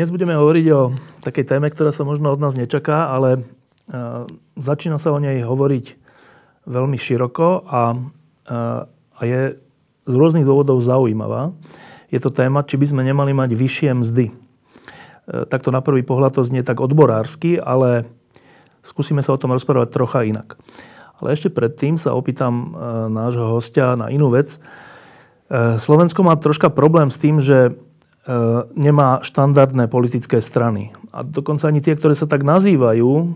Dnes 0.00 0.16
budeme 0.16 0.32
hovoriť 0.32 0.66
o 0.72 0.96
takej 1.20 1.44
téme, 1.44 1.68
ktorá 1.68 1.92
sa 1.92 2.08
možno 2.08 2.32
od 2.32 2.40
nás 2.40 2.56
nečaká, 2.56 3.12
ale 3.12 3.36
e, 3.36 3.40
začína 4.56 4.96
sa 4.96 5.12
o 5.12 5.20
nej 5.20 5.44
hovoriť 5.44 6.00
veľmi 6.64 6.96
široko 6.96 7.68
a, 7.68 7.92
e, 8.48 8.56
a 8.88 9.20
je 9.20 9.60
z 10.08 10.14
rôznych 10.16 10.48
dôvodov 10.48 10.80
zaujímavá. 10.80 11.52
Je 12.08 12.16
to 12.16 12.32
téma, 12.32 12.64
či 12.64 12.80
by 12.80 12.86
sme 12.88 13.02
nemali 13.04 13.36
mať 13.36 13.52
vyššie 13.52 13.92
mzdy. 14.00 14.26
E, 14.32 14.34
takto 15.52 15.68
na 15.68 15.84
prvý 15.84 16.00
pohľad 16.00 16.32
to 16.32 16.48
znie 16.48 16.64
tak 16.64 16.80
odborársky, 16.80 17.60
ale 17.60 18.08
skúsime 18.80 19.20
sa 19.20 19.36
o 19.36 19.40
tom 19.44 19.52
rozprávať 19.52 19.92
trocha 19.92 20.24
inak. 20.24 20.56
Ale 21.20 21.36
ešte 21.36 21.52
predtým 21.52 22.00
sa 22.00 22.16
opýtam 22.16 22.72
nášho 23.12 23.52
hostia 23.52 24.00
na 24.00 24.08
inú 24.08 24.32
vec. 24.32 24.64
Slovensko 25.76 26.24
má 26.24 26.40
troška 26.40 26.72
problém 26.72 27.12
s 27.12 27.20
tým, 27.20 27.44
že 27.44 27.76
nemá 28.76 29.24
štandardné 29.24 29.88
politické 29.88 30.44
strany. 30.44 30.92
A 31.10 31.24
dokonca 31.24 31.66
ani 31.66 31.80
tie, 31.80 31.96
ktoré 31.96 32.12
sa 32.12 32.28
tak 32.28 32.44
nazývajú, 32.44 33.32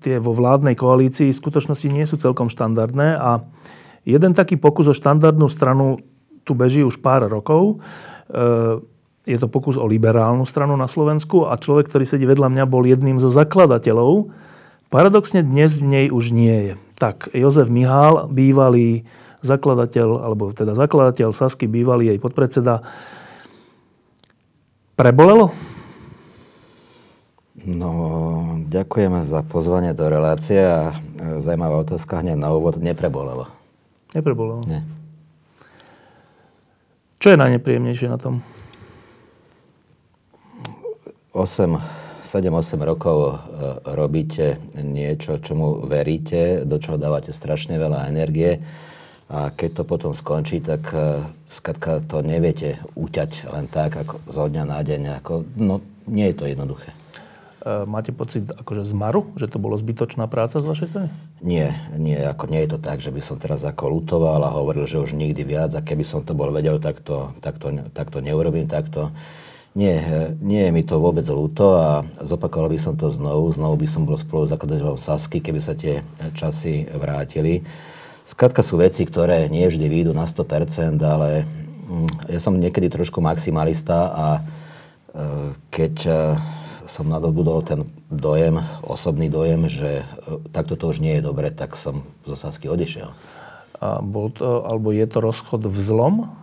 tie 0.00 0.16
vo 0.16 0.32
vládnej 0.32 0.74
koalícii, 0.74 1.30
v 1.30 1.40
skutočnosti 1.40 1.88
nie 1.92 2.08
sú 2.08 2.16
celkom 2.16 2.48
štandardné. 2.48 3.20
A 3.20 3.44
jeden 4.08 4.32
taký 4.32 4.56
pokus 4.56 4.88
o 4.88 4.96
štandardnú 4.96 5.46
stranu 5.52 6.00
tu 6.46 6.54
beží 6.54 6.80
už 6.80 7.02
pár 7.02 7.26
rokov. 7.26 7.82
E, 8.30 8.40
je 9.26 9.36
to 9.36 9.50
pokus 9.50 9.74
o 9.74 9.84
liberálnu 9.84 10.46
stranu 10.46 10.78
na 10.78 10.86
Slovensku 10.86 11.50
a 11.50 11.58
človek, 11.58 11.90
ktorý 11.90 12.04
sedí 12.06 12.24
vedľa 12.24 12.48
mňa, 12.48 12.64
bol 12.70 12.86
jedným 12.86 13.18
zo 13.18 13.28
zakladateľov. 13.28 14.30
Paradoxne 14.88 15.42
dnes 15.42 15.82
v 15.82 15.84
nej 15.90 16.06
už 16.14 16.30
nie 16.30 16.72
je. 16.72 16.74
Tak, 16.96 17.34
Jozef 17.34 17.66
Mihál, 17.66 18.30
bývalý 18.30 19.04
zakladateľ, 19.42 20.08
alebo 20.22 20.54
teda 20.54 20.78
zakladateľ 20.78 21.34
Sasky, 21.34 21.66
bývalý 21.66 22.14
jej 22.14 22.18
podpredseda, 22.22 22.86
Prebolelo? 24.96 25.52
No, 27.68 27.92
ďakujeme 28.64 29.28
za 29.28 29.44
pozvanie 29.44 29.92
do 29.92 30.08
relácie 30.08 30.56
a 30.56 30.96
e, 30.96 31.44
zaujímavá 31.44 31.84
otázka 31.84 32.24
hneď 32.24 32.40
na 32.40 32.48
úvod. 32.56 32.80
Neprebolelo. 32.80 33.44
Neprebolelo? 34.16 34.64
Nie. 34.64 34.88
Čo 37.20 37.36
je 37.36 37.36
najnepríjemnejšie 37.36 38.08
na 38.08 38.16
tom? 38.16 38.40
8, 41.36 41.76
7-8 42.24 42.80
rokov 42.80 43.18
e, 43.20 43.32
robíte 43.92 44.64
niečo, 44.80 45.36
čomu 45.44 45.84
veríte, 45.84 46.64
do 46.64 46.80
čoho 46.80 46.96
dávate 46.96 47.36
strašne 47.36 47.76
veľa 47.76 48.08
energie 48.08 48.64
a 49.26 49.50
keď 49.50 49.82
to 49.82 49.82
potom 49.82 50.12
skončí, 50.14 50.62
tak 50.62 50.86
uh, 50.94 51.26
skratka 51.50 51.98
to 52.06 52.22
neviete 52.22 52.78
uťať 52.94 53.50
len 53.50 53.66
tak, 53.66 53.98
ako 53.98 54.22
zo 54.30 54.46
dňa 54.46 54.64
na 54.66 54.78
deň. 54.86 55.02
Ako, 55.18 55.42
no, 55.58 55.82
nie 56.06 56.30
je 56.30 56.36
to 56.38 56.44
jednoduché. 56.46 56.94
Uh, 57.66 57.82
máte 57.82 58.14
pocit 58.14 58.46
akože 58.46 58.86
zmaru, 58.86 59.34
že 59.34 59.50
to 59.50 59.58
bolo 59.58 59.74
zbytočná 59.74 60.30
práca 60.30 60.62
z 60.62 60.70
vašej 60.70 60.88
strany? 60.94 61.08
Nie, 61.42 61.74
nie, 61.98 62.14
ako 62.14 62.46
nie 62.46 62.62
je 62.62 62.74
to 62.74 62.78
tak, 62.78 63.02
že 63.02 63.10
by 63.10 63.18
som 63.18 63.42
teraz 63.42 63.66
ako 63.66 63.90
lutoval 63.98 64.38
a 64.46 64.54
hovoril, 64.54 64.86
že 64.86 65.02
už 65.02 65.18
nikdy 65.18 65.42
viac 65.42 65.74
a 65.74 65.82
keby 65.82 66.06
som 66.06 66.22
to 66.22 66.30
bol 66.30 66.54
vedel, 66.54 66.78
tak 66.78 67.02
to, 67.02 67.34
tak 67.42 67.58
to, 67.58 67.74
tak 67.90 68.14
to 68.14 68.22
neurobím 68.22 68.70
takto. 68.70 69.10
Nie, 69.76 70.00
nie 70.40 70.64
je 70.64 70.72
mi 70.72 70.86
to 70.88 70.96
vôbec 70.96 71.26
ľúto 71.28 71.76
a 71.76 72.00
zopakoval 72.24 72.72
by 72.72 72.80
som 72.80 72.96
to 72.96 73.12
znovu. 73.12 73.52
Znovu 73.52 73.84
by 73.84 73.88
som 73.90 74.08
bol 74.08 74.16
spolu 74.16 74.48
zakladateľom 74.48 74.96
Sasky, 74.96 75.44
keby 75.44 75.60
sa 75.60 75.76
tie 75.76 76.00
časy 76.32 76.88
vrátili. 76.96 77.60
Skrátka 78.26 78.66
sú 78.66 78.82
veci, 78.82 79.06
ktoré 79.06 79.46
nie 79.46 79.70
vždy 79.70 79.86
výjdu 79.86 80.10
na 80.10 80.26
100%, 80.26 80.98
ale 80.98 81.46
mm, 81.46 82.26
ja 82.26 82.42
som 82.42 82.58
niekedy 82.58 82.90
trošku 82.90 83.22
maximalista 83.22 84.10
a 84.10 84.26
e, 84.34 84.40
keď 85.70 85.94
e, 86.02 86.12
som 86.90 87.06
nadobudol 87.06 87.62
ten 87.62 87.86
dojem, 88.10 88.58
osobný 88.82 89.30
dojem, 89.30 89.70
že 89.70 90.02
e, 90.02 90.04
takto 90.50 90.74
to 90.74 90.90
už 90.90 90.98
nie 90.98 91.22
je 91.22 91.22
dobre, 91.22 91.54
tak 91.54 91.78
som 91.78 92.02
zo 92.26 92.34
Sasky 92.34 92.66
odišiel. 92.66 93.14
A 93.78 94.02
bol 94.02 94.34
to, 94.34 94.66
alebo 94.66 94.90
je 94.90 95.06
to 95.06 95.22
rozchod 95.22 95.62
v 95.62 95.78
zlom? 95.78 96.34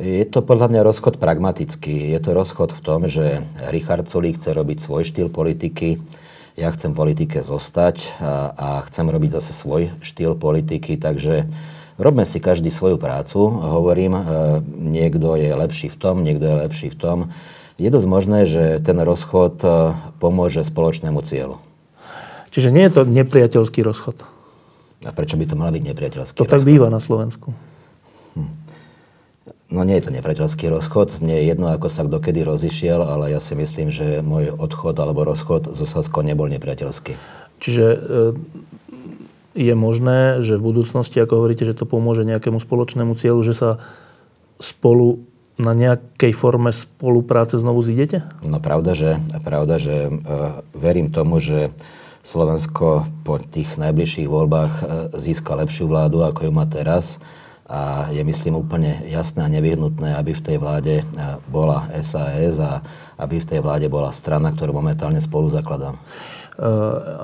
Je 0.00 0.24
to 0.24 0.40
podľa 0.40 0.72
mňa 0.72 0.80
rozchod 0.88 1.20
pragmatický. 1.20 2.16
Je 2.16 2.18
to 2.24 2.32
rozchod 2.32 2.72
v 2.72 2.80
tom, 2.80 3.06
že 3.12 3.44
Richard 3.68 4.08
Sulík 4.08 4.40
chce 4.40 4.56
robiť 4.56 4.80
svoj 4.80 5.04
štýl 5.04 5.28
politiky, 5.28 6.00
ja 6.54 6.70
chcem 6.70 6.94
politike 6.94 7.42
zostať 7.42 8.14
a, 8.18 8.32
a 8.54 8.68
chcem 8.86 9.10
robiť 9.10 9.42
zase 9.42 9.52
svoj 9.54 9.90
štýl 10.06 10.38
politiky, 10.38 10.94
takže 10.94 11.50
robme 11.98 12.22
si 12.22 12.38
každý 12.38 12.70
svoju 12.70 12.94
prácu. 12.98 13.38
Hovorím, 13.50 14.14
e, 14.14 14.22
niekto 14.94 15.34
je 15.34 15.50
lepší 15.50 15.90
v 15.90 15.96
tom, 15.98 16.22
niekto 16.22 16.46
je 16.46 16.56
lepší 16.66 16.88
v 16.94 16.98
tom. 16.98 17.18
Je 17.74 17.90
dosť 17.90 18.06
možné, 18.06 18.46
že 18.46 18.78
ten 18.86 18.94
rozchod 19.02 19.58
e, 19.66 19.68
pomôže 20.22 20.62
spoločnému 20.62 21.18
cieľu. 21.26 21.58
Čiže 22.54 22.70
nie 22.70 22.86
je 22.86 22.92
to 22.94 23.02
nepriateľský 23.02 23.82
rozchod? 23.82 24.22
A 25.02 25.10
prečo 25.10 25.34
by 25.34 25.44
to 25.50 25.58
mal 25.58 25.74
byť 25.74 25.82
nepriateľský 25.90 26.38
To 26.38 26.46
rozchod? 26.46 26.54
tak 26.54 26.62
býva 26.62 26.86
na 26.86 27.02
Slovensku. 27.02 27.50
No 29.72 29.80
nie 29.80 29.96
je 29.96 30.06
to 30.06 30.12
nepriateľský 30.12 30.68
rozchod. 30.68 31.24
Mne 31.24 31.40
je 31.40 31.48
jedno, 31.48 31.72
ako 31.72 31.88
sa 31.88 32.04
kto 32.04 32.20
kedy 32.20 32.44
rozišiel, 32.44 33.00
ale 33.00 33.32
ja 33.32 33.40
si 33.40 33.56
myslím, 33.56 33.88
že 33.88 34.20
môj 34.20 34.52
odchod 34.52 34.92
alebo 35.00 35.24
rozchod 35.24 35.72
zo 35.72 35.86
Sasko 35.88 36.20
nebol 36.20 36.52
nepriateľský. 36.52 37.16
Čiže 37.64 37.86
e, 37.88 37.98
je 39.56 39.74
možné, 39.78 40.44
že 40.44 40.60
v 40.60 40.66
budúcnosti, 40.68 41.16
ako 41.16 41.40
hovoríte, 41.40 41.64
že 41.64 41.78
to 41.78 41.88
pomôže 41.88 42.28
nejakému 42.28 42.60
spoločnému 42.60 43.16
cieľu, 43.16 43.40
že 43.40 43.56
sa 43.56 43.70
spolu 44.60 45.24
na 45.54 45.70
nejakej 45.72 46.34
forme 46.34 46.74
spolupráce 46.74 47.56
znovu 47.56 47.86
zídete? 47.86 48.26
No 48.42 48.58
pravda, 48.58 48.98
že, 48.98 49.22
pravda, 49.46 49.78
že 49.78 50.10
uh, 50.10 50.66
verím 50.74 51.14
tomu, 51.14 51.38
že 51.38 51.70
Slovensko 52.26 53.06
po 53.22 53.38
tých 53.38 53.78
najbližších 53.78 54.26
voľbách 54.26 54.72
uh, 54.74 54.86
získa 55.14 55.54
lepšiu 55.54 55.86
vládu, 55.86 56.26
ako 56.26 56.50
ju 56.50 56.52
má 56.52 56.66
teraz 56.66 57.22
a 57.64 58.12
je 58.12 58.20
myslím 58.20 58.60
úplne 58.60 59.08
jasné 59.08 59.40
a 59.40 59.48
nevyhnutné, 59.48 60.20
aby 60.20 60.36
v 60.36 60.44
tej 60.44 60.56
vláde 60.60 61.00
e, 61.00 61.04
bola 61.48 61.88
SAS 62.04 62.60
a 62.60 62.84
aby 63.16 63.40
v 63.40 63.48
tej 63.56 63.60
vláde 63.64 63.88
bola 63.88 64.12
strana, 64.12 64.52
ktorú 64.52 64.76
momentálne 64.76 65.16
spolu 65.24 65.48
zakladám. 65.48 65.96
E, 65.96 66.00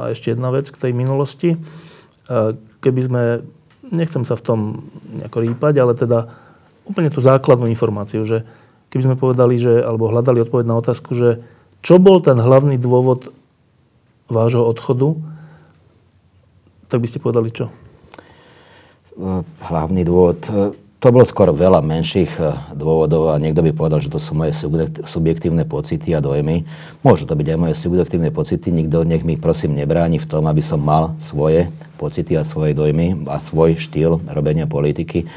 a 0.01 0.03
ešte 0.09 0.33
jedna 0.33 0.49
vec 0.49 0.73
k 0.73 0.81
tej 0.81 0.93
minulosti. 0.97 1.55
E, 1.55 1.59
keby 2.81 3.01
sme, 3.05 3.23
nechcem 3.93 4.25
sa 4.25 4.33
v 4.33 4.45
tom 4.49 4.61
nejako 5.13 5.45
rýpať, 5.45 5.75
ale 5.77 5.93
teda 5.93 6.33
úplne 6.89 7.13
tú 7.13 7.21
základnú 7.21 7.69
informáciu, 7.69 8.25
že 8.25 8.49
keby 8.89 9.13
sme 9.13 9.17
povedali, 9.21 9.61
že, 9.61 9.85
alebo 9.85 10.09
hľadali 10.09 10.41
odpoveď 10.41 10.65
na 10.65 10.81
otázku, 10.81 11.13
že 11.13 11.45
čo 11.85 12.01
bol 12.01 12.25
ten 12.25 12.41
hlavný 12.41 12.81
dôvod 12.81 13.29
vášho 14.33 14.65
odchodu, 14.65 15.21
tak 16.89 17.05
by 17.05 17.07
ste 17.13 17.21
povedali 17.21 17.53
čo? 17.53 17.69
Hlavný 19.61 20.03
dôvod, 20.07 20.39
e, 20.47 20.75
to 21.01 21.09
bolo 21.09 21.25
skoro 21.25 21.57
veľa 21.57 21.81
menších 21.81 22.33
e, 22.37 22.53
dôvodov 22.77 23.33
a 23.33 23.41
niekto 23.41 23.65
by 23.65 23.73
povedal, 23.73 24.05
že 24.05 24.13
to 24.13 24.21
sú 24.21 24.37
moje 24.37 24.53
subjektívne 25.09 25.65
pocity 25.65 26.13
a 26.13 26.21
dojmy. 26.21 26.69
Môžu 27.01 27.25
to 27.25 27.33
byť 27.33 27.47
aj 27.49 27.59
moje 27.59 27.75
subjektívne 27.81 28.29
pocity, 28.29 28.69
nikto 28.69 29.03
nech 29.09 29.25
mi 29.25 29.41
prosím 29.41 29.77
nebráni 29.77 30.21
v 30.21 30.29
tom, 30.29 30.45
aby 30.45 30.61
som 30.61 30.81
mal 30.81 31.17
svoje 31.17 31.73
pocity 31.97 32.37
a 32.37 32.45
svoje 32.45 32.77
dojmy 32.77 33.29
a 33.29 33.41
svoj 33.41 33.81
štýl 33.81 34.21
robenia 34.29 34.69
politiky. 34.69 35.29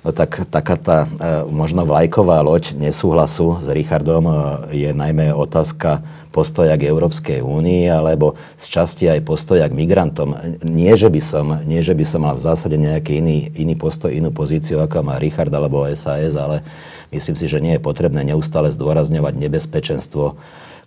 No 0.00 0.16
tak 0.16 0.48
taká 0.48 0.80
tá 0.80 0.98
e, 1.04 1.08
možno 1.52 1.84
vlajková 1.84 2.40
loď 2.40 2.72
nesúhlasu 2.72 3.60
s 3.60 3.68
Richardom 3.68 4.24
je 4.72 4.88
najmä 4.96 5.28
otázka 5.28 6.00
postoja 6.32 6.78
k 6.80 6.88
Európskej 6.88 7.44
únii, 7.44 7.90
alebo 7.90 8.38
z 8.56 8.66
časti 8.70 9.10
aj 9.10 9.26
postoja 9.26 9.66
k 9.68 9.76
migrantom. 9.76 10.32
Nie, 10.64 10.96
že 10.96 11.10
by 11.12 11.20
som, 11.20 11.46
nie, 11.66 11.82
že 11.84 11.92
by 11.92 12.04
som 12.06 12.24
mal 12.24 12.38
v 12.38 12.46
zásade 12.48 12.80
nejaký 12.80 13.20
iný, 13.20 13.50
iný 13.58 13.74
postoj, 13.76 14.08
inú 14.08 14.32
pozíciu, 14.32 14.80
ako 14.80 15.04
má 15.04 15.20
Richard 15.20 15.52
alebo 15.52 15.84
SAS, 15.92 16.32
ale 16.32 16.64
myslím 17.12 17.36
si, 17.36 17.44
že 17.50 17.60
nie 17.60 17.76
je 17.76 17.82
potrebné 17.82 18.24
neustále 18.24 18.72
zdôrazňovať 18.72 19.34
nebezpečenstvo 19.36 20.38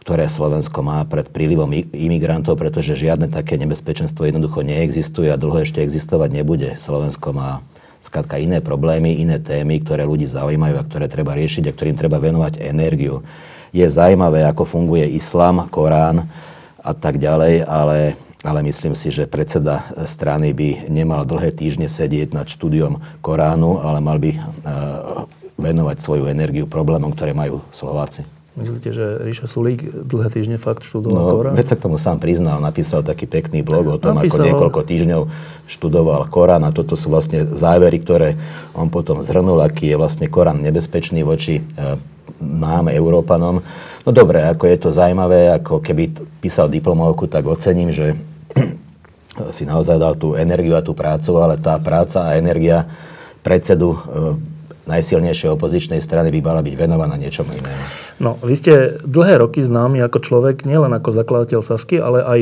ktoré 0.04 0.28
Slovensko 0.28 0.84
má 0.84 1.00
pred 1.08 1.32
prílivom 1.32 1.72
imigrantov, 1.96 2.60
pretože 2.60 3.00
žiadne 3.00 3.32
také 3.32 3.56
nebezpečenstvo 3.56 4.28
jednoducho 4.28 4.60
neexistuje 4.60 5.32
a 5.32 5.40
dlho 5.40 5.64
ešte 5.64 5.80
existovať 5.80 6.44
nebude. 6.44 6.76
Slovensko 6.76 7.32
má 7.32 7.64
skrátka 8.04 8.36
iné 8.36 8.60
problémy, 8.60 9.16
iné 9.16 9.40
témy, 9.40 9.80
ktoré 9.80 10.04
ľudí 10.04 10.28
zaujímajú 10.28 10.76
a 10.76 10.84
ktoré 10.84 11.08
treba 11.08 11.32
riešiť 11.34 11.72
a 11.72 11.76
ktorým 11.76 11.96
treba 11.96 12.20
venovať 12.20 12.60
energiu. 12.60 13.24
Je 13.72 13.88
zaujímavé, 13.88 14.44
ako 14.44 14.68
funguje 14.68 15.08
islám, 15.16 15.66
Korán 15.72 16.28
a 16.84 16.92
tak 16.92 17.18
ďalej, 17.18 17.64
ale, 17.64 18.20
ale 18.44 18.60
myslím 18.68 18.94
si, 18.94 19.08
že 19.10 19.26
predseda 19.26 19.88
strany 20.04 20.52
by 20.52 20.92
nemal 20.92 21.24
dlhé 21.24 21.56
týždne 21.56 21.88
sedieť 21.88 22.36
nad 22.36 22.46
štúdiom 22.46 23.00
Koránu, 23.24 23.80
ale 23.80 24.04
mal 24.04 24.20
by 24.20 24.32
uh, 24.36 24.42
venovať 25.56 25.98
svoju 26.04 26.28
energiu 26.28 26.68
problémom, 26.68 27.16
ktoré 27.16 27.32
majú 27.32 27.64
Slováci. 27.72 28.28
Myslíte, 28.54 28.94
že 28.94 29.18
Ríša 29.26 29.50
Sulík 29.50 29.82
dlhé 30.06 30.30
týždne 30.30 30.62
fakt 30.62 30.86
študoval 30.86 31.26
no, 31.26 31.34
Korán? 31.42 31.54
Veď 31.58 31.74
sa 31.74 31.76
k 31.76 31.90
tomu 31.90 31.98
sám 31.98 32.22
priznal, 32.22 32.62
napísal 32.62 33.02
taký 33.02 33.26
pekný 33.26 33.66
blog 33.66 33.90
o 33.90 33.98
tom, 33.98 34.14
napísal... 34.14 34.46
ako 34.46 34.46
niekoľko 34.46 34.82
týždňov 34.86 35.22
študoval 35.66 36.30
Korán 36.30 36.62
a 36.62 36.70
toto 36.70 36.94
sú 36.94 37.10
vlastne 37.10 37.50
závery, 37.50 37.98
ktoré 37.98 38.38
on 38.78 38.94
potom 38.94 39.26
zhrnul, 39.26 39.58
aký 39.58 39.90
je 39.90 39.98
vlastne 39.98 40.30
Korán 40.30 40.62
nebezpečný 40.62 41.26
voči 41.26 41.66
e, 41.66 41.98
nám, 42.38 42.94
Európanom. 42.94 43.66
No 44.06 44.10
dobre, 44.14 44.46
ako 44.46 44.70
je 44.70 44.78
to 44.78 44.90
zaujímavé, 44.94 45.50
ako 45.58 45.82
keby 45.82 46.14
písal 46.38 46.70
diplomovku, 46.70 47.26
tak 47.26 47.50
ocením, 47.50 47.90
že 47.90 48.14
si 49.58 49.66
naozaj 49.66 49.98
dal 49.98 50.14
tú 50.14 50.38
energiu 50.38 50.78
a 50.78 50.86
tú 50.86 50.94
prácu, 50.94 51.42
ale 51.42 51.58
tá 51.58 51.82
práca 51.82 52.30
a 52.30 52.38
energia 52.38 52.86
predsedu 53.42 53.98
e, 53.98 54.00
najsilnejšej 54.84 55.50
opozičnej 55.56 56.02
strany 56.04 56.28
by 56.34 56.40
mala 56.44 56.62
byť 56.62 56.76
venovaná 56.76 57.16
niečomu 57.16 57.56
inému. 57.56 57.84
No, 58.20 58.36
vy 58.44 58.56
ste 58.56 58.74
dlhé 59.08 59.40
roky 59.40 59.64
známi 59.64 60.04
ako 60.04 60.20
človek, 60.20 60.68
nielen 60.68 60.92
ako 60.92 61.16
zakladateľ 61.16 61.64
Sasky, 61.64 62.04
ale 62.04 62.20
aj 62.24 62.40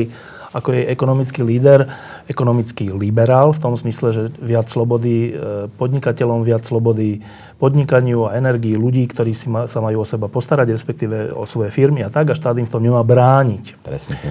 ako 0.52 0.68
jej 0.76 0.84
ekonomický 0.84 1.40
líder, 1.40 1.88
ekonomický 2.28 2.92
liberál, 2.92 3.56
v 3.56 3.62
tom 3.62 3.72
smysle, 3.72 4.12
že 4.12 4.22
viac 4.36 4.68
slobody 4.68 5.32
e, 5.32 5.68
podnikateľom, 5.80 6.44
viac 6.44 6.68
slobody 6.68 7.24
podnikaniu 7.56 8.28
a 8.28 8.36
energii 8.36 8.76
ľudí, 8.76 9.08
ktorí 9.08 9.32
si 9.32 9.48
ma, 9.48 9.64
sa 9.64 9.80
majú 9.80 10.04
o 10.04 10.06
seba 10.06 10.28
postarať, 10.28 10.76
respektíve 10.76 11.32
o 11.32 11.48
svoje 11.48 11.72
firmy 11.72 12.04
a 12.04 12.12
tak, 12.12 12.30
a 12.30 12.36
štát 12.36 12.60
im 12.60 12.68
v 12.68 12.72
tom 12.72 12.84
nemá 12.84 13.00
brániť. 13.00 13.80
Presne. 13.80 14.20
E, 14.20 14.30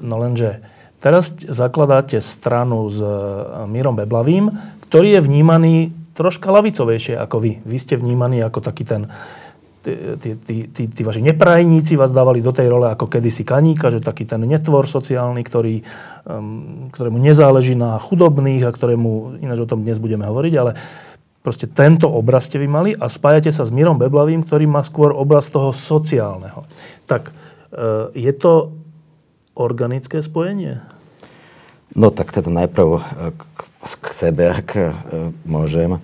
no 0.00 0.16
lenže 0.16 0.64
teraz 1.04 1.36
zakladáte 1.36 2.24
stranu 2.24 2.88
s 2.88 2.96
e, 2.96 3.12
Mírom 3.68 3.92
Beblavým, 3.92 4.48
ktorý 4.88 5.20
je 5.20 5.24
vnímaný 5.28 5.74
troška 6.12 6.48
lavicovejšie 6.52 7.16
ako 7.16 7.36
vy. 7.40 7.52
Vy 7.64 7.76
ste 7.80 7.96
vnímaní 7.96 8.40
ako 8.44 8.60
taký 8.60 8.84
ten 8.84 9.08
tí, 9.82 10.30
tí, 10.38 10.56
tí, 10.70 10.82
tí 10.86 11.02
vaši 11.02 11.20
neprajníci 11.20 11.98
vás 11.98 12.14
dávali 12.14 12.38
do 12.38 12.54
tej 12.54 12.70
role 12.70 12.86
ako 12.86 13.10
kedysi 13.10 13.42
kaníka, 13.42 13.90
že 13.90 13.98
taký 13.98 14.24
ten 14.24 14.46
netvor 14.46 14.86
sociálny, 14.86 15.42
ktorý, 15.42 15.82
um, 16.24 16.88
ktorému 16.94 17.18
nezáleží 17.18 17.74
na 17.74 17.98
chudobných 17.98 18.62
a 18.62 18.70
ktorému, 18.70 19.42
ináč 19.42 19.66
o 19.66 19.68
tom 19.68 19.82
dnes 19.82 19.98
budeme 19.98 20.22
hovoriť, 20.22 20.54
ale 20.54 20.78
proste 21.42 21.66
tento 21.66 22.06
obraz 22.06 22.46
ste 22.46 22.62
vy 22.62 22.68
mali 22.70 22.90
a 22.94 23.10
spájate 23.10 23.50
sa 23.50 23.66
s 23.66 23.74
Mírom 23.74 23.98
Beblavým, 23.98 24.46
ktorý 24.46 24.70
má 24.70 24.86
skôr 24.86 25.10
obraz 25.10 25.50
toho 25.50 25.74
sociálneho. 25.74 26.62
Tak 27.10 27.34
uh, 27.34 28.14
je 28.14 28.30
to 28.38 28.70
organické 29.58 30.22
spojenie? 30.22 30.80
No 31.92 32.08
tak 32.08 32.32
teda 32.32 32.48
najprv 32.48 32.88
e, 32.88 33.00
k 33.36 33.40
k 33.82 34.06
sebe, 34.14 34.46
ak 34.46 34.68
e, 34.78 34.94
môžem. 35.42 35.98
E, 35.98 36.00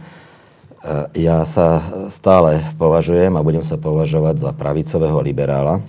ja 1.15 1.47
sa 1.47 1.83
stále 2.11 2.67
považujem 2.75 3.39
a 3.39 3.47
budem 3.47 3.63
sa 3.63 3.79
považovať 3.79 4.43
za 4.43 4.51
pravicového 4.51 5.19
liberála. 5.23 5.81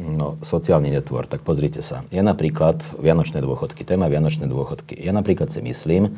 No, 0.00 0.40
sociálny 0.40 0.88
netvor, 0.88 1.28
tak 1.28 1.44
pozrite 1.44 1.84
sa. 1.84 2.08
Je 2.08 2.24
napríklad 2.24 2.80
Vianočné 2.96 3.44
dôchodky, 3.44 3.84
téma 3.84 4.08
Vianočné 4.08 4.48
dôchodky. 4.48 4.96
Ja 4.96 5.12
napríklad 5.12 5.52
si 5.52 5.60
myslím, 5.60 6.16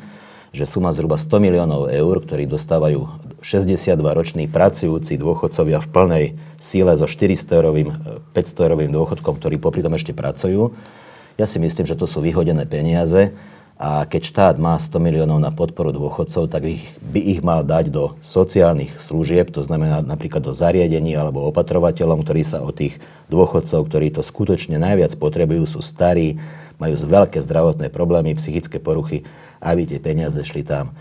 že 0.55 0.63
suma 0.63 0.95
zhruba 0.95 1.19
100 1.19 1.43
miliónov 1.43 1.91
eur, 1.91 2.23
ktorí 2.23 2.47
dostávajú 2.47 3.11
62-roční 3.43 4.47
pracujúci 4.47 5.19
dôchodcovia 5.19 5.83
v 5.83 5.87
plnej 5.91 6.25
síle 6.63 6.95
so 6.95 7.03
400-eurovým, 7.03 7.91
500-eurovým 8.31 8.95
dôchodkom, 8.95 9.35
ktorí 9.35 9.59
popri 9.59 9.83
tom 9.83 9.99
ešte 9.99 10.15
pracujú, 10.15 10.71
ja 11.35 11.43
si 11.43 11.59
myslím, 11.59 11.83
že 11.83 11.99
to 11.99 12.07
sú 12.07 12.23
vyhodené 12.23 12.63
peniaze, 12.63 13.35
a 13.75 14.07
keď 14.07 14.21
štát 14.23 14.55
má 14.55 14.79
100 14.79 15.03
miliónov 15.03 15.35
na 15.43 15.51
podporu 15.51 15.91
dôchodcov, 15.91 16.47
tak 16.47 16.63
ich, 16.63 16.83
by 17.03 17.19
ich 17.19 17.43
mal 17.43 17.59
dať 17.59 17.91
do 17.91 18.15
sociálnych 18.23 18.95
služieb, 19.03 19.51
to 19.51 19.67
znamená 19.67 19.99
napríklad 19.99 20.39
do 20.39 20.55
zariadení 20.55 21.11
alebo 21.11 21.43
opatrovateľom, 21.51 22.23
ktorí 22.23 22.47
sa 22.47 22.63
o 22.63 22.71
tých 22.71 23.03
dôchodcov, 23.27 23.83
ktorí 23.83 24.15
to 24.15 24.23
skutočne 24.23 24.79
najviac 24.79 25.11
potrebujú, 25.19 25.67
sú 25.67 25.83
starí, 25.83 26.39
majú 26.79 26.95
veľké 26.95 27.43
zdravotné 27.43 27.91
problémy, 27.91 28.39
psychické 28.39 28.79
poruchy, 28.79 29.27
aby 29.59 29.83
tie 29.83 29.99
peniaze 29.99 30.39
šli 30.39 30.63
tam. 30.63 30.95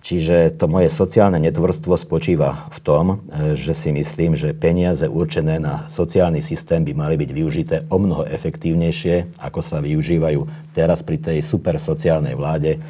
Čiže 0.00 0.56
to 0.56 0.64
moje 0.64 0.88
sociálne 0.88 1.36
netvorstvo 1.36 1.92
spočíva 1.92 2.72
v 2.72 2.78
tom, 2.80 3.04
e, 3.12 3.16
že 3.52 3.76
si 3.76 3.92
myslím, 3.92 4.32
že 4.32 4.56
peniaze 4.56 5.04
určené 5.04 5.60
na 5.60 5.84
sociálny 5.92 6.40
systém 6.40 6.80
by 6.80 6.96
mali 6.96 7.20
byť 7.20 7.30
využité 7.30 7.76
o 7.92 8.00
mnoho 8.00 8.24
efektívnejšie, 8.24 9.44
ako 9.44 9.60
sa 9.60 9.84
využívajú 9.84 10.72
teraz 10.72 11.04
pri 11.04 11.20
tej 11.20 11.38
super 11.44 11.76
sociálnej 11.76 12.32
vláde 12.32 12.80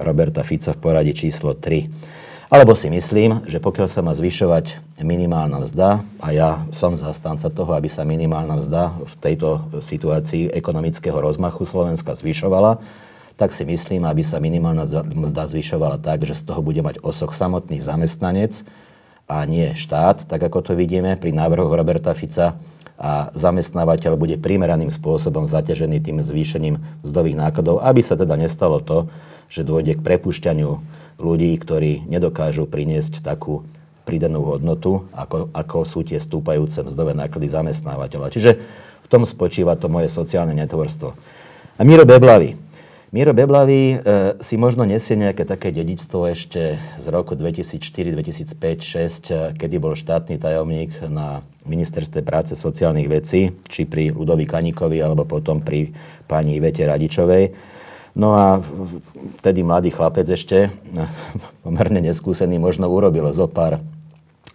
Roberta 0.00 0.40
Fica 0.40 0.72
v 0.72 0.80
poradí 0.80 1.12
číslo 1.12 1.52
3. 1.52 2.24
Alebo 2.48 2.72
si 2.72 2.88
myslím, 2.88 3.44
že 3.44 3.60
pokiaľ 3.60 3.88
sa 3.88 4.00
má 4.00 4.12
zvyšovať 4.16 4.96
minimálna 5.02 5.64
mzda, 5.64 6.06
a 6.22 6.28
ja 6.30 6.50
som 6.70 6.94
zastanca 6.94 7.50
toho, 7.50 7.74
aby 7.74 7.90
sa 7.90 8.06
minimálna 8.06 8.60
mzda 8.60 8.82
v 9.04 9.14
tejto 9.20 9.68
situácii 9.82 10.54
ekonomického 10.54 11.18
rozmachu 11.18 11.66
Slovenska 11.66 12.14
zvyšovala, 12.14 12.78
tak 13.34 13.50
si 13.50 13.66
myslím, 13.66 14.06
aby 14.06 14.22
sa 14.22 14.38
minimálna 14.38 14.86
mzda 15.02 15.50
zvyšovala 15.50 15.98
tak, 15.98 16.22
že 16.22 16.38
z 16.38 16.46
toho 16.46 16.62
bude 16.62 16.80
mať 16.80 17.02
osoch 17.02 17.34
samotný 17.34 17.82
zamestnanec 17.82 18.62
a 19.26 19.42
nie 19.48 19.74
štát, 19.74 20.28
tak 20.30 20.38
ako 20.38 20.60
to 20.60 20.72
vidíme 20.78 21.18
pri 21.18 21.34
návrhu 21.34 21.66
Roberta 21.66 22.14
Fica 22.14 22.54
a 22.94 23.34
zamestnávateľ 23.34 24.14
bude 24.14 24.38
primeraným 24.38 24.92
spôsobom 24.92 25.50
zaťažený 25.50 25.98
tým 25.98 26.22
zvýšením 26.22 26.78
mzdových 27.02 27.36
nákladov, 27.36 27.82
aby 27.82 28.00
sa 28.06 28.14
teda 28.14 28.38
nestalo 28.38 28.78
to, 28.78 29.10
že 29.50 29.66
dôjde 29.66 29.98
k 29.98 30.04
prepušťaniu 30.06 30.70
ľudí, 31.18 31.50
ktorí 31.58 32.06
nedokážu 32.06 32.70
priniesť 32.70 33.18
takú 33.18 33.66
pridanú 34.06 34.46
hodnotu, 34.46 35.08
ako, 35.16 35.50
ako 35.50 35.78
sú 35.82 36.04
tie 36.06 36.20
stúpajúce 36.20 36.84
mzdové 36.84 37.16
náklady 37.16 37.50
zamestnávateľa. 37.50 38.30
Čiže 38.30 38.50
v 39.04 39.06
tom 39.10 39.24
spočíva 39.24 39.74
to 39.74 39.90
moje 39.90 40.12
sociálne 40.12 40.52
netvorstvo. 40.54 41.16
A 41.74 41.82
Miro 41.82 42.06
Beblavy, 42.06 42.54
Miro 43.14 43.30
Beblavý 43.30 43.94
e, 43.94 43.96
si 44.42 44.58
možno 44.58 44.82
nesie 44.82 45.14
nejaké 45.14 45.46
také 45.46 45.70
dedičstvo 45.70 46.34
ešte 46.34 46.82
z 46.98 47.06
roku 47.14 47.38
2004, 47.38 48.10
2005, 48.10 49.54
2006, 49.54 49.54
kedy 49.54 49.76
bol 49.78 49.94
štátny 49.94 50.34
tajomník 50.42 50.98
na 51.06 51.46
ministerstve 51.62 52.26
práce 52.26 52.58
sociálnych 52.58 53.06
vecí, 53.06 53.54
či 53.70 53.86
pri 53.86 54.10
Ludovi 54.10 54.50
Kaníkovi, 54.50 54.98
alebo 54.98 55.22
potom 55.30 55.62
pri 55.62 55.94
pani 56.26 56.58
Ivete 56.58 56.82
Radičovej. 56.90 57.54
No 58.18 58.34
a 58.34 58.58
vtedy 59.38 59.62
mladý 59.62 59.94
chlapec 59.94 60.26
ešte, 60.26 60.74
pomerne 61.62 62.02
neskúsený, 62.02 62.58
možno 62.58 62.90
urobil 62.90 63.30
zo 63.30 63.46
pár, 63.46 63.78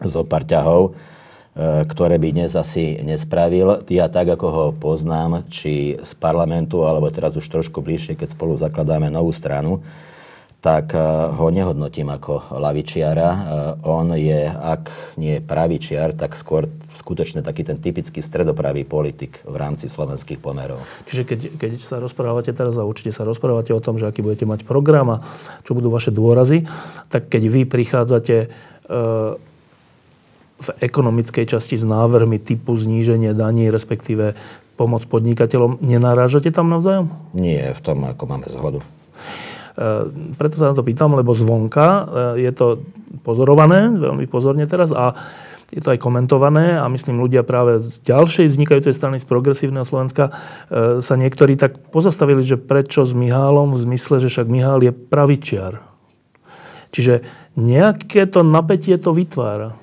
zo 0.03 0.27
pár 0.27 0.43
ťahov 0.43 0.99
E, 0.99 1.18
ktoré 1.59 2.15
by 2.15 2.29
dnes 2.31 2.55
asi 2.55 2.95
nespravil. 3.03 3.83
Ja 3.91 4.07
tak, 4.07 4.31
ako 4.31 4.47
ho 4.47 4.65
poznám, 4.71 5.43
či 5.51 5.99
z 5.99 6.11
parlamentu, 6.15 6.87
alebo 6.87 7.11
teraz 7.11 7.35
už 7.35 7.51
trošku 7.51 7.83
bližšie, 7.83 8.15
keď 8.15 8.31
spolu 8.31 8.55
zakladáme 8.55 9.11
novú 9.11 9.35
stranu, 9.35 9.83
tak 10.59 10.91
e, 10.91 10.99
ho 11.31 11.47
nehodnotím 11.51 12.11
ako 12.11 12.59
lavičiara. 12.59 13.29
E, 13.31 13.39
on 13.87 14.11
je, 14.15 14.51
ak 14.51 15.15
nie 15.15 15.39
pravičiar, 15.39 16.11
tak 16.15 16.35
skôr 16.35 16.67
skutočne 16.99 17.39
taký 17.39 17.63
ten 17.63 17.79
typický 17.79 18.19
stredopravý 18.19 18.83
politik 18.83 19.39
v 19.47 19.55
rámci 19.55 19.87
slovenských 19.87 20.43
pomerov. 20.43 20.83
Čiže 21.07 21.23
keď, 21.23 21.39
keď 21.55 21.71
sa 21.79 22.03
rozprávate 22.03 22.51
teraz 22.51 22.75
a 22.75 22.83
určite 22.83 23.15
sa 23.15 23.23
rozprávate 23.23 23.71
o 23.71 23.79
tom, 23.79 23.95
že 23.95 24.07
aký 24.07 24.19
budete 24.19 24.43
mať 24.43 24.67
program 24.67 25.15
a 25.15 25.23
čo 25.63 25.71
budú 25.71 25.87
vaše 25.87 26.11
dôrazy, 26.11 26.67
tak 27.07 27.31
keď 27.31 27.43
vy 27.47 27.61
prichádzate 27.63 28.35
e, 28.43 28.47
v 30.59 30.69
ekonomickej 30.83 31.55
časti 31.55 31.79
s 31.79 31.87
návrhmi 31.87 32.39
typu 32.39 32.75
zníženie 32.75 33.31
daní, 33.31 33.71
respektíve 33.71 34.35
pomoc 34.75 35.03
podnikateľom, 35.07 35.83
nenarážate 35.83 36.51
tam 36.51 36.71
navzájom? 36.71 37.11
Nie, 37.35 37.75
v 37.75 37.81
tom 37.83 38.03
ako 38.07 38.23
máme 38.27 38.47
zhodu. 38.47 38.79
E, 38.79 38.87
preto 40.35 40.55
sa 40.55 40.71
na 40.71 40.75
to 40.75 40.83
pýtam, 40.83 41.15
lebo 41.15 41.35
zvonka 41.35 41.87
e, 41.87 42.01
je 42.47 42.51
to 42.55 42.83
pozorované, 43.23 43.91
veľmi 43.91 44.27
pozorne 44.27 44.63
teraz 44.67 44.95
a 44.95 45.15
je 45.69 45.83
to 45.85 45.93
aj 45.93 46.01
komentované 46.01 46.81
a 46.81 46.89
myslím 46.89 47.21
ľudia 47.21 47.45
práve 47.45 47.77
z 47.83 48.01
ďalšej 48.01 48.49
vznikajúcej 48.49 48.93
strany 48.95 49.21
z 49.21 49.29
progresívneho 49.29 49.85
Slovenska 49.85 50.31
e, 50.31 50.99
sa 51.03 51.13
niektorí 51.13 51.55
tak 51.55 51.77
pozastavili, 51.93 52.41
že 52.41 52.57
prečo 52.57 53.05
s 53.05 53.13
Mihálom 53.13 53.75
v 53.75 53.83
zmysle, 53.83 54.17
že 54.19 54.31
však 54.33 54.47
Mihál 54.49 54.81
je 54.81 54.91
pravičiar. 54.95 55.83
Čiže 56.89 57.21
nejaké 57.53 58.25
to 58.25 58.41
napätie 58.41 58.97
to 58.97 59.13
vytvára. 59.13 59.77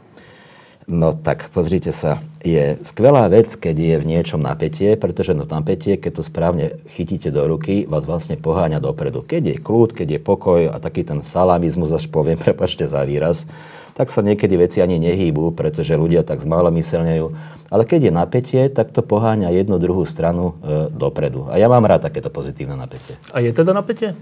No 0.87 1.19
tak 1.19 1.51
pozrite 1.51 1.91
sa, 1.91 2.23
je 2.47 2.79
skvelá 2.87 3.27
vec, 3.27 3.51
keď 3.59 3.75
je 3.75 3.97
v 3.99 4.07
niečom 4.07 4.39
napätie, 4.39 4.95
pretože 4.95 5.35
no 5.35 5.43
napätie, 5.43 5.99
keď 5.99 6.13
to 6.15 6.23
správne 6.23 6.79
chytíte 6.95 7.35
do 7.35 7.43
ruky, 7.43 7.91
vás 7.91 8.07
vlastne 8.07 8.39
poháňa 8.39 8.79
dopredu. 8.79 9.27
Keď 9.27 9.43
je 9.51 9.57
kľud, 9.59 9.91
keď 9.91 10.09
je 10.15 10.21
pokoj 10.23 10.61
a 10.71 10.79
taký 10.79 11.03
ten 11.03 11.27
salamizmus, 11.27 11.91
až 11.91 12.07
poviem, 12.07 12.39
prepačte 12.47 12.87
za 12.87 13.03
výraz, 13.03 13.51
tak 13.99 14.15
sa 14.15 14.23
niekedy 14.23 14.55
veci 14.55 14.79
ani 14.79 15.03
nehýbu, 15.03 15.59
pretože 15.59 15.99
ľudia 15.99 16.23
tak 16.23 16.39
zmalomyselnejú. 16.39 17.35
Ale 17.67 17.83
keď 17.83 18.01
je 18.07 18.13
napätie, 18.15 18.63
tak 18.71 18.95
to 18.95 19.03
poháňa 19.03 19.51
jednu 19.51 19.83
druhú 19.83 20.07
stranu 20.07 20.55
e, 20.63 20.87
dopredu. 20.95 21.51
A 21.51 21.59
ja 21.59 21.67
mám 21.67 21.83
rád 21.83 22.07
takéto 22.07 22.31
pozitívne 22.31 22.79
napätie. 22.79 23.19
A 23.35 23.43
je 23.43 23.51
teda 23.51 23.75
napätie? 23.75 24.15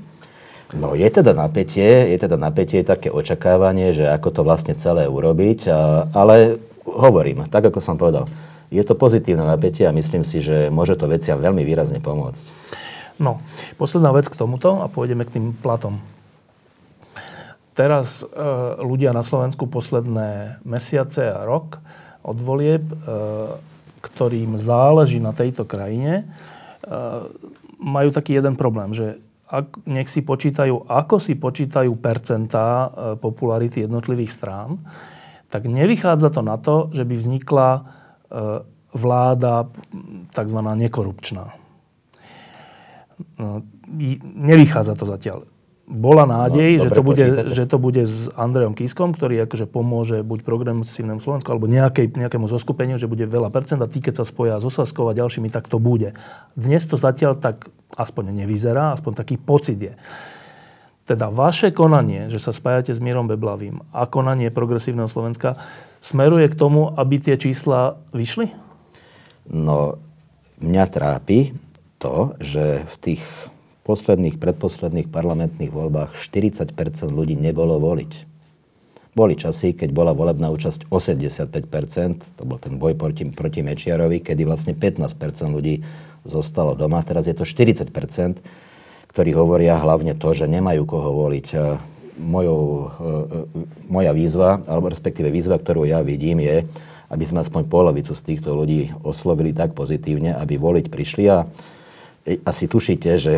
No 0.73 0.97
je 0.97 1.05
teda 1.05 1.37
napätie, 1.37 2.09
je 2.09 2.19
teda 2.19 2.41
napätie, 2.41 2.81
také 2.81 3.13
očakávanie, 3.13 3.93
že 3.93 4.09
ako 4.09 4.29
to 4.33 4.41
vlastne 4.41 4.73
celé 4.75 5.05
urobiť, 5.05 5.69
a, 5.69 6.09
ale 6.17 6.57
hovorím, 6.89 7.45
tak 7.53 7.69
ako 7.69 7.85
som 7.85 8.01
povedal, 8.01 8.25
je 8.73 8.81
to 8.81 8.97
pozitívne 8.97 9.45
napätie 9.45 9.85
a 9.85 9.95
myslím 9.95 10.25
si, 10.25 10.41
že 10.41 10.73
môže 10.73 10.97
to 10.97 11.07
veciam 11.07 11.39
veľmi 11.39 11.63
výrazne 11.63 12.01
pomôcť. 12.01 12.47
No, 13.23 13.39
posledná 13.79 14.11
vec 14.11 14.27
k 14.27 14.35
tomuto 14.35 14.83
a 14.83 14.91
pôjdeme 14.91 15.23
k 15.23 15.39
tým 15.39 15.47
platom. 15.55 16.03
Teraz 17.75 18.23
e, 18.23 18.27
ľudia 18.83 19.15
na 19.15 19.23
Slovensku 19.23 19.67
posledné 19.67 20.63
mesiace 20.67 21.27
a 21.27 21.43
rok 21.47 21.79
od 22.23 22.39
volieb, 22.39 22.83
e, 22.83 22.97
ktorým 24.03 24.59
záleží 24.59 25.19
na 25.19 25.35
tejto 25.35 25.67
krajine, 25.67 26.23
e, 26.23 26.25
majú 27.83 28.11
taký 28.15 28.39
jeden 28.39 28.55
problém, 28.55 28.95
že 28.95 29.19
nech 29.87 30.11
si 30.11 30.27
počítajú, 30.27 30.91
ako 30.91 31.23
si 31.23 31.39
počítajú 31.39 31.95
percentá 32.01 32.67
e, 32.67 32.89
popularity 33.21 33.87
jednotlivých 33.87 34.33
strán, 34.35 34.83
tak 35.53 35.71
nevychádza 35.71 36.35
to 36.35 36.43
na 36.43 36.59
to, 36.59 36.91
že 36.91 37.07
by 37.07 37.15
vznikla 37.15 37.69
e, 37.79 37.83
vláda 38.95 39.71
tzv. 40.35 40.59
nekorupčná. 40.59 41.55
No, 43.39 43.63
nevychádza 44.35 44.99
to 44.99 45.07
zatiaľ. 45.07 45.47
Bola 45.85 46.25
nádej, 46.25 46.81
no, 46.81 46.85
že, 46.89 46.91
to 46.97 47.03
bude, 47.05 47.27
že 47.53 47.65
to 47.69 47.77
bude 47.77 48.03
s 48.09 48.33
Andrejom 48.33 48.73
Kiskom, 48.73 49.13
ktorý 49.13 49.45
akože 49.45 49.69
pomôže 49.69 50.25
buď 50.25 50.41
progresívnemu 50.41 51.21
Slovensku, 51.21 51.53
alebo 51.53 51.69
nejakej, 51.69 52.17
nejakému 52.17 52.49
zoskupeniu, 52.49 52.97
že 52.97 53.05
bude 53.05 53.29
veľa 53.29 53.53
percent 53.53 53.85
a 53.85 53.89
tí, 53.89 54.01
keď 54.01 54.21
sa 54.21 54.25
spoja 54.25 54.57
s 54.57 54.65
Osaskou 54.65 55.13
a 55.13 55.17
ďalšími, 55.17 55.53
tak 55.53 55.69
to 55.69 55.77
bude. 55.77 56.17
Dnes 56.57 56.89
to 56.89 56.97
zatiaľ 56.97 57.37
tak 57.37 57.69
aspoň 58.01 58.33
nevyzerá, 58.33 58.97
aspoň 58.97 59.13
taký 59.13 59.37
pocit 59.37 59.77
je. 59.77 59.93
Teda 61.05 61.29
vaše 61.29 61.69
konanie, 61.69 62.33
že 62.33 62.41
sa 62.41 62.57
spájate 62.57 62.97
s 62.97 63.05
Mírom 63.05 63.29
Beblavým 63.29 63.85
a 63.93 64.09
konanie 64.09 64.49
progresívneho 64.49 65.05
Slovenska 65.05 65.61
smeruje 66.01 66.49
k 66.49 66.57
tomu, 66.57 66.97
aby 66.97 67.21
tie 67.21 67.37
čísla 67.37 68.01
vyšli? 68.17 68.49
No, 69.53 70.01
mňa 70.65 70.85
trápi 70.89 71.53
to, 72.01 72.33
že 72.41 72.89
v 72.89 72.95
tých 73.05 73.25
posledných, 73.85 74.41
predposledných 74.41 75.13
parlamentných 75.13 75.73
voľbách 75.73 76.17
40% 76.17 76.75
ľudí 77.13 77.37
nebolo 77.37 77.77
voliť. 77.79 78.35
Boli 79.15 79.39
časy, 79.39 79.79
keď 79.79 79.95
bola 79.95 80.11
volebná 80.11 80.51
účasť 80.51 80.91
85% 80.91 82.35
to 82.35 82.43
bol 82.43 82.59
ten 82.59 82.81
boj 82.81 82.99
proti, 82.99 83.23
proti 83.31 83.63
Mečiarovi, 83.63 84.19
kedy 84.19 84.43
vlastne 84.43 84.75
15% 84.75 85.15
ľudí 85.55 85.87
zostalo 86.27 86.75
doma. 86.75 86.99
Teraz 87.07 87.31
je 87.31 87.37
to 87.37 87.47
40% 87.47 87.87
ktorí 89.15 89.31
hovoria 89.31 89.79
hlavne 89.79 90.19
to, 90.19 90.35
že 90.35 90.51
nemajú 90.51 90.83
koho 90.91 91.15
voliť. 91.15 91.47
E, 91.55 91.59
mojou, 92.19 92.63
e, 92.67 92.83
e, 92.83 93.41
moja 93.87 94.11
výzva, 94.11 94.59
alebo 94.67 94.91
respektíve 94.91 95.31
výzva, 95.31 95.63
ktorú 95.63 95.87
ja 95.87 96.03
vidím, 96.03 96.43
je, 96.43 96.67
aby 97.15 97.23
sme 97.23 97.47
aspoň 97.47 97.71
polovicu 97.71 98.11
z 98.11 98.23
týchto 98.27 98.51
ľudí 98.51 98.91
oslovili 99.07 99.55
tak 99.55 99.71
pozitívne, 99.79 100.35
aby 100.35 100.59
voliť 100.59 100.91
prišli 100.91 101.25
a 101.31 101.47
asi 102.25 102.65
tušíte, 102.65 103.11
že 103.21 103.37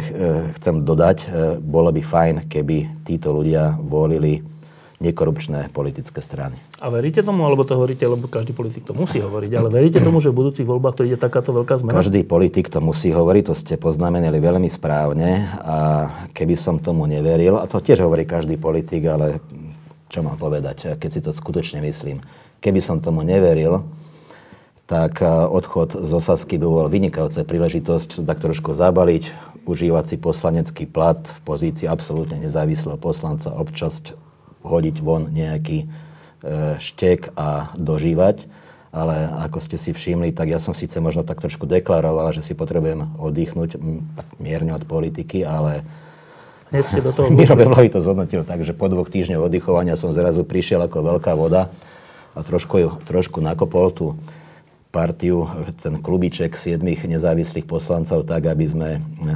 chcem 0.58 0.86
dodať, 0.86 1.26
bolo 1.58 1.90
by 1.90 2.02
fajn, 2.02 2.34
keby 2.46 3.02
títo 3.02 3.34
ľudia 3.34 3.74
volili 3.82 4.42
nekorupčné 4.96 5.68
politické 5.76 6.24
strany. 6.24 6.56
A 6.80 6.88
veríte 6.88 7.20
tomu, 7.20 7.44
alebo 7.44 7.68
to 7.68 7.76
hovoríte, 7.76 8.00
lebo 8.08 8.32
každý 8.32 8.56
politik 8.56 8.88
to 8.88 8.96
musí 8.96 9.20
hovoriť, 9.20 9.50
ale 9.60 9.68
veríte 9.68 10.00
tomu, 10.00 10.24
že 10.24 10.32
v 10.32 10.40
budúcich 10.40 10.64
voľbách 10.64 10.96
príde 10.96 11.20
takáto 11.20 11.52
veľká 11.52 11.84
zmena? 11.84 12.00
Každý 12.00 12.24
politik 12.24 12.72
to 12.72 12.80
musí 12.80 13.12
hovoriť, 13.12 13.42
to 13.44 13.52
ste 13.52 13.74
poznamenali 13.76 14.40
veľmi 14.40 14.72
správne 14.72 15.52
a 15.60 15.76
keby 16.32 16.56
som 16.56 16.80
tomu 16.80 17.04
neveril, 17.04 17.60
a 17.60 17.68
to 17.68 17.76
tiež 17.76 18.00
hovorí 18.08 18.24
každý 18.24 18.56
politik, 18.56 19.04
ale 19.04 19.44
čo 20.08 20.24
mám 20.24 20.40
povedať, 20.40 20.96
keď 20.96 21.10
si 21.12 21.20
to 21.20 21.28
skutočne 21.36 21.84
myslím, 21.84 22.24
keby 22.64 22.80
som 22.80 22.96
tomu 23.04 23.20
neveril, 23.20 23.84
tak 24.86 25.18
odchod 25.26 25.98
z 25.98 26.10
Osasky 26.14 26.62
by 26.62 26.66
bol 26.66 26.86
vynikajúca 26.86 27.42
príležitosť 27.42 28.22
tak 28.22 28.38
trošku 28.38 28.70
zabaliť, 28.70 29.34
užívať 29.66 30.04
si 30.06 30.16
poslanecký 30.16 30.86
plat 30.86 31.18
v 31.18 31.40
pozícii 31.42 31.90
absolútne 31.90 32.38
nezávislého 32.38 32.94
poslanca, 32.94 33.50
občas 33.50 34.14
hodiť 34.62 34.96
von 35.02 35.30
nejaký 35.34 35.84
e, 35.84 35.86
štek 36.78 37.34
a 37.34 37.74
dožívať. 37.74 38.46
Ale 38.94 39.28
ako 39.28 39.58
ste 39.60 39.76
si 39.76 39.90
všimli, 39.92 40.32
tak 40.32 40.48
ja 40.48 40.56
som 40.56 40.72
síce 40.72 40.96
možno 41.02 41.20
tak 41.20 41.42
trošku 41.42 41.68
deklaroval, 41.68 42.32
že 42.32 42.40
si 42.40 42.56
potrebujem 42.56 43.18
oddychnúť 43.20 43.76
mierne 44.40 44.72
od 44.72 44.88
politiky, 44.88 45.44
ale 45.44 45.84
Hneď 46.70 46.84
ste 46.86 47.00
do 47.04 47.14
toho... 47.14 47.30
Miro 47.30 47.54
Beblavý 47.54 47.92
to 47.92 48.02
zhodnotil 48.02 48.42
tak, 48.42 48.66
že 48.66 48.74
po 48.74 48.90
dvoch 48.90 49.06
týždňoch 49.06 49.46
oddychovania 49.46 49.94
som 49.94 50.10
zrazu 50.10 50.42
prišiel 50.42 50.82
ako 50.82 51.14
veľká 51.14 51.36
voda 51.38 51.70
a 52.34 52.42
trošku, 52.42 53.06
trošku 53.06 53.38
nakopol 53.38 53.94
tú 53.94 54.06
partiu, 54.96 55.44
ten 55.84 56.00
klubiček 56.00 56.56
siedmých 56.56 57.04
nezávislých 57.04 57.68
poslancov 57.68 58.24
tak, 58.24 58.48
aby 58.48 58.64
sme 58.64 58.90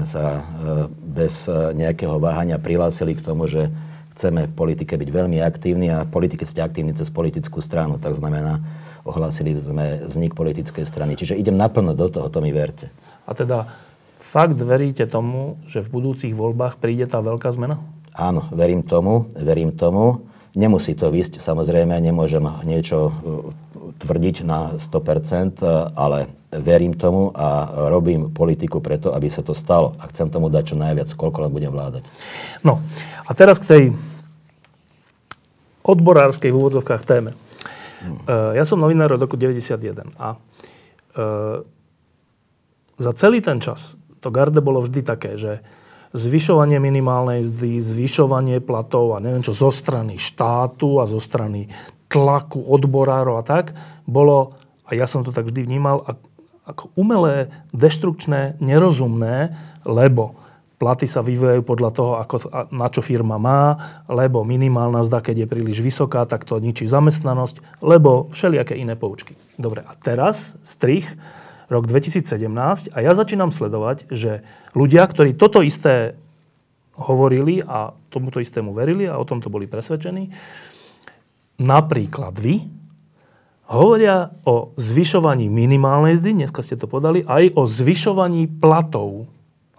sa 0.09 0.41
e, 0.41 0.43
bez 0.89 1.45
nejakého 1.53 2.17
váhania 2.17 2.57
prihlásili 2.57 3.13
k 3.13 3.21
tomu, 3.21 3.45
že 3.45 3.69
chceme 4.17 4.49
v 4.49 4.57
politike 4.57 4.97
byť 4.97 5.11
veľmi 5.13 5.45
aktívni 5.45 5.93
a 5.93 6.09
v 6.09 6.13
politike 6.17 6.49
ste 6.49 6.65
aktívni 6.65 6.97
cez 6.97 7.13
politickú 7.13 7.61
stranu. 7.61 8.01
Tak 8.01 8.17
znamená, 8.17 8.65
ohlásili 9.05 9.53
sme 9.61 10.01
vznik 10.09 10.33
politickej 10.33 10.85
strany. 10.89 11.13
Čiže 11.17 11.37
idem 11.37 11.61
naplno 11.61 11.93
do 11.93 12.09
toho, 12.09 12.33
to 12.33 12.41
mi 12.41 12.53
verte. 12.53 12.89
A 13.29 13.37
teda 13.37 13.69
fakt 14.17 14.57
veríte 14.57 15.05
tomu, 15.05 15.61
že 15.69 15.85
v 15.85 15.93
budúcich 15.93 16.33
voľbách 16.33 16.81
príde 16.81 17.05
tá 17.05 17.21
veľká 17.21 17.53
zmena? 17.53 17.81
Áno, 18.17 18.49
verím 18.53 18.85
tomu, 18.85 19.29
verím 19.37 19.77
tomu. 19.77 20.25
Nemusí 20.51 20.99
to 20.99 21.15
vysť, 21.15 21.39
samozrejme, 21.39 21.95
nemôžem 22.03 22.43
niečo 22.67 23.11
uh, 23.11 23.13
tvrdiť 24.01 24.43
na 24.43 24.75
100%, 24.81 25.63
ale 25.95 26.27
verím 26.51 26.99
tomu 26.99 27.31
a 27.31 27.71
robím 27.91 28.35
politiku 28.35 28.83
preto, 28.83 29.15
aby 29.15 29.31
sa 29.31 29.47
to 29.47 29.55
stalo. 29.55 29.95
A 30.03 30.11
chcem 30.11 30.27
tomu 30.27 30.51
dať 30.51 30.75
čo 30.75 30.77
najviac, 30.77 31.09
koľko 31.15 31.47
len 31.47 31.53
budem 31.55 31.71
vládať. 31.71 32.03
No 32.67 32.83
a 33.27 33.31
teraz 33.37 33.63
k 33.63 33.69
tej 33.71 33.83
odborárskej 35.87 36.51
v 36.51 36.59
úvodzovkách 36.59 37.03
téme. 37.07 37.31
Hmm. 38.01 38.57
Ja 38.57 38.65
som 38.65 38.81
novinár 38.81 39.13
od 39.13 39.21
roku 39.21 39.37
91 39.37 39.77
a 40.17 40.29
e, 40.33 40.39
za 42.97 43.13
celý 43.13 43.45
ten 43.45 43.61
čas 43.61 44.01
to 44.25 44.33
garde 44.33 44.61
bolo 44.61 44.85
vždy 44.85 45.01
také, 45.05 45.37
že 45.37 45.61
zvyšovanie 46.11 46.83
minimálnej 46.83 47.47
mzdy, 47.47 47.79
zvyšovanie 47.79 48.59
platov 48.59 49.15
a 49.15 49.23
neviem 49.23 49.43
čo, 49.47 49.55
zo 49.55 49.71
strany 49.71 50.19
štátu 50.19 50.99
a 50.99 51.07
zo 51.07 51.23
strany 51.23 51.71
tlaku 52.11 52.59
odborárov 52.67 53.39
a 53.39 53.45
tak, 53.47 53.73
bolo, 54.03 54.59
a 54.83 54.99
ja 54.99 55.07
som 55.07 55.23
to 55.23 55.31
tak 55.31 55.47
vždy 55.47 55.63
vnímal, 55.63 56.03
ako 56.67 56.91
umelé, 56.99 57.55
deštrukčné, 57.71 58.59
nerozumné, 58.59 59.55
lebo 59.87 60.35
platy 60.81 61.07
sa 61.07 61.21
vyvíjajú 61.21 61.63
podľa 61.63 61.91
toho, 61.93 62.13
ako, 62.19 62.37
na 62.73 62.89
čo 62.89 63.05
firma 63.05 63.37
má, 63.37 63.77
lebo 64.09 64.43
minimálna 64.43 65.05
zda, 65.05 65.21
keď 65.21 65.45
je 65.45 65.53
príliš 65.53 65.79
vysoká, 65.85 66.25
tak 66.25 66.49
to 66.49 66.57
ničí 66.57 66.89
zamestnanosť, 66.89 67.85
lebo 67.85 68.33
všelijaké 68.33 68.75
iné 68.75 68.97
poučky. 68.97 69.37
Dobre, 69.61 69.85
a 69.85 69.93
teraz 70.01 70.57
strich, 70.65 71.07
rok 71.71 71.87
2017 71.87 72.93
a 72.93 72.99
ja 72.99 73.13
začínam 73.15 73.55
sledovať, 73.55 74.11
že 74.11 74.43
ľudia, 74.75 75.07
ktorí 75.07 75.39
toto 75.39 75.63
isté 75.63 76.19
hovorili 76.99 77.63
a 77.63 77.95
tomuto 78.13 78.43
istému 78.43 78.75
verili 78.75 79.07
a 79.07 79.17
o 79.17 79.25
tomto 79.25 79.49
boli 79.49 79.71
presvedčení, 79.71 80.29
napríklad 81.63 82.35
vy, 82.37 82.67
hovoria 83.71 84.35
o 84.45 84.75
zvyšovaní 84.75 85.47
minimálnej 85.47 86.19
zdy, 86.19 86.43
dneska 86.45 86.61
ste 86.61 86.75
to 86.75 86.91
podali, 86.91 87.23
aj 87.23 87.55
o 87.55 87.65
zvyšovaní 87.65 88.51
platov 88.59 89.31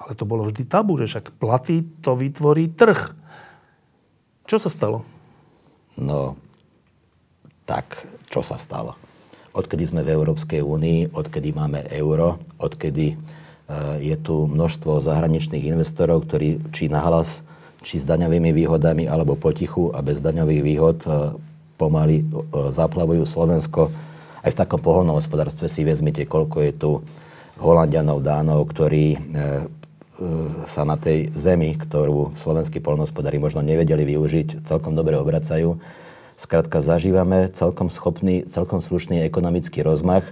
ale 0.02 0.18
to 0.18 0.26
bolo 0.26 0.50
vždy 0.50 0.66
tabu, 0.66 0.98
že 0.98 1.06
však 1.06 1.38
platy 1.38 1.86
to 2.02 2.18
vytvorí 2.18 2.74
trh. 2.74 3.14
Čo 4.50 4.58
sa 4.58 4.70
stalo? 4.74 5.06
No, 5.96 6.36
tak 7.70 8.10
čo 8.28 8.42
sa 8.42 8.58
stalo? 8.58 8.98
Odkedy 9.52 9.84
sme 9.84 10.02
v 10.02 10.16
Európskej 10.16 10.64
únii, 10.64 11.12
odkedy 11.12 11.52
máme 11.52 11.84
euro, 11.92 12.40
odkedy 12.56 13.16
uh, 13.16 14.00
je 14.00 14.16
tu 14.16 14.48
množstvo 14.48 15.04
zahraničných 15.04 15.68
investorov, 15.72 16.24
ktorí 16.28 16.72
či 16.72 16.88
nahlas, 16.88 17.44
či 17.84 18.00
s 18.00 18.08
daňovými 18.08 18.56
výhodami, 18.56 19.12
alebo 19.12 19.36
potichu 19.36 19.92
a 19.92 20.00
bez 20.00 20.24
daňových 20.24 20.62
výhod 20.64 20.98
uh, 21.04 21.36
pomaly 21.76 22.24
uh, 22.24 22.72
zaplavujú 22.72 23.28
Slovensko 23.28 23.92
Aj 24.42 24.50
v 24.50 24.58
takom 24.58 24.82
poholnom 24.82 25.20
hospodárstve 25.22 25.70
si 25.70 25.86
vezmite, 25.86 26.26
koľko 26.26 26.58
je 26.66 26.74
tu 26.74 26.92
Holandianov, 27.62 28.26
Dánov, 28.26 28.74
ktorí 28.74 29.14
e, 29.14 29.20
sa 30.66 30.82
na 30.82 30.98
tej 30.98 31.30
zemi, 31.38 31.78
ktorú 31.78 32.34
slovenskí 32.34 32.82
polnohospodári 32.82 33.38
možno 33.38 33.62
nevedeli 33.62 34.02
využiť, 34.02 34.66
celkom 34.66 34.98
dobre 34.98 35.22
obracajú. 35.22 35.78
Skrátka 36.42 36.82
zažívame 36.82 37.54
celkom 37.54 37.94
schopný, 37.94 38.50
celkom 38.50 38.82
slušný 38.82 39.22
ekonomický 39.30 39.86
rozmach. 39.86 40.26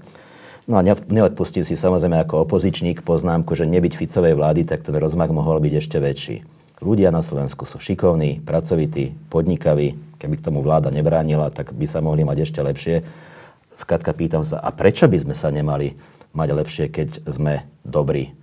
No 0.65 0.81
a 0.81 0.85
neodpustím 0.85 1.61
si 1.61 1.77
samozrejme 1.77 2.17
ako 2.25 2.49
opozičník 2.49 3.05
poznámku, 3.05 3.53
že 3.53 3.69
nebyť 3.69 3.93
Ficovej 3.93 4.33
vlády, 4.33 4.65
tak 4.65 4.81
ten 4.81 4.97
rozmach 4.97 5.29
mohol 5.29 5.61
byť 5.61 5.73
ešte 5.77 6.01
väčší. 6.01 6.41
Ľudia 6.81 7.13
na 7.13 7.21
Slovensku 7.21 7.61
sú 7.69 7.77
šikovní, 7.77 8.41
pracovití, 8.41 9.13
podnikaví. 9.29 10.17
Keby 10.17 10.41
k 10.41 10.45
tomu 10.49 10.65
vláda 10.65 10.89
nebránila, 10.89 11.53
tak 11.53 11.77
by 11.77 11.85
sa 11.85 12.01
mohli 12.01 12.25
mať 12.25 12.41
ešte 12.41 12.59
lepšie. 12.65 13.05
Skrátka 13.77 14.09
pýtam 14.09 14.41
sa, 14.41 14.57
a 14.57 14.73
prečo 14.73 15.05
by 15.05 15.29
sme 15.29 15.37
sa 15.37 15.53
nemali 15.53 15.93
mať 16.33 16.49
lepšie, 16.57 16.85
keď 16.89 17.21
sme 17.29 17.69
dobrí? 17.85 18.33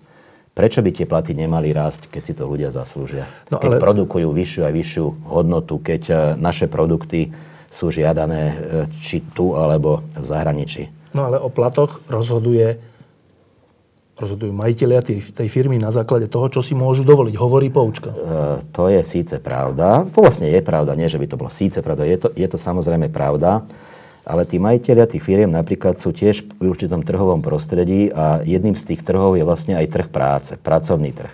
Prečo 0.55 0.87
by 0.87 0.91
tie 0.95 1.05
platy 1.11 1.35
nemali 1.35 1.75
rásť, 1.75 2.15
keď 2.15 2.23
si 2.23 2.33
to 2.33 2.47
ľudia 2.47 2.71
zaslúžia? 2.71 3.27
No, 3.51 3.59
keď 3.59 3.77
ale... 3.77 3.83
produkujú 3.83 4.31
vyššiu 4.31 4.63
a 4.63 4.71
vyššiu 4.71 5.07
hodnotu, 5.27 5.83
keď 5.83 6.03
e, 6.07 6.15
naše 6.39 6.71
produkty 6.71 7.35
sú 7.77 7.93
žiadané 7.93 8.43
e, 8.49 8.55
či 8.97 9.21
tu, 9.37 9.53
alebo 9.53 10.01
v 10.17 10.25
zahraničí. 10.25 11.13
No 11.13 11.29
ale 11.29 11.37
o 11.37 11.53
platoch 11.53 12.01
rozhoduje 12.09 12.97
rozhodujú 14.17 14.49
majiteľia 14.49 15.05
tej, 15.05 15.21
tej 15.29 15.49
firmy 15.53 15.77
na 15.77 15.93
základe 15.93 16.33
toho, 16.33 16.49
čo 16.49 16.65
si 16.65 16.73
môžu 16.73 17.05
dovoliť, 17.05 17.37
hovorí 17.37 17.69
poučka. 17.69 18.17
E, 18.17 18.65
to 18.73 18.89
je 18.89 19.05
síce 19.05 19.37
pravda. 19.45 20.09
Vlastne 20.09 20.49
je 20.49 20.65
pravda, 20.65 20.97
nie 20.97 21.05
že 21.05 21.21
by 21.21 21.29
to 21.29 21.37
bolo 21.37 21.53
síce 21.53 21.85
pravda. 21.85 22.09
Je 22.09 22.17
to, 22.17 22.33
je 22.33 22.49
to 22.49 22.57
samozrejme 22.57 23.13
pravda 23.13 23.69
ale 24.27 24.43
tí 24.43 24.59
majiteľia 24.59 25.07
tých 25.07 25.23
firiem 25.23 25.55
napríklad 25.55 26.03
sú 26.03 26.11
tiež 26.11 26.59
v 26.59 26.75
určitom 26.75 27.07
trhovom 27.07 27.39
prostredí 27.47 28.11
a 28.11 28.43
jedným 28.43 28.75
z 28.75 28.93
tých 28.93 29.07
trhov 29.07 29.39
je 29.39 29.47
vlastne 29.47 29.79
aj 29.79 29.87
trh 29.87 30.09
práce, 30.11 30.53
pracovný 30.59 31.15
trh. 31.15 31.31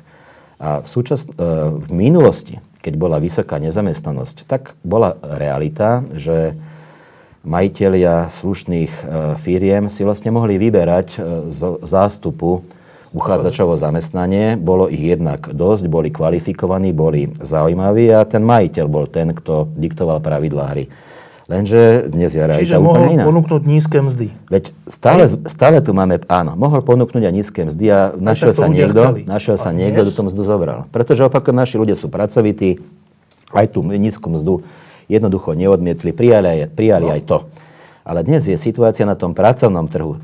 A 0.60 0.84
v, 0.84 0.86
súčas, 0.86 1.24
e, 1.24 1.32
v 1.72 1.88
minulosti, 1.88 2.60
keď 2.82 2.94
bola 2.98 3.22
vysoká 3.22 3.62
nezamestnanosť, 3.62 4.50
tak 4.50 4.74
bola 4.82 5.14
realita, 5.22 6.02
že 6.12 6.58
majiteľia 7.46 8.30
slušných 8.30 8.92
e, 8.92 9.02
firiem 9.38 9.86
si 9.86 10.02
vlastne 10.02 10.34
mohli 10.34 10.58
vyberať 10.58 11.08
e, 11.14 11.18
z 11.50 11.60
zástupu 11.82 12.62
uchádzačov 13.12 13.76
o 13.76 13.80
zamestnanie. 13.80 14.58
Bolo 14.58 14.88
ich 14.88 15.02
jednak 15.02 15.50
dosť, 15.52 15.84
boli 15.86 16.08
kvalifikovaní, 16.10 16.90
boli 16.90 17.28
zaujímaví 17.28 18.10
a 18.14 18.26
ten 18.26 18.42
majiteľ 18.42 18.86
bol 18.88 19.06
ten, 19.06 19.30
kto 19.36 19.70
diktoval 19.74 20.18
pravidlá 20.18 20.64
hry. 20.74 20.84
Lenže 21.52 22.08
dnes 22.08 22.32
je 22.32 22.40
realita 22.40 22.80
úplne 22.80 23.20
iná. 23.20 23.28
ponúknuť 23.28 23.62
nízke 23.68 24.00
mzdy. 24.00 24.32
Veď 24.48 24.72
stále, 24.88 25.28
stále 25.28 25.84
tu 25.84 25.92
máme, 25.92 26.16
áno, 26.24 26.56
mohol 26.56 26.80
ponúknuť 26.80 27.28
aj 27.28 27.34
nízke 27.36 27.60
mzdy 27.68 27.86
a 27.92 28.00
našiel 28.16 28.56
sa 28.56 28.72
niekto, 28.72 29.20
našiel 29.28 29.60
sa 29.60 29.68
niekto, 29.68 30.00
kto 30.08 30.32
mzdu 30.32 30.42
zobral. 30.48 30.88
Pretože 30.88 31.28
opakujem, 31.28 31.52
naši 31.52 31.76
ľudia 31.76 31.92
sú 31.92 32.08
pracovití, 32.08 32.80
aj 33.52 33.68
tú 33.68 33.84
nízku 33.84 34.32
mzdu 34.32 34.64
jednoducho 35.12 35.52
neodmietli, 35.52 36.16
prijali, 36.16 36.48
aj, 36.48 36.58
prijali 36.72 37.12
no. 37.12 37.12
aj 37.12 37.22
to. 37.28 37.38
Ale 38.02 38.24
dnes 38.24 38.48
je 38.48 38.56
situácia 38.56 39.04
na 39.04 39.14
tom 39.14 39.36
pracovnom 39.36 39.86
trhu. 39.86 40.16
E, 40.16 40.18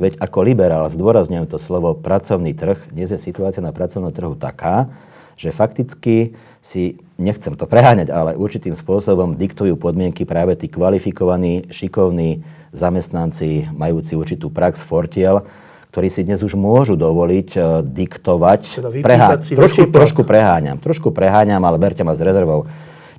veď 0.00 0.12
ako 0.16 0.38
liberál, 0.42 0.88
zdôrazňujem 0.88 1.44
to 1.44 1.60
slovo 1.60 1.92
pracovný 1.92 2.56
trh, 2.56 2.88
dnes 2.88 3.12
je 3.12 3.20
situácia 3.20 3.60
na 3.60 3.70
pracovnom 3.70 4.10
trhu 4.10 4.32
taká, 4.34 4.88
že 5.34 5.54
fakticky 5.54 6.34
si, 6.64 6.96
nechcem 7.20 7.52
to 7.54 7.68
preháňať, 7.68 8.08
ale 8.08 8.38
určitým 8.38 8.72
spôsobom 8.72 9.36
diktujú 9.36 9.76
podmienky 9.76 10.24
práve 10.24 10.56
tí 10.56 10.72
kvalifikovaní, 10.72 11.68
šikovní 11.68 12.40
zamestnanci, 12.72 13.68
majúci 13.70 14.16
určitú 14.16 14.48
prax 14.48 14.80
fortiel, 14.82 15.44
ktorí 15.94 16.10
si 16.10 16.26
dnes 16.26 16.42
už 16.42 16.58
môžu 16.58 16.98
dovoliť 16.98 17.48
uh, 17.54 17.62
diktovať. 17.86 18.60
Teda 18.82 18.90
prehá- 18.90 19.38
trošku, 19.38 19.92
trošku 19.94 20.22
preháňam, 20.26 20.82
trošku 20.82 21.14
preháňam, 21.14 21.62
ale 21.62 21.78
berte 21.78 22.02
ma 22.02 22.18
s 22.18 22.24
rezervou. 22.24 22.66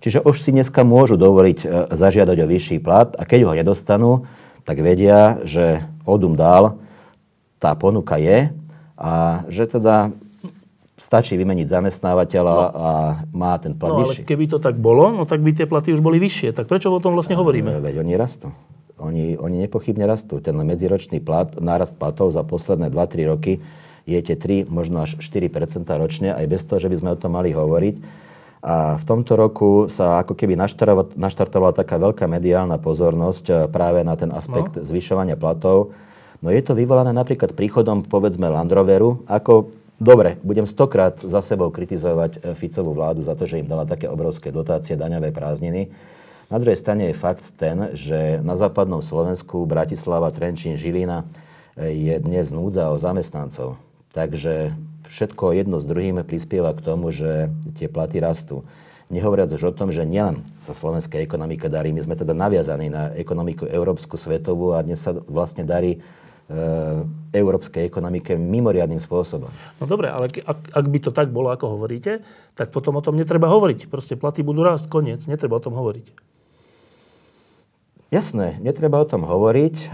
Čiže 0.04 0.28
už 0.28 0.44
si 0.44 0.52
dneska 0.52 0.84
môžu 0.84 1.16
dovoliť 1.16 1.60
uh, 1.64 1.70
zažiadať 1.94 2.36
o 2.36 2.50
vyšší 2.52 2.84
plat 2.84 3.16
a 3.16 3.24
keď 3.24 3.40
ho 3.48 3.54
nedostanú, 3.56 4.12
tak 4.68 4.82
vedia, 4.82 5.40
že 5.48 5.86
odum 6.04 6.36
dál, 6.36 6.82
tá 7.62 7.78
ponuka 7.80 8.20
je 8.20 8.52
a 9.00 9.46
že 9.48 9.70
teda 9.72 10.12
stačí 10.96 11.36
vymeniť 11.36 11.68
zamestnávateľa 11.68 12.56
no. 12.56 12.72
a 12.72 12.90
má 13.36 13.60
ten 13.60 13.76
plat 13.76 13.92
no, 13.92 14.08
vyšší. 14.08 14.24
ale 14.24 14.30
keby 14.32 14.46
to 14.48 14.58
tak 14.64 14.80
bolo, 14.80 15.12
no 15.12 15.28
tak 15.28 15.44
by 15.44 15.52
tie 15.52 15.68
platy 15.68 15.92
už 15.92 16.00
boli 16.00 16.24
vyššie. 16.24 16.56
Tak 16.56 16.72
prečo 16.72 16.88
o 16.88 17.04
tom 17.04 17.20
vlastne 17.20 17.36
hovoríme? 17.36 17.84
Veď 17.84 18.00
oni 18.00 18.16
rastú. 18.16 18.56
Oni, 18.96 19.36
oni 19.36 19.68
nepochybne 19.68 20.08
rastú. 20.08 20.40
Ten 20.40 20.56
medziročný 20.56 21.20
plat, 21.20 21.52
nárast 21.60 22.00
platov 22.00 22.32
za 22.32 22.48
posledné 22.48 22.88
2-3 22.88 23.28
roky 23.28 23.60
je 24.06 24.20
tie 24.22 24.38
3, 24.38 24.70
možno 24.70 25.04
až 25.04 25.18
4% 25.20 25.50
ročne, 25.98 26.30
aj 26.32 26.46
bez 26.46 26.62
toho, 26.64 26.78
že 26.78 26.90
by 26.94 26.96
sme 26.96 27.10
o 27.12 27.20
tom 27.20 27.34
mali 27.34 27.52
hovoriť. 27.52 28.24
A 28.66 28.98
v 28.98 29.04
tomto 29.06 29.38
roku 29.38 29.86
sa 29.92 30.26
ako 30.26 30.34
keby 30.34 30.58
naštartovala 31.14 31.74
taká 31.74 32.02
veľká 32.02 32.26
mediálna 32.26 32.82
pozornosť 32.82 33.46
eh, 33.50 33.56
práve 33.70 34.02
na 34.02 34.16
ten 34.18 34.34
aspekt 34.34 34.80
no. 34.80 34.86
zvyšovania 34.86 35.38
platov. 35.38 35.94
No 36.42 36.50
je 36.54 36.62
to 36.62 36.78
vyvolané 36.78 37.14
napríklad 37.14 37.54
príchodom, 37.58 38.06
povedzme, 38.06 38.50
Land 38.50 38.74
Roveru, 38.74 39.26
ako 39.26 39.70
Dobre, 39.96 40.36
budem 40.44 40.68
stokrát 40.68 41.16
za 41.24 41.40
sebou 41.40 41.72
kritizovať 41.72 42.44
e, 42.44 42.52
Ficovú 42.52 42.92
vládu 42.92 43.24
za 43.24 43.32
to, 43.32 43.48
že 43.48 43.64
im 43.64 43.68
dala 43.68 43.88
také 43.88 44.12
obrovské 44.12 44.52
dotácie, 44.52 45.00
daňové 45.00 45.32
prázdniny. 45.32 45.88
Na 46.52 46.60
druhej 46.60 46.76
strane 46.76 47.10
je 47.10 47.16
fakt 47.16 47.48
ten, 47.56 47.96
že 47.96 48.44
na 48.44 48.60
západnom 48.60 49.00
Slovensku 49.00 49.64
Bratislava, 49.64 50.36
Trenčín, 50.36 50.76
Žilina 50.76 51.24
e, 51.80 51.96
je 51.96 52.16
dnes 52.20 52.52
núdza 52.52 52.92
o 52.92 53.00
zamestnancov. 53.00 53.80
Takže 54.12 54.76
všetko 55.08 55.56
jedno 55.56 55.80
s 55.80 55.88
druhým 55.88 56.20
prispieva 56.28 56.76
k 56.76 56.84
tomu, 56.84 57.16
že 57.16 57.48
tie 57.80 57.88
platy 57.88 58.20
rastú. 58.20 58.68
Nehovoriac 59.08 59.54
už 59.54 59.72
o 59.72 59.76
tom, 59.76 59.96
že 59.96 60.04
nielen 60.04 60.44
sa 60.60 60.76
slovenská 60.76 61.24
ekonomika 61.24 61.72
darí, 61.72 61.96
my 61.96 62.04
sme 62.04 62.20
teda 62.20 62.36
naviazaní 62.36 62.92
na 62.92 63.16
ekonomiku 63.16 63.64
európsku, 63.70 64.18
svetovú 64.20 64.76
a 64.76 64.84
dnes 64.84 65.00
sa 65.00 65.14
vlastne 65.14 65.64
darí 65.64 66.04
európskej 67.34 67.90
ekonomike 67.90 68.38
mimoriadným 68.38 69.02
spôsobom. 69.02 69.50
No 69.82 69.86
dobre, 69.90 70.14
ale 70.14 70.30
ak, 70.30 70.60
ak 70.70 70.86
by 70.86 71.00
to 71.02 71.10
tak 71.10 71.34
bolo, 71.34 71.50
ako 71.50 71.74
hovoríte, 71.74 72.22
tak 72.54 72.70
potom 72.70 72.94
o 72.98 73.02
tom 73.02 73.18
netreba 73.18 73.50
hovoriť. 73.50 73.90
Proste 73.90 74.14
platy 74.14 74.46
budú 74.46 74.62
rásť, 74.62 74.86
koniec, 74.86 75.26
netreba 75.26 75.58
o 75.58 75.64
tom 75.64 75.74
hovoriť. 75.74 76.06
Jasné, 78.14 78.62
netreba 78.62 79.02
o 79.02 79.10
tom 79.10 79.26
hovoriť, 79.26 79.90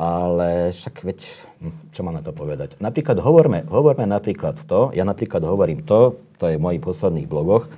ale 0.00 0.72
však 0.72 1.04
veď, 1.04 1.20
hm, 1.60 1.92
čo 1.92 2.00
mám 2.00 2.16
na 2.16 2.24
to 2.24 2.32
povedať? 2.32 2.80
Napríklad 2.80 3.20
hovorme, 3.20 3.68
hovorme 3.68 4.08
napríklad 4.08 4.56
to, 4.64 4.88
ja 4.96 5.04
napríklad 5.04 5.44
hovorím 5.44 5.84
to, 5.84 6.16
to 6.40 6.48
je 6.48 6.56
v 6.56 6.64
mojich 6.64 6.82
posledných 6.82 7.28
blogoch, 7.28 7.68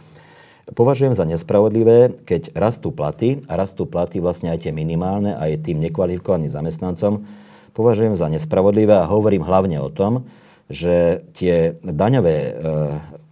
Považujem 0.64 1.12
za 1.12 1.28
nespravodlivé, 1.28 2.24
keď 2.24 2.56
rastú 2.56 2.88
platy, 2.88 3.44
a 3.52 3.60
rastú 3.60 3.84
platy 3.84 4.16
vlastne 4.16 4.48
aj 4.48 4.64
tie 4.64 4.72
minimálne, 4.72 5.36
aj 5.36 5.60
tým 5.60 5.76
nekvalifikovaným 5.84 6.48
zamestnancom, 6.48 7.20
považujem 7.74 8.14
za 8.14 8.30
nespravodlivé 8.30 8.94
a 9.02 9.10
hovorím 9.10 9.42
hlavne 9.42 9.82
o 9.82 9.90
tom, 9.90 10.24
že 10.70 11.20
tie 11.36 11.76
daňové 11.84 12.36
e, 12.40 12.52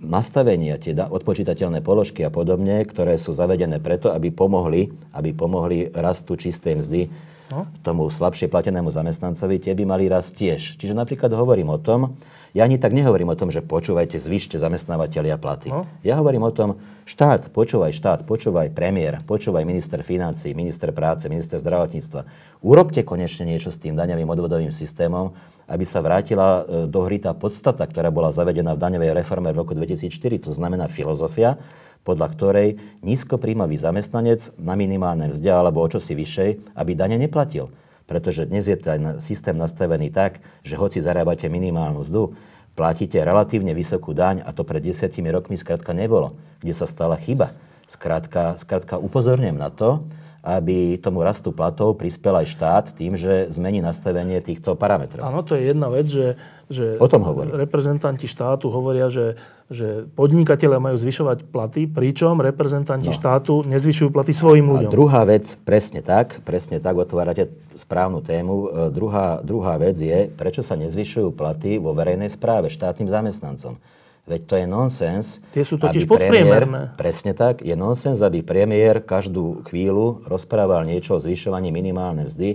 nastavenia, 0.04 0.76
tie 0.76 0.92
da- 0.92 1.08
odpočítateľné 1.08 1.80
položky 1.80 2.20
a 2.26 2.30
podobne, 2.34 2.84
ktoré 2.84 3.16
sú 3.16 3.32
zavedené 3.32 3.80
preto, 3.80 4.12
aby 4.12 4.28
pomohli, 4.28 4.92
aby 5.16 5.32
pomohli 5.32 5.88
rastu 5.96 6.36
čistej 6.36 6.84
mzdy 6.84 7.00
no. 7.48 7.64
tomu 7.80 8.12
slabšie 8.12 8.52
platenému 8.52 8.92
zamestnancovi, 8.92 9.62
tie 9.62 9.72
by 9.72 9.84
mali 9.88 10.12
rast 10.12 10.36
tiež. 10.36 10.76
Čiže 10.76 10.92
napríklad 10.92 11.32
hovorím 11.32 11.72
o 11.72 11.80
tom, 11.80 12.20
ja 12.52 12.68
ani 12.68 12.76
tak 12.76 12.92
nehovorím 12.92 13.32
o 13.32 13.38
tom, 13.38 13.48
že 13.48 13.64
počúvajte, 13.64 14.20
zvyšte 14.20 14.60
zamestnávateľia 14.60 15.40
platy. 15.40 15.72
No. 15.72 15.88
Ja 16.04 16.20
hovorím 16.20 16.44
o 16.44 16.52
tom, 16.52 16.76
štát, 17.08 17.48
počúvaj 17.48 17.96
štát, 17.96 18.28
počúvaj 18.28 18.76
premiér, 18.76 19.24
počúvaj 19.24 19.64
minister 19.64 20.04
financí, 20.04 20.52
minister 20.52 20.92
práce, 20.92 21.32
minister 21.32 21.56
zdravotníctva. 21.56 22.28
Urobte 22.60 23.08
konečne 23.08 23.48
niečo 23.48 23.72
s 23.72 23.80
tým 23.80 23.96
daňovým 23.96 24.28
odvodovým 24.28 24.68
systémom, 24.68 25.32
aby 25.64 25.84
sa 25.88 26.04
vrátila 26.04 26.48
e, 26.60 26.92
do 26.92 27.00
hry 27.08 27.24
tá 27.24 27.32
podstata, 27.32 27.88
ktorá 27.88 28.12
bola 28.12 28.28
zavedená 28.28 28.76
v 28.76 28.82
daňovej 28.84 29.16
reforme 29.16 29.48
v 29.56 29.60
roku 29.64 29.72
2004. 29.72 30.12
To 30.44 30.52
znamená 30.52 30.92
filozofia, 30.92 31.56
podľa 32.04 32.28
ktorej 32.36 32.68
nízkopríjmový 33.00 33.80
zamestnanec 33.80 34.52
na 34.60 34.76
minimálne 34.76 35.32
mzde 35.32 35.48
alebo 35.48 35.80
o 35.80 35.88
čosi 35.88 36.12
vyššej, 36.12 36.76
aby 36.76 36.92
dane 36.92 37.16
neplatil 37.16 37.72
pretože 38.06 38.46
dnes 38.46 38.68
je 38.68 38.76
ten 38.78 39.18
systém 39.20 39.56
nastavený 39.56 40.10
tak, 40.10 40.42
že 40.62 40.78
hoci 40.78 41.02
zarábate 41.02 41.48
minimálnu 41.48 42.02
mzdu, 42.02 42.34
platíte 42.72 43.20
relatívne 43.20 43.76
vysokú 43.76 44.16
daň 44.16 44.40
a 44.46 44.50
to 44.56 44.64
pred 44.64 44.80
desiatimi 44.80 45.28
rokmi 45.28 45.60
skrátka 45.60 45.92
nebolo, 45.92 46.36
kde 46.64 46.72
sa 46.72 46.88
stala 46.88 47.20
chyba. 47.20 47.52
Skrátka, 47.90 48.56
skrátka 48.56 48.96
upozorňujem 48.96 49.58
na 49.58 49.68
to, 49.68 50.06
aby 50.42 50.98
tomu 50.98 51.22
rastu 51.22 51.54
platov 51.54 51.94
prispel 51.94 52.34
aj 52.34 52.50
štát 52.50 52.84
tým, 52.98 53.14
že 53.14 53.46
zmení 53.54 53.78
nastavenie 53.78 54.42
týchto 54.42 54.74
parametrov. 54.74 55.22
Áno, 55.22 55.46
to 55.46 55.54
je 55.54 55.70
jedna 55.70 55.86
vec, 55.86 56.10
že, 56.10 56.34
že 56.66 56.98
o 56.98 57.06
tom 57.06 57.22
hovorím. 57.22 57.54
reprezentanti 57.54 58.26
štátu 58.26 58.66
hovoria, 58.66 59.06
že, 59.06 59.38
že 59.70 60.02
podnikatelia 60.18 60.82
majú 60.82 60.98
zvyšovať 60.98 61.46
platy, 61.46 61.86
pričom 61.86 62.42
reprezentanti 62.42 63.14
no. 63.14 63.14
štátu 63.14 63.62
nezvyšujú 63.70 64.10
platy 64.10 64.34
svojim 64.34 64.66
ľuďom. 64.66 64.90
A 64.90 64.94
druhá 64.94 65.22
vec, 65.22 65.46
presne 65.62 66.02
tak, 66.02 66.42
presne 66.42 66.82
tak, 66.82 66.98
otvárate 66.98 67.46
správnu 67.78 68.18
tému. 68.26 68.54
E, 68.66 68.68
druhá, 68.90 69.38
druhá 69.46 69.78
vec 69.78 69.94
je, 69.94 70.26
prečo 70.26 70.66
sa 70.66 70.74
nezvyšujú 70.74 71.30
platy 71.38 71.78
vo 71.78 71.94
verejnej 71.94 72.34
správe 72.34 72.66
štátnym 72.66 73.06
zamestnancom. 73.06 73.78
Veď 74.22 74.40
to 74.46 74.54
je 74.54 74.66
nonsens. 74.70 75.26
Tie 75.50 75.66
sú 75.66 75.82
totiž 75.82 76.06
podpriemerné. 76.06 76.94
Premiér, 76.94 76.98
presne 76.98 77.34
tak. 77.34 77.58
Je 77.58 77.74
nonsens, 77.74 78.22
aby 78.22 78.46
premiér 78.46 79.02
každú 79.02 79.66
chvíľu 79.66 80.22
rozprával 80.30 80.86
niečo 80.86 81.18
o 81.18 81.22
zvyšovaní 81.22 81.74
minimálnej 81.74 82.30
mzdy 82.30 82.50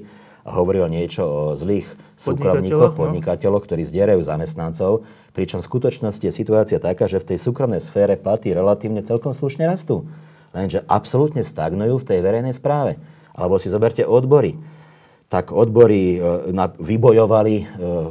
a 0.48 0.56
hovoril 0.56 0.88
niečo 0.88 1.28
o 1.28 1.42
zlých 1.60 1.92
súkromníkoch, 2.16 2.96
no. 2.96 3.00
podnikateľoch, 3.04 3.68
ktorí 3.68 3.84
zdierajú 3.84 4.24
zamestnancov. 4.24 5.04
Pričom 5.36 5.60
v 5.60 5.68
skutočnosti 5.68 6.24
je 6.24 6.32
situácia 6.32 6.80
taká, 6.80 7.04
že 7.12 7.20
v 7.20 7.36
tej 7.36 7.40
súkromnej 7.44 7.84
sfére 7.84 8.16
platy 8.16 8.56
relatívne 8.56 9.04
celkom 9.04 9.36
slušne 9.36 9.68
rastú. 9.68 10.08
Lenže 10.56 10.88
absolútne 10.88 11.44
stagnujú 11.44 12.00
v 12.00 12.08
tej 12.08 12.20
verejnej 12.24 12.56
správe. 12.56 12.96
Alebo 13.36 13.60
si 13.60 13.68
zoberte 13.68 14.08
odbory 14.08 14.56
tak 15.28 15.52
odbory 15.52 16.16
e, 16.16 16.20
vybojovali 16.80 17.56
e, 17.60 17.64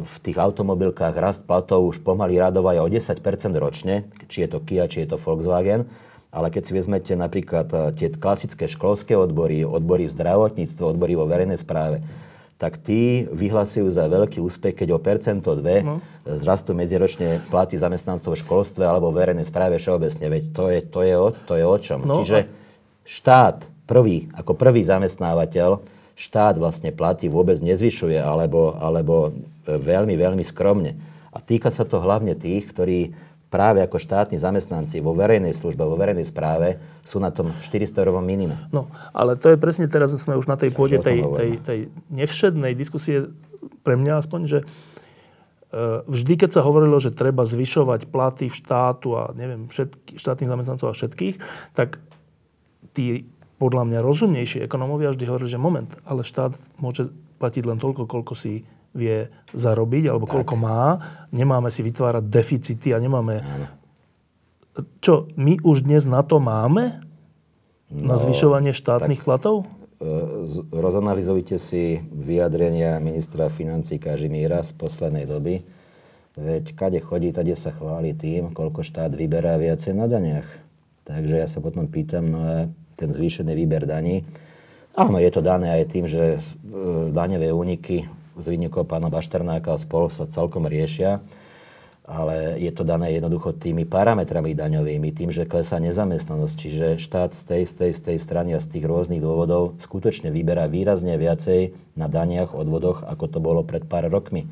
v 0.04 0.16
tých 0.20 0.36
automobilkách 0.36 1.16
rast 1.16 1.48
platov 1.48 1.88
už 1.88 2.04
pomaly 2.04 2.36
radova 2.36 2.76
aj 2.76 2.80
o 2.84 2.88
10% 2.92 3.56
ročne, 3.56 4.04
či 4.28 4.44
je 4.44 4.48
to 4.52 4.60
Kia, 4.60 4.84
či 4.84 5.04
je 5.04 5.16
to 5.16 5.16
Volkswagen. 5.16 5.88
Ale 6.28 6.52
keď 6.52 6.62
si 6.68 6.72
vezmete 6.76 7.12
napríklad 7.16 7.68
e, 7.72 7.76
tie 7.96 8.08
klasické 8.12 8.68
školské 8.68 9.16
odbory, 9.16 9.64
odbory 9.64 10.12
v 10.12 10.12
zdravotníctve, 10.12 10.82
odbory 10.84 11.16
vo 11.16 11.24
verejnej 11.24 11.56
správe, 11.56 12.04
tak 12.60 12.80
tí 12.80 13.24
vyhlasujú 13.32 13.88
za 13.88 14.08
veľký 14.08 14.40
úspech, 14.40 14.84
keď 14.84 14.96
o 14.96 15.00
percento 15.00 15.52
dve 15.56 15.84
no. 15.84 16.00
zrastú 16.24 16.72
medziročne 16.72 17.44
platy 17.52 17.76
zamestnancov 17.76 18.32
v 18.32 18.40
školstve 18.44 18.80
alebo 18.80 19.12
v 19.12 19.24
verejnej 19.24 19.44
správe 19.44 19.76
všeobecne. 19.76 20.24
Veď 20.24 20.42
to 20.56 20.64
je, 20.72 20.80
to 20.84 21.00
je, 21.04 21.14
o, 21.16 21.28
to 21.32 21.52
je 21.56 21.64
o 21.64 21.76
čom. 21.76 22.00
No. 22.04 22.20
Čiže 22.20 22.48
štát 23.04 23.68
prvý, 23.84 24.32
ako 24.32 24.56
prvý 24.56 24.80
zamestnávateľ, 24.88 25.95
štát 26.16 26.56
vlastne 26.56 26.90
platy 26.96 27.28
vôbec 27.28 27.60
nezvyšuje 27.60 28.16
alebo, 28.16 28.74
alebo 28.80 29.36
veľmi, 29.68 30.16
veľmi 30.16 30.42
skromne. 30.42 30.96
A 31.30 31.38
týka 31.44 31.68
sa 31.68 31.84
to 31.84 32.00
hlavne 32.00 32.32
tých, 32.32 32.72
ktorí 32.72 33.12
práve 33.52 33.78
ako 33.84 34.00
štátni 34.00 34.40
zamestnanci 34.40 34.98
vo 35.04 35.14
verejnej 35.14 35.54
službe, 35.54 35.84
vo 35.84 35.94
verejnej 35.94 36.26
správe 36.26 36.80
sú 37.06 37.22
na 37.22 37.30
tom 37.30 37.54
400 37.62 38.02
eurovom 38.02 38.24
minime. 38.24 38.56
No, 38.74 38.90
ale 39.14 39.38
to 39.38 39.52
je 39.52 39.60
presne 39.60 39.86
teraz, 39.86 40.16
sme 40.16 40.34
už 40.34 40.50
na 40.50 40.58
tej 40.58 40.74
pôde 40.74 40.98
tej, 40.98 41.22
tej, 41.22 41.50
tej 41.62 41.80
nevšednej 42.10 42.74
diskusie 42.74 43.30
pre 43.86 43.94
mňa 43.94 44.18
aspoň, 44.18 44.40
že 44.50 44.58
e, 44.60 44.66
vždy, 46.10 46.34
keď 46.42 46.58
sa 46.58 46.66
hovorilo, 46.66 46.98
že 46.98 47.14
treba 47.14 47.46
zvyšovať 47.46 48.10
platy 48.10 48.50
v 48.50 48.56
štátu 48.56 49.14
a 49.14 49.30
neviem, 49.36 49.70
všetky, 49.70 50.18
štátnych 50.18 50.50
zamestnancov 50.50 50.90
a 50.90 50.96
všetkých, 50.96 51.36
tak 51.78 52.02
tí 52.96 53.30
podľa 53.56 53.88
mňa 53.88 53.98
rozumnejší 54.04 54.58
ekonómovia 54.68 55.12
vždy 55.12 55.24
hovorili, 55.24 55.48
že 55.48 55.60
moment, 55.60 55.88
ale 56.04 56.24
štát 56.24 56.52
môže 56.76 57.08
platiť 57.40 57.64
len 57.64 57.80
toľko, 57.80 58.04
koľko 58.04 58.36
si 58.36 58.68
vie 58.96 59.28
zarobiť, 59.52 60.08
alebo 60.08 60.24
tak. 60.24 60.40
koľko 60.40 60.54
má. 60.56 61.00
Nemáme 61.32 61.68
si 61.68 61.84
vytvárať 61.84 62.24
deficity 62.24 62.96
a 62.96 62.98
nemáme... 63.00 63.44
Čo, 65.00 65.32
my 65.40 65.60
už 65.64 65.88
dnes 65.88 66.04
na 66.04 66.20
to 66.20 66.36
máme? 66.36 67.00
No, 67.88 68.12
na 68.12 68.16
zvyšovanie 68.20 68.76
štátnych 68.76 69.24
tak, 69.24 69.28
platov? 69.28 69.64
E, 69.96 70.08
rozanalizujte 70.68 71.56
si 71.56 72.04
vyjadrenia 72.12 73.00
ministra 73.00 73.48
financí 73.48 73.96
Kažimíra 73.96 74.60
z 74.60 74.76
poslednej 74.76 75.24
doby. 75.24 75.64
Veď 76.36 76.76
kade 76.76 77.00
chodí, 77.00 77.32
tade 77.32 77.56
sa 77.56 77.72
chváli 77.72 78.12
tým, 78.12 78.52
koľko 78.52 78.84
štát 78.84 79.08
vyberá 79.16 79.56
viacej 79.56 79.96
na 79.96 80.04
daniach. 80.04 80.48
Takže 81.08 81.40
ja 81.40 81.48
sa 81.48 81.64
potom 81.64 81.88
pýtam, 81.88 82.28
no 82.28 82.40
a 82.44 82.56
ten 82.96 83.12
zvýšený 83.12 83.52
výber 83.52 83.84
daní. 83.84 84.24
Áno, 84.96 85.20
je 85.20 85.28
to 85.28 85.44
dané 85.44 85.76
aj 85.76 85.84
tým, 85.92 86.08
že 86.08 86.24
e, 86.36 86.40
daňové 87.12 87.52
úniky 87.52 88.08
z 88.36 88.46
výnikov 88.48 88.88
pána 88.88 89.12
Bašternáka 89.12 89.76
a 89.76 89.80
spol 89.80 90.08
sa 90.08 90.24
celkom 90.24 90.64
riešia, 90.64 91.20
ale 92.08 92.56
je 92.56 92.72
to 92.72 92.86
dané 92.86 93.12
jednoducho 93.12 93.52
tými 93.52 93.84
parametrami 93.84 94.56
daňovými, 94.56 95.12
tým, 95.12 95.28
že 95.28 95.44
klesá 95.44 95.76
nezamestnanosť. 95.82 96.54
Čiže 96.56 96.86
štát 96.96 97.36
z 97.36 97.42
tej, 97.44 97.62
z 97.68 97.72
tej, 97.76 97.90
z 97.92 98.00
tej 98.08 98.18
strany 98.22 98.50
a 98.56 98.62
z 98.62 98.78
tých 98.78 98.84
rôznych 98.88 99.20
dôvodov 99.20 99.76
skutočne 99.82 100.32
vyberá 100.32 100.64
výrazne 100.64 101.18
viacej 101.20 101.76
na 101.98 102.08
daniach, 102.08 102.56
odvodoch, 102.56 103.04
ako 103.04 103.24
to 103.28 103.38
bolo 103.42 103.66
pred 103.66 103.84
pár 103.84 104.08
rokmi. 104.08 104.48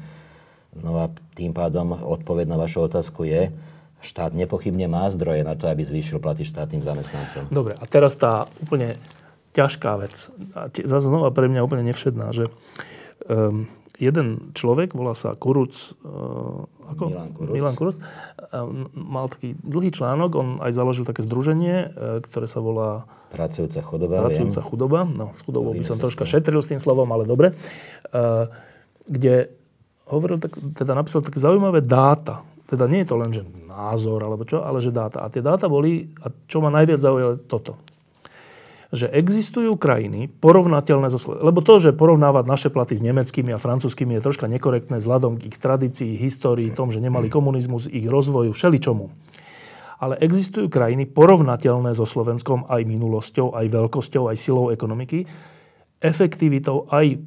No 0.75 0.99
a 0.99 1.09
tým 1.39 1.55
pádom 1.55 1.95
odpoveď 1.95 2.51
na 2.51 2.59
vašu 2.59 2.91
otázku 2.91 3.23
je, 3.25 3.55
štát 4.05 4.37
nepochybne 4.37 4.87
má 4.87 5.09
zdroje 5.09 5.43
na 5.43 5.57
to, 5.57 5.67
aby 5.67 5.83
zvýšil 5.83 6.21
platy 6.21 6.45
štátnym 6.45 6.85
zamestnancom. 6.85 7.49
Dobre, 7.49 7.73
a 7.75 7.85
teraz 7.89 8.15
tá 8.15 8.45
úplne 8.61 9.01
ťažká 9.57 9.97
vec. 9.99 10.29
A 10.53 10.69
zase 10.69 11.09
znova 11.09 11.33
pre 11.33 11.49
mňa 11.49 11.65
úplne 11.65 11.89
nevšedná, 11.89 12.31
že 12.37 12.53
um, 13.27 13.65
jeden 13.97 14.53
človek, 14.53 14.93
volá 14.93 15.15
sa 15.17 15.33
Kuruc, 15.39 15.97
uh, 16.05 16.67
ako? 16.91 17.05
Milan 17.09 17.31
Kuruc. 17.33 17.53
Milan 17.55 17.75
Kuruc, 17.79 17.97
um, 18.53 18.91
mal 18.93 19.31
taký 19.33 19.57
dlhý 19.63 19.95
článok, 19.95 20.31
on 20.37 20.49
aj 20.61 20.75
založil 20.75 21.09
také 21.09 21.25
združenie, 21.25 21.77
uh, 21.89 22.21
ktoré 22.21 22.45
sa 22.51 22.61
volá 22.61 23.09
Pracujúca 23.35 23.83
chudoba. 23.83 24.23
Pracujúca 24.31 24.63
viem. 24.63 24.69
chudoba. 24.71 24.99
No, 25.11 25.35
s 25.35 25.43
chudobou 25.43 25.75
by 25.75 25.83
som 25.83 25.99
troška 25.99 26.23
šetril 26.23 26.63
s 26.63 26.71
tým 26.71 26.79
slovom, 26.79 27.11
ale 27.11 27.27
dobre. 27.27 27.51
Uh, 28.15 28.47
kde 29.11 29.51
hovoril, 30.07 30.39
tak, 30.39 30.55
teda 30.55 30.95
napísal 30.95 31.19
také 31.19 31.43
zaujímavé 31.43 31.83
dáta. 31.83 32.47
Teda 32.71 32.87
nie 32.87 33.03
je 33.03 33.09
to 33.11 33.17
len, 33.19 33.31
že 33.35 33.43
názor 33.75 34.23
alebo 34.23 34.47
čo, 34.47 34.63
ale 34.63 34.79
že 34.79 34.95
dáta. 34.95 35.27
A 35.27 35.29
tie 35.29 35.43
dáta 35.43 35.67
boli, 35.67 36.15
a 36.23 36.31
čo 36.47 36.63
ma 36.63 36.71
najviac 36.71 37.03
zaujalo, 37.03 37.43
toto. 37.51 37.75
Že 38.95 39.11
existujú 39.11 39.75
krajiny 39.75 40.31
porovnateľné 40.31 41.11
so 41.11 41.19
Slovenskom. 41.19 41.51
Lebo 41.51 41.61
to, 41.67 41.83
že 41.83 41.99
porovnávať 41.99 42.45
naše 42.47 42.69
platy 42.71 42.95
s 42.95 43.03
nemeckými 43.03 43.51
a 43.51 43.59
francúzskými 43.59 44.15
je 44.15 44.25
troška 44.25 44.47
nekorektné 44.47 45.03
vzhľadom 45.03 45.43
k 45.43 45.51
ich 45.51 45.59
tradícii, 45.59 46.15
histórii, 46.15 46.71
tom, 46.71 46.95
že 46.95 47.03
nemali 47.03 47.27
komunizmus, 47.27 47.91
ich 47.91 48.07
rozvoju, 48.07 48.55
všeličomu. 48.55 49.11
Ale 49.99 50.15
existujú 50.23 50.71
krajiny 50.71 51.11
porovnateľné 51.11 51.91
so 51.99 52.07
Slovenskom 52.07 52.71
aj 52.71 52.87
minulosťou, 52.87 53.59
aj 53.59 53.67
veľkosťou, 53.67 54.31
aj 54.31 54.37
silou 54.39 54.71
ekonomiky, 54.71 55.27
efektivitou, 55.99 56.87
aj 56.93 57.15
e, 57.15 57.19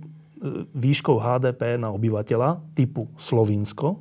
výškou 0.72 1.18
HDP 1.18 1.82
na 1.82 1.90
obyvateľa 1.92 2.78
typu 2.78 3.10
Slovinsko, 3.18 3.98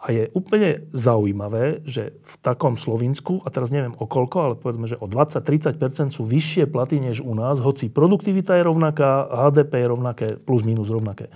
a 0.00 0.16
je 0.16 0.32
úplne 0.32 0.88
zaujímavé, 0.96 1.84
že 1.84 2.16
v 2.24 2.34
takom 2.40 2.80
Slovinsku, 2.80 3.44
a 3.44 3.52
teraz 3.52 3.68
neviem 3.68 3.92
o 4.00 4.08
koľko, 4.08 4.36
ale 4.40 4.54
povedzme, 4.56 4.88
že 4.88 4.96
o 4.96 5.04
20-30% 5.04 6.16
sú 6.16 6.24
vyššie 6.24 6.64
platy 6.72 6.96
než 7.04 7.20
u 7.20 7.36
nás, 7.36 7.60
hoci 7.60 7.92
produktivita 7.92 8.56
je 8.56 8.64
rovnaká, 8.64 9.28
HDP 9.28 9.84
je 9.84 9.86
rovnaké, 9.92 10.26
plus 10.40 10.64
minus 10.64 10.88
rovnaké. 10.88 11.28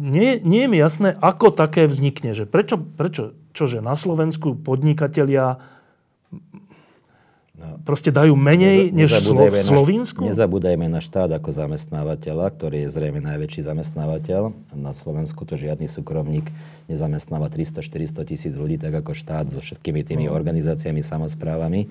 Nie, 0.00 0.40
nie 0.40 0.64
je 0.64 0.70
mi 0.72 0.80
jasné, 0.80 1.12
ako 1.12 1.52
také 1.52 1.84
vznikne. 1.84 2.32
Že 2.32 2.48
prečo, 2.48 2.80
prečo 2.80 3.36
čože 3.52 3.84
na 3.84 3.92
Slovensku 3.92 4.56
podnikatelia. 4.56 5.60
Proste 7.84 8.08
dajú 8.08 8.32
menej 8.32 8.88
než 8.94 9.12
Slo- 9.20 9.50
v 9.50 9.60
Slovensku? 9.60 10.24
Nezabúdajme 10.24 10.88
na 10.88 11.04
štát 11.04 11.28
ako 11.36 11.52
zamestnávateľa, 11.52 12.48
ktorý 12.56 12.86
je 12.86 12.88
zrejme 12.88 13.20
najväčší 13.20 13.66
zamestnávateľ. 13.66 14.52
Na 14.72 14.96
Slovensku 14.96 15.44
to 15.44 15.60
žiadny 15.60 15.90
súkromník 15.90 16.48
nezamestnáva 16.88 17.52
300-400 17.52 18.24
tisíc 18.24 18.54
ľudí, 18.56 18.80
tak 18.80 18.96
ako 19.04 19.12
štát 19.12 19.52
so 19.52 19.60
všetkými 19.60 20.00
tými 20.04 20.26
no. 20.28 20.36
organizáciami, 20.36 21.04
samozprávami. 21.04 21.88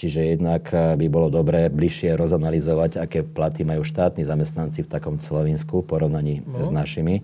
Čiže 0.00 0.32
jednak 0.32 0.72
eh, 0.72 0.96
by 0.96 1.06
bolo 1.12 1.28
dobré 1.28 1.68
bližšie 1.68 2.16
rozanalizovať, 2.16 3.04
aké 3.04 3.20
platy 3.20 3.68
majú 3.68 3.84
štátni 3.84 4.24
zamestnanci 4.24 4.88
v 4.88 4.88
takom 4.88 5.20
Slovensku 5.20 5.84
v 5.84 5.88
porovnaní 5.90 6.34
no. 6.40 6.64
s 6.64 6.72
našimi. 6.72 7.20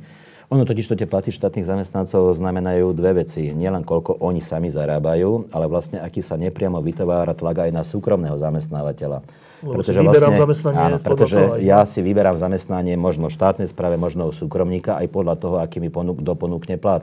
Ono 0.47 0.63
totiž 0.63 0.87
to 0.87 0.95
tie 0.95 1.11
platy 1.11 1.35
štátnych 1.35 1.67
zamestnancov 1.67 2.31
znamenajú 2.31 2.95
dve 2.95 3.27
veci. 3.27 3.51
Nielen 3.51 3.83
koľko 3.83 4.23
oni 4.23 4.39
sami 4.39 4.71
zarábajú, 4.71 5.51
ale 5.51 5.67
vlastne 5.67 5.99
aký 5.99 6.23
sa 6.23 6.39
nepriamo 6.39 6.79
vytvára 6.79 7.35
tlak 7.35 7.67
aj 7.67 7.71
na 7.75 7.83
súkromného 7.83 8.39
zamestnávateľa. 8.39 9.27
Pretože 9.59 10.05
vlastne, 10.07 10.39
áno, 10.77 11.03
pretože 11.03 11.59
ja 11.65 11.83
si 11.83 11.99
vyberám 11.99 12.39
zamestnanie 12.39 12.95
možno 12.95 13.27
v 13.27 13.35
štátnej 13.35 13.67
správe, 13.67 13.99
možno 13.99 14.31
u 14.31 14.33
súkromníka, 14.33 14.95
aj 15.01 15.11
podľa 15.11 15.35
toho, 15.35 15.57
aký 15.59 15.83
mi 15.83 15.91
ponúk, 15.91 16.23
doponúkne 16.23 16.79
plat. 16.79 17.03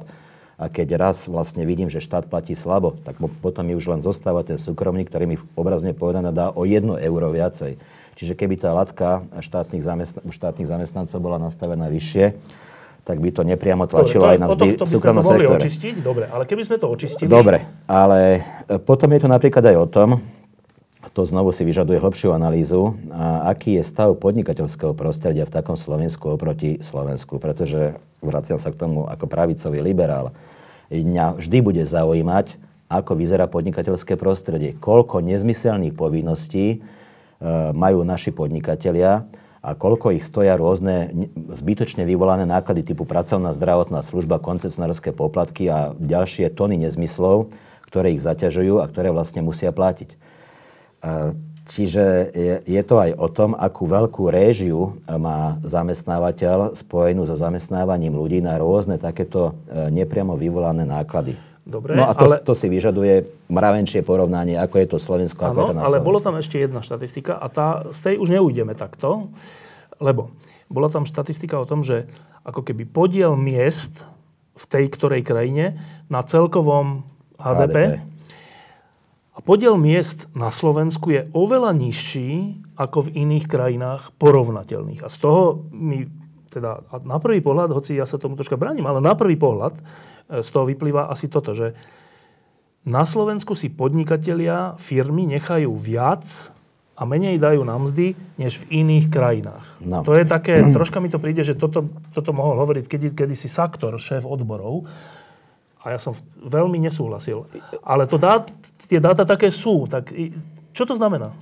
A 0.56 0.70
keď 0.70 0.96
raz 0.96 1.28
vlastne 1.28 1.66
vidím, 1.66 1.90
že 1.90 2.00
štát 2.00 2.30
platí 2.30 2.56
slabo, 2.56 2.96
tak 3.04 3.20
potom 3.20 3.66
mi 3.68 3.76
už 3.76 3.90
len 3.90 4.02
zostáva 4.06 4.46
ten 4.46 4.56
súkromník, 4.56 5.10
ktorý 5.12 5.26
mi 5.28 5.38
obrazne 5.58 5.92
povedané 5.92 6.32
dá 6.32 6.54
o 6.54 6.64
1 6.64 7.02
euro 7.04 7.28
viacej. 7.34 7.76
Čiže 8.14 8.38
keby 8.38 8.62
tá 8.62 8.72
latka 8.72 9.26
štátnych, 9.42 9.82
zamestn- 9.82 10.22
štátnych 10.30 10.70
zamestnancov 10.70 11.18
bola 11.20 11.42
nastavená 11.42 11.90
vyššie, 11.90 12.38
tak 13.04 13.20
by 13.20 13.30
to 13.36 13.44
nepriamo 13.44 13.84
tlačilo 13.84 14.24
Dobre, 14.24 14.32
to, 14.32 14.34
aj 14.34 14.40
na 14.40 14.48
vzdy 14.48 14.68
v 14.80 14.88
súkromnom 14.88 15.24
sektore. 15.24 15.60
očistiť? 15.60 15.94
Dobre, 16.00 16.26
ale 16.32 16.44
keby 16.48 16.62
sme 16.64 16.78
to 16.80 16.88
očistili... 16.88 17.28
Dobre, 17.28 17.68
ale 17.84 18.48
e, 18.68 18.80
potom 18.80 19.12
je 19.12 19.20
to 19.20 19.28
napríklad 19.28 19.64
aj 19.68 19.78
o 19.78 19.88
tom, 19.88 20.10
to 21.12 21.28
znovu 21.28 21.52
si 21.52 21.68
vyžaduje 21.68 22.00
hlbšiu 22.00 22.32
analýzu, 22.32 22.96
a 23.12 23.52
aký 23.52 23.76
je 23.76 23.84
stav 23.84 24.16
podnikateľského 24.18 24.96
prostredia 24.96 25.44
v 25.44 25.52
takom 25.52 25.76
Slovensku 25.76 26.32
oproti 26.32 26.80
Slovensku. 26.80 27.44
Pretože, 27.44 28.00
vraciam 28.24 28.56
sa 28.56 28.72
k 28.72 28.80
tomu 28.80 29.04
ako 29.06 29.28
pravicový 29.28 29.84
liberál, 29.84 30.32
mňa 30.88 31.38
vždy 31.44 31.58
bude 31.60 31.84
zaujímať, 31.84 32.56
ako 32.88 33.20
vyzerá 33.20 33.52
podnikateľské 33.52 34.16
prostredie. 34.16 34.80
Koľko 34.80 35.20
nezmyselných 35.20 35.98
povinností 35.98 36.66
e, 36.72 36.78
majú 37.76 38.08
naši 38.08 38.32
podnikatelia 38.32 39.28
a 39.64 39.80
koľko 39.80 40.12
ich 40.20 40.28
stoja 40.28 40.60
rôzne 40.60 41.16
zbytočne 41.56 42.04
vyvolané 42.04 42.44
náklady 42.44 42.84
typu 42.84 43.08
pracovná 43.08 43.56
zdravotná 43.56 44.04
služba, 44.04 44.44
koncesionárske 44.44 45.16
poplatky 45.16 45.72
a 45.72 45.96
ďalšie 45.96 46.52
tony 46.52 46.76
nezmyslov, 46.84 47.48
ktoré 47.88 48.12
ich 48.12 48.20
zaťažujú 48.20 48.84
a 48.84 48.90
ktoré 48.92 49.16
vlastne 49.16 49.40
musia 49.40 49.72
platiť. 49.72 50.20
Čiže 51.64 52.36
je, 52.68 52.82
to 52.84 53.00
aj 53.00 53.16
o 53.16 53.28
tom, 53.32 53.56
akú 53.56 53.88
veľkú 53.88 54.28
réžiu 54.28 55.00
má 55.08 55.56
zamestnávateľ 55.64 56.76
spojenú 56.76 57.24
so 57.24 57.40
zamestnávaním 57.40 58.20
ľudí 58.20 58.44
na 58.44 58.60
rôzne 58.60 59.00
takéto 59.00 59.56
e, 59.72 59.88
nepriamo 59.88 60.36
vyvolané 60.36 60.84
náklady. 60.84 61.40
Dobre, 61.64 61.96
no 61.96 62.12
a 62.12 62.14
to, 62.14 62.28
ale... 62.28 62.44
to 62.44 62.52
si 62.52 62.68
vyžaduje 62.68 63.24
mravenčie 63.48 64.04
porovnanie, 64.04 64.60
ako 64.60 64.76
je 64.84 64.88
to 64.92 64.98
Slovensko, 65.00 65.48
ano, 65.48 65.52
ako 65.52 65.60
je 65.60 65.68
to 65.72 65.76
na 65.80 65.82
ale 65.88 66.04
bolo 66.04 66.20
tam 66.20 66.36
ešte 66.36 66.60
jedna 66.60 66.84
štatistika 66.84 67.40
a 67.40 67.48
tá, 67.48 67.88
z 67.96 68.00
tej 68.04 68.16
už 68.20 68.36
neújdeme 68.36 68.76
takto, 68.76 69.32
lebo 70.04 70.36
bola 70.68 70.92
tam 70.92 71.08
štatistika 71.08 71.56
o 71.56 71.70
tom, 71.70 71.88
že 71.88 72.12
ako 72.44 72.68
keby 72.68 72.84
podiel 72.84 73.40
miest 73.40 73.96
v 74.60 74.66
tej 74.68 74.92
ktorej 74.92 75.24
krajine 75.24 75.80
na 76.12 76.20
celkovom 76.28 77.08
HDP, 77.40 77.56
HDP 77.56 77.78
a 79.34 79.40
podiel 79.42 79.80
miest 79.82 80.30
na 80.38 80.54
Slovensku 80.54 81.10
je 81.10 81.26
oveľa 81.34 81.74
nižší 81.74 82.62
ako 82.78 83.10
v 83.10 83.14
iných 83.26 83.46
krajinách 83.50 84.14
porovnateľných. 84.22 85.02
A 85.02 85.10
z 85.10 85.18
toho 85.18 85.66
mi 85.74 86.06
teda 86.54 86.86
na 87.02 87.18
prvý 87.18 87.42
pohľad, 87.42 87.74
hoci 87.74 87.98
ja 87.98 88.06
sa 88.06 88.22
tomu 88.22 88.38
troška 88.38 88.62
bránim, 88.62 88.86
ale 88.86 89.02
na 89.02 89.18
prvý 89.18 89.34
pohľad 89.34 89.74
z 90.30 90.48
toho 90.50 90.66
vyplýva 90.68 91.12
asi 91.12 91.28
toto, 91.28 91.52
že 91.52 91.74
na 92.84 93.08
Slovensku 93.08 93.56
si 93.56 93.72
podnikatelia, 93.72 94.76
firmy 94.76 95.24
nechajú 95.24 95.72
viac 95.80 96.52
a 96.94 97.08
menej 97.08 97.40
dajú 97.40 97.64
na 97.64 97.80
mzdy, 97.80 98.14
než 98.36 98.64
v 98.64 98.84
iných 98.84 99.08
krajinách. 99.08 99.66
No. 99.80 100.04
To 100.04 100.14
je 100.14 100.28
také, 100.28 100.60
troška 100.76 101.00
mi 101.00 101.08
to 101.08 101.18
príde, 101.18 101.48
že 101.48 101.56
toto, 101.56 101.88
toto 102.12 102.36
mohol 102.36 102.60
hovoriť 102.60 102.86
kedy, 102.86 103.08
kedy 103.16 103.36
si 103.40 103.48
Saktor, 103.48 103.96
šéf 103.96 104.28
odborov, 104.28 104.84
a 105.84 105.92
ja 105.92 106.00
som 106.00 106.16
veľmi 106.40 106.80
nesúhlasil. 106.80 107.44
Ale 107.84 108.08
to 108.08 108.16
dá, 108.16 108.40
tie 108.88 109.04
dáta 109.04 109.28
také 109.28 109.52
sú. 109.52 109.84
Tak 109.92 110.16
čo 110.72 110.84
to 110.88 110.96
znamená? 110.96 111.36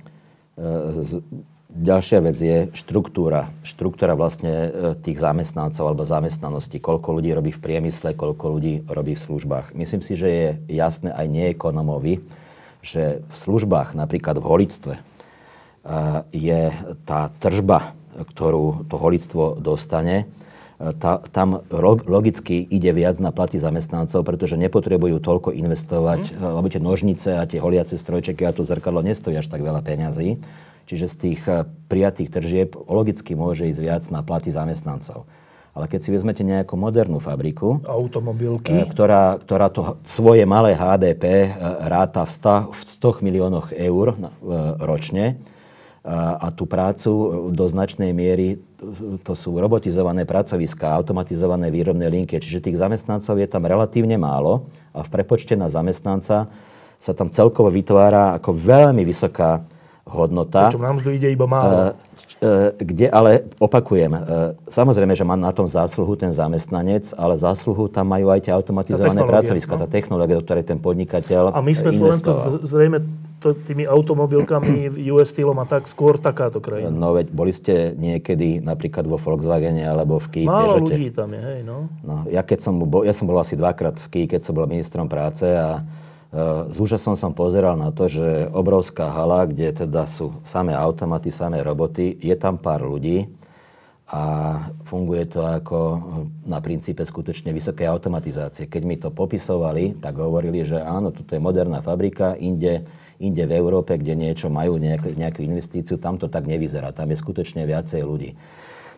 E, 1.72 1.78
ďalšia 1.80 2.18
vec 2.20 2.36
je 2.36 2.68
štruktúra. 2.76 3.48
Štruktúra 3.64 4.12
vlastne 4.12 4.52
e, 4.52 4.68
tých 5.00 5.18
zamestnancov 5.18 5.88
alebo 5.88 6.04
zamestnanosti. 6.04 6.78
Koľko 6.78 7.18
ľudí 7.20 7.32
robí 7.32 7.50
v 7.50 7.62
priemysle, 7.62 8.12
koľko 8.12 8.58
ľudí 8.58 8.84
robí 8.88 9.16
v 9.16 9.24
službách. 9.24 9.72
Myslím 9.72 10.04
si, 10.04 10.12
že 10.14 10.28
je 10.28 10.48
jasné 10.68 11.10
aj 11.10 11.26
neekonomovi, 11.28 12.20
že 12.84 13.24
v 13.24 13.34
službách, 13.36 13.96
napríklad 13.96 14.36
v 14.38 14.48
holictve, 14.48 14.94
e, 14.98 15.02
je 16.36 16.60
tá 17.08 17.32
tržba, 17.40 17.96
ktorú 18.12 18.84
to 18.92 18.96
holictvo 19.00 19.56
dostane, 19.56 20.28
tá, 20.82 21.22
tam 21.30 21.62
logicky 22.10 22.58
ide 22.58 22.90
viac 22.90 23.14
na 23.22 23.30
platy 23.30 23.54
zamestnancov, 23.54 24.26
pretože 24.26 24.58
nepotrebujú 24.58 25.22
toľko 25.22 25.54
investovať, 25.54 26.34
mm. 26.34 26.42
lebo 26.42 26.66
tie 26.66 26.82
nožnice 26.82 27.38
a 27.38 27.46
tie 27.46 27.62
holiace 27.62 27.94
strojčeky 27.94 28.42
a 28.42 28.50
to 28.50 28.66
zrkadlo 28.66 28.98
nestojí 28.98 29.38
až 29.38 29.46
tak 29.46 29.62
veľa 29.62 29.78
peňazí. 29.78 30.42
Čiže 30.86 31.06
z 31.08 31.16
tých 31.16 31.40
eh, 31.46 31.64
prijatých 31.88 32.28
tržieb 32.30 32.74
logicky 32.88 33.38
môže 33.38 33.68
ísť 33.68 33.80
viac 33.80 34.04
na 34.10 34.20
platy 34.24 34.50
zamestnancov. 34.50 35.28
Ale 35.72 35.88
keď 35.88 36.00
si 36.04 36.10
vezmete 36.12 36.44
nejakú 36.44 36.76
modernú 36.76 37.16
fabriku, 37.16 37.80
automobilky, 37.88 38.76
eh, 38.76 38.84
ktorá, 38.84 39.40
ktorá 39.40 39.72
to 39.72 39.96
svoje 40.04 40.44
malé 40.44 40.76
HDP 40.76 41.24
eh, 41.24 41.50
ráta 41.86 42.26
v 42.26 42.32
100, 42.34 42.74
v 42.74 42.80
100 43.00 43.26
miliónoch 43.26 43.66
eur 43.72 44.18
ročne, 44.82 45.40
a 46.02 46.50
tú 46.50 46.66
prácu 46.66 47.10
do 47.54 47.62
značnej 47.70 48.10
miery, 48.10 48.58
to 49.22 49.38
sú 49.38 49.54
robotizované 49.54 50.26
pracoviská, 50.26 50.90
automatizované 50.98 51.70
výrobné 51.70 52.10
linky, 52.10 52.42
čiže 52.42 52.58
tých 52.58 52.82
zamestnancov 52.82 53.38
je 53.38 53.46
tam 53.46 53.62
relatívne 53.62 54.18
málo 54.18 54.66
a 54.90 55.06
v 55.06 55.08
prepočte 55.14 55.54
na 55.54 55.70
zamestnanca 55.70 56.50
sa 56.98 57.12
tam 57.14 57.30
celkovo 57.30 57.70
vytvára 57.70 58.34
ako 58.34 58.50
veľmi 58.50 59.06
vysoká 59.06 59.62
hodnota. 60.06 60.68
Čo 60.68 60.82
nám 60.82 60.98
ide 61.06 61.30
iba 61.30 61.46
málo. 61.46 61.94
Kde 62.74 63.06
ale, 63.06 63.46
opakujem, 63.62 64.10
samozrejme, 64.66 65.14
že 65.14 65.22
má 65.22 65.38
na 65.38 65.54
tom 65.54 65.70
zásluhu 65.70 66.18
ten 66.18 66.34
zamestnanec, 66.34 67.14
ale 67.14 67.38
zásluhu 67.38 67.86
tam 67.86 68.10
majú 68.10 68.34
aj 68.34 68.50
tie 68.50 68.52
automatizované 68.52 69.22
pracoviska, 69.22 69.78
no? 69.78 69.86
tá 69.86 69.86
technológia, 69.86 70.42
do 70.42 70.42
ktorej 70.42 70.66
ten 70.66 70.82
podnikateľ 70.82 71.54
A 71.54 71.62
my 71.62 71.70
sme 71.70 71.94
Slovensko 71.94 72.58
zrejme 72.66 72.98
to, 73.38 73.54
tými 73.54 73.86
automobilkami, 73.86 74.90
US 75.14 75.30
stylom 75.30 75.54
a 75.62 75.66
tak 75.70 75.86
skôr 75.86 76.18
takáto 76.18 76.58
krajina. 76.58 76.90
No 76.90 77.14
veď 77.14 77.30
boli 77.30 77.54
ste 77.54 77.94
niekedy 77.94 78.58
napríklad 78.58 79.06
vo 79.06 79.22
Volkswagene 79.22 79.86
alebo 79.86 80.18
v 80.18 80.42
Kii. 80.42 80.46
Málo 80.46 80.82
Peugeote. 80.82 80.94
ľudí 80.98 81.08
tam 81.14 81.30
je, 81.30 81.40
hej, 81.46 81.60
no. 81.62 81.86
no 82.02 82.26
ja, 82.26 82.42
keď 82.42 82.58
som 82.58 82.74
bol, 82.78 83.06
ja 83.06 83.14
som 83.14 83.30
bol 83.30 83.38
asi 83.38 83.54
dvakrát 83.54 84.02
v 84.02 84.06
Kii, 84.18 84.26
keď 84.34 84.40
som 84.42 84.54
bol 84.58 84.66
ministrom 84.66 85.06
práce 85.06 85.46
a 85.46 85.82
s 86.68 86.76
úžasom 86.80 87.12
som 87.12 87.36
pozeral 87.36 87.76
na 87.76 87.92
to, 87.92 88.08
že 88.08 88.48
obrovská 88.56 89.12
hala, 89.12 89.44
kde 89.44 89.84
teda 89.84 90.08
sú 90.08 90.40
samé 90.48 90.72
automaty, 90.72 91.28
samé 91.28 91.60
roboty, 91.60 92.16
je 92.16 92.32
tam 92.40 92.56
pár 92.56 92.80
ľudí 92.88 93.28
a 94.08 94.22
funguje 94.88 95.28
to 95.28 95.44
ako 95.44 95.78
na 96.48 96.60
princípe 96.64 97.04
skutočne 97.04 97.52
vysokej 97.52 97.84
automatizácie. 97.84 98.64
Keď 98.64 98.82
mi 98.84 98.96
to 98.96 99.12
popisovali, 99.12 100.00
tak 100.00 100.16
hovorili, 100.16 100.64
že 100.64 100.80
áno, 100.80 101.12
toto 101.12 101.36
je 101.36 101.40
moderná 101.40 101.84
fabrika, 101.84 102.36
inde 102.40 102.84
inde 103.22 103.46
v 103.46 103.54
Európe, 103.54 103.94
kde 103.94 104.18
niečo 104.18 104.50
majú, 104.50 104.82
nejak, 104.82 105.14
nejakú 105.14 105.46
investíciu, 105.46 105.94
tam 106.02 106.18
to 106.18 106.26
tak 106.26 106.50
nevyzerá. 106.50 106.90
Tam 106.90 107.06
je 107.06 107.22
skutočne 107.22 107.62
viacej 107.62 108.02
ľudí. 108.02 108.34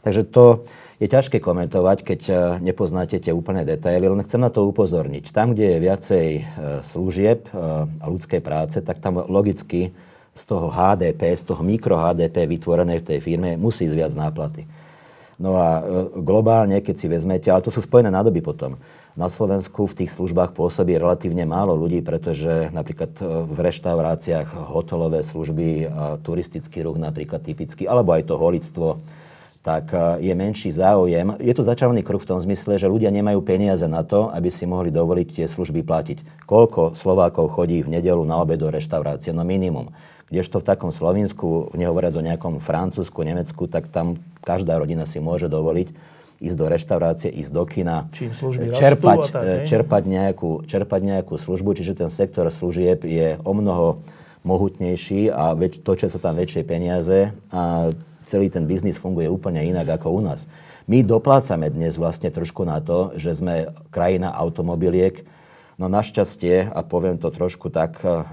Takže 0.04 0.22
to 0.28 0.68
je 1.02 1.08
ťažké 1.10 1.42
komentovať, 1.42 1.98
keď 2.06 2.20
e, 2.28 2.34
nepoznáte 2.62 3.18
tie 3.18 3.34
úplné 3.34 3.66
detaily, 3.66 4.06
len 4.06 4.22
chcem 4.22 4.38
na 4.38 4.52
to 4.52 4.62
upozorniť. 4.68 5.34
Tam, 5.34 5.56
kde 5.56 5.74
je 5.74 5.78
viacej 5.82 6.26
e, 6.38 6.42
služieb 6.86 7.50
e, 7.50 7.50
a 7.88 8.04
ľudskej 8.06 8.40
práce, 8.44 8.78
tak 8.78 9.02
tam 9.02 9.18
logicky 9.26 9.90
z 10.34 10.42
toho 10.46 10.70
HDP, 10.70 11.34
z 11.34 11.44
toho 11.50 11.62
mikro 11.66 11.98
HDP 11.98 12.46
vytvorenej 12.46 13.02
v 13.02 13.06
tej 13.06 13.18
firme 13.22 13.56
musí 13.58 13.86
ísť 13.86 13.96
viac 13.96 14.12
náplaty. 14.14 14.66
No 15.34 15.58
a 15.58 15.82
globálne, 16.14 16.78
keď 16.78 16.94
si 16.94 17.06
vezmete, 17.10 17.50
ale 17.50 17.58
to 17.58 17.74
sú 17.74 17.82
spojené 17.82 18.06
nádoby 18.06 18.38
potom, 18.38 18.78
na 19.18 19.26
Slovensku 19.26 19.90
v 19.90 20.06
tých 20.06 20.14
službách 20.14 20.54
pôsobí 20.54 20.94
relatívne 20.94 21.42
málo 21.42 21.74
ľudí, 21.74 22.02
pretože 22.06 22.70
napríklad 22.70 23.18
v 23.22 23.58
reštauráciách 23.58 24.74
hotelové 24.74 25.26
služby, 25.26 25.90
turistický 26.22 26.86
ruch 26.86 26.98
napríklad 27.02 27.42
typicky, 27.42 27.86
alebo 27.86 28.14
aj 28.14 28.30
to 28.30 28.34
holictvo, 28.38 29.02
tak 29.64 29.96
e, 29.96 30.20
je 30.20 30.34
menší 30.36 30.68
záujem. 30.68 31.40
Je 31.40 31.56
to 31.56 31.64
začarovaný 31.64 32.04
kruh 32.04 32.20
v 32.20 32.36
tom 32.36 32.38
zmysle, 32.38 32.76
že 32.76 32.84
ľudia 32.84 33.08
nemajú 33.08 33.40
peniaze 33.40 33.88
na 33.88 34.04
to, 34.04 34.28
aby 34.28 34.52
si 34.52 34.68
mohli 34.68 34.92
dovoliť 34.92 35.40
tie 35.40 35.46
služby 35.48 35.80
platiť. 35.80 36.44
Koľko 36.44 36.92
Slovákov 36.92 37.56
chodí 37.56 37.80
v 37.80 37.96
nedelu 37.96 38.20
na 38.28 38.36
obed 38.44 38.60
do 38.60 38.68
reštaurácie? 38.68 39.32
No 39.32 39.40
minimum. 39.42 39.96
Kdežto 40.28 40.60
v 40.60 40.68
takom 40.68 40.92
Slovensku, 40.92 41.72
nehovoriac 41.72 42.12
o 42.16 42.22
nejakom 42.22 42.60
Francúzsku, 42.60 43.24
Nemecku, 43.24 43.64
tak 43.64 43.88
tam 43.88 44.20
každá 44.44 44.76
rodina 44.76 45.08
si 45.08 45.16
môže 45.16 45.48
dovoliť 45.48 46.14
ísť 46.44 46.56
do 46.60 46.66
reštaurácie, 46.68 47.30
ísť 47.32 47.52
do 47.54 47.64
kina, 47.64 48.10
čerpať, 48.76 49.20
tak, 49.32 49.44
čerpať, 49.64 50.02
nejakú, 50.04 50.66
čerpať 50.68 51.00
nejakú 51.00 51.40
službu, 51.40 51.72
čiže 51.72 51.96
ten 52.04 52.10
sektor 52.12 52.44
služieb 52.52 53.06
je 53.06 53.40
o 53.40 53.52
mnoho 53.56 54.04
mohutnejší 54.44 55.32
a 55.32 55.56
väč, 55.56 55.80
točia 55.80 56.12
sa 56.12 56.20
tam 56.20 56.36
väčšie 56.36 56.68
peniaze 56.68 57.32
a 57.48 57.94
celý 58.24 58.50
ten 58.52 58.68
biznis 58.68 59.00
funguje 59.00 59.28
úplne 59.28 59.62
inak 59.64 60.00
ako 60.00 60.18
u 60.18 60.20
nás. 60.24 60.48
My 60.84 61.00
doplácame 61.00 61.72
dnes 61.72 61.96
vlastne 61.96 62.28
trošku 62.28 62.68
na 62.68 62.76
to, 62.80 63.16
že 63.16 63.40
sme 63.40 63.72
krajina 63.88 64.32
automobiliek, 64.36 65.24
no 65.80 65.88
našťastie, 65.88 66.68
a 66.68 66.80
poviem 66.84 67.16
to 67.16 67.32
trošku 67.32 67.72
tak 67.72 68.04
e, 68.04 68.24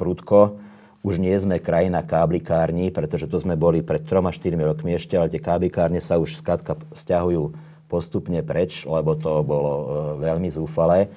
prudko, 0.00 0.56
už 1.00 1.16
nie 1.16 1.32
sme 1.40 1.60
krajina 1.60 2.04
káblikární, 2.04 2.92
pretože 2.92 3.24
to 3.24 3.40
sme 3.40 3.56
boli 3.56 3.80
pred 3.80 4.04
3-4 4.04 4.52
rokmi 4.60 4.96
ešte, 5.00 5.16
ale 5.16 5.32
tie 5.32 5.40
káblikárne 5.40 6.00
sa 6.00 6.20
už 6.20 6.40
skladka 6.40 6.76
stiahujú 6.92 7.56
postupne 7.88 8.40
preč, 8.44 8.84
lebo 8.84 9.16
to 9.16 9.40
bolo 9.42 9.72
e, 9.72 9.84
veľmi 10.24 10.48
zúfalé. 10.52 11.08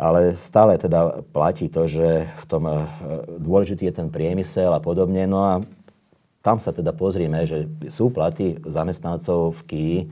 Ale 0.00 0.32
stále 0.32 0.80
teda 0.80 1.20
platí 1.28 1.68
to, 1.68 1.84
že 1.84 2.26
v 2.26 2.44
tom 2.48 2.64
e, 2.66 2.74
dôležitý 3.38 3.88
je 3.90 3.94
ten 3.98 4.08
priemysel 4.10 4.72
a 4.74 4.80
podobne. 4.82 5.26
No 5.30 5.38
a 5.42 5.52
tam 6.40 6.56
sa 6.56 6.72
teda 6.72 6.96
pozrieme, 6.96 7.44
že 7.44 7.68
sú 7.92 8.08
platy 8.08 8.56
zamestnancov 8.64 9.60
v 9.60 9.60
KII 9.68 9.96
e, 10.00 10.06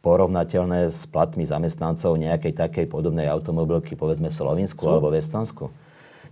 porovnateľné 0.00 0.88
s 0.88 1.04
platmi 1.04 1.44
zamestnancov 1.44 2.16
nejakej 2.16 2.56
takej 2.56 2.86
podobnej 2.88 3.28
automobilky, 3.28 3.94
povedzme 3.94 4.32
v 4.32 4.36
Slovensku 4.36 4.82
alebo 4.88 5.12
v 5.12 5.20
Estonsku. 5.20 5.68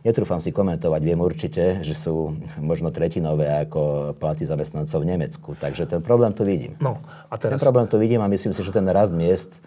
Netrúfam 0.01 0.41
si 0.41 0.49
komentovať, 0.49 1.01
viem 1.05 1.21
určite, 1.21 1.85
že 1.85 1.93
sú 1.93 2.33
možno 2.57 2.89
tretinové 2.89 3.53
ako 3.69 4.17
platy 4.17 4.49
zamestnancov 4.49 5.05
v 5.05 5.11
Nemecku. 5.13 5.53
Takže 5.61 5.85
ten 5.85 6.01
problém 6.01 6.33
tu 6.33 6.41
vidím. 6.41 6.73
No, 6.81 6.97
a 7.29 7.37
teraz... 7.37 7.61
Ten 7.61 7.69
problém 7.69 7.85
tu 7.85 8.01
vidím 8.01 8.25
a 8.25 8.33
myslím 8.33 8.57
si, 8.57 8.65
že 8.65 8.73
ten 8.73 8.89
rast 8.89 9.13
miest 9.13 9.61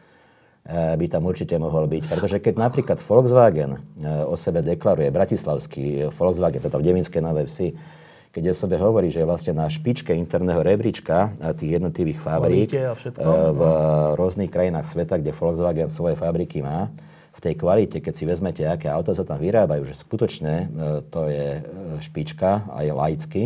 eh, 0.66 0.98
by 0.98 1.06
tam 1.06 1.30
určite 1.30 1.54
mohol 1.62 1.86
byť. 1.86 2.10
Pretože 2.10 2.42
keď 2.42 2.58
napríklad 2.58 2.98
Volkswagen 2.98 3.78
eh, 3.78 4.26
o 4.26 4.34
sebe 4.34 4.66
deklaruje, 4.66 5.14
bratislavský 5.14 6.10
Volkswagen, 6.10 6.66
toto 6.66 6.82
v 6.82 6.86
Devinskej 6.90 7.22
Novej 7.22 7.46
Vsi, 7.46 7.68
keď 8.34 8.50
o 8.50 8.56
sebe 8.58 8.82
hovorí, 8.82 9.14
že 9.14 9.22
je 9.22 9.30
vlastne 9.30 9.54
na 9.54 9.70
špičke 9.70 10.10
interného 10.10 10.66
rebríčka 10.66 11.38
tých 11.54 11.78
jednotlivých 11.78 12.18
fabrík 12.18 12.74
v 12.74 13.62
rôznych 14.18 14.50
krajinách 14.50 14.90
sveta, 14.90 15.22
kde 15.22 15.30
Volkswagen 15.30 15.94
svoje 15.94 16.18
fabriky 16.18 16.66
má, 16.66 16.90
v 17.34 17.40
tej 17.42 17.54
kvalite, 17.58 17.98
keď 18.02 18.14
si 18.14 18.26
vezmete, 18.26 18.62
aké 18.66 18.90
auta 18.90 19.14
sa 19.14 19.26
tam 19.26 19.42
vyrábajú, 19.42 19.86
že 19.90 19.98
skutočne 19.98 20.54
e, 20.54 20.66
to 21.10 21.26
je 21.34 21.50
e, 21.58 21.62
špička, 21.98 22.70
aj 22.70 22.94
laicky, 22.94 23.44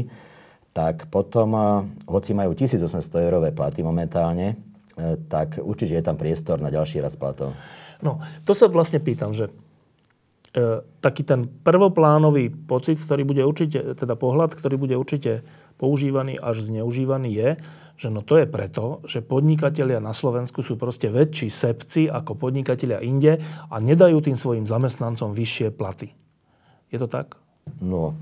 tak 0.76 1.08
potom, 1.08 1.56
e, 1.56 1.64
hoci 2.04 2.36
majú 2.36 2.52
1800 2.52 3.00
eurové 3.24 3.56
platy 3.56 3.84
momentálne, 3.88 4.60
tak 5.30 5.62
určite 5.62 5.94
je 5.94 6.02
tam 6.02 6.18
priestor 6.18 6.58
na 6.58 6.74
ďalší 6.74 7.06
raz 7.06 7.14
platov. 7.14 7.54
No, 8.02 8.18
to 8.50 8.58
sa 8.58 8.66
vlastne 8.66 8.98
pýtam, 8.98 9.30
že 9.30 9.46
E, 9.46 9.67
taký 11.02 11.22
ten 11.22 11.46
prvoplánový 11.46 12.50
pocit, 12.50 12.98
ktorý 12.98 13.24
bude 13.24 13.44
určite, 13.46 13.94
teda 13.94 14.18
pohľad, 14.18 14.58
ktorý 14.58 14.76
bude 14.82 14.96
určite 14.98 15.46
používaný 15.78 16.42
až 16.42 16.66
zneužívaný 16.66 17.30
je, 17.30 17.50
že 17.98 18.10
no 18.14 18.22
to 18.22 18.38
je 18.38 18.46
preto, 18.50 19.02
že 19.06 19.26
podnikatelia 19.26 19.98
na 19.98 20.14
Slovensku 20.14 20.62
sú 20.62 20.78
proste 20.78 21.10
väčší 21.10 21.50
sepci 21.50 22.06
ako 22.10 22.38
podnikatelia 22.38 23.02
inde 23.02 23.42
a 23.70 23.76
nedajú 23.78 24.22
tým 24.22 24.38
svojim 24.38 24.66
zamestnancom 24.70 25.34
vyššie 25.34 25.74
platy. 25.74 26.14
Je 26.94 26.98
to 27.02 27.10
tak? 27.10 27.38
No, 27.82 28.14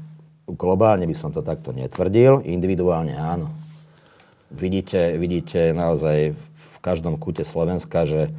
globálne 0.48 1.04
by 1.08 1.15
som 1.15 1.32
to 1.32 1.43
takto 1.43 1.76
netvrdil, 1.76 2.43
individuálne 2.48 3.15
áno. 3.15 3.52
Vidíte, 4.52 5.19
vidíte 5.19 5.76
naozaj 5.76 6.36
v 6.36 6.78
každom 6.80 7.19
kúte 7.19 7.43
Slovenska, 7.43 8.08
že 8.08 8.32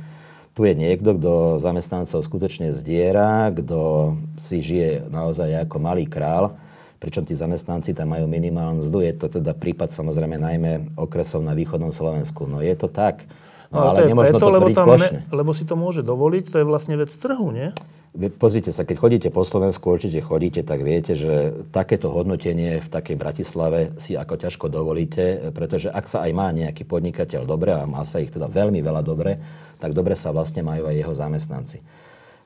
tu 0.57 0.65
je 0.65 0.73
niekto, 0.73 1.13
kto 1.21 1.61
zamestnancov 1.61 2.25
skutočne 2.25 2.73
zdiera, 2.73 3.53
kto 3.53 4.13
si 4.41 4.65
žije 4.65 5.05
naozaj 5.13 5.69
ako 5.69 5.77
malý 5.77 6.09
král, 6.09 6.57
pričom 6.97 7.29
tí 7.29 7.37
zamestnanci 7.37 7.93
tam 7.93 8.17
majú 8.17 8.25
minimálnu 8.25 8.81
mzdu. 8.81 9.05
Je 9.05 9.13
to 9.21 9.29
teda 9.29 9.53
prípad 9.53 9.93
samozrejme 9.93 10.41
najmä 10.41 10.97
okresov 10.97 11.45
na 11.45 11.53
východnom 11.53 11.93
Slovensku. 11.93 12.49
No 12.49 12.65
je 12.65 12.73
to 12.73 12.89
tak. 12.89 13.29
No, 13.69 13.85
no 13.85 13.93
ale 13.93 14.09
nemôžno 14.09 14.41
preto, 14.41 14.47
to 14.49 14.55
lebo, 14.57 14.67
tam 14.73 14.89
ne, 14.97 15.29
lebo 15.29 15.53
si 15.53 15.69
to 15.69 15.77
môže 15.77 16.01
dovoliť, 16.01 16.45
to 16.49 16.57
je 16.63 16.65
vlastne 16.65 16.97
vec 16.97 17.13
trhu, 17.13 17.53
nie? 17.53 17.69
Pozrite 18.17 18.73
sa, 18.73 18.89
keď 18.89 18.97
chodíte 18.97 19.29
po 19.29 19.45
Slovensku, 19.45 19.93
určite 19.93 20.25
chodíte, 20.25 20.65
tak 20.65 20.81
viete, 20.81 21.13
že 21.13 21.53
takéto 21.69 22.09
hodnotenie 22.09 22.81
v 22.81 22.89
takej 22.89 23.13
Bratislave 23.21 23.93
si 24.01 24.17
ako 24.17 24.41
ťažko 24.41 24.73
dovolíte, 24.73 25.53
pretože 25.53 25.93
ak 25.93 26.09
sa 26.09 26.25
aj 26.25 26.33
má 26.33 26.49
nejaký 26.49 26.89
podnikateľ 26.89 27.45
dobre, 27.45 27.77
a 27.77 27.85
má 27.85 28.09
sa 28.09 28.25
ich 28.25 28.33
teda 28.33 28.49
veľmi 28.49 28.81
veľa 28.81 29.03
dobre, 29.05 29.37
tak 29.77 29.93
dobre 29.93 30.17
sa 30.19 30.33
vlastne 30.33 30.65
majú 30.65 30.89
aj 30.89 30.97
jeho 30.97 31.15
zamestnanci. 31.15 31.79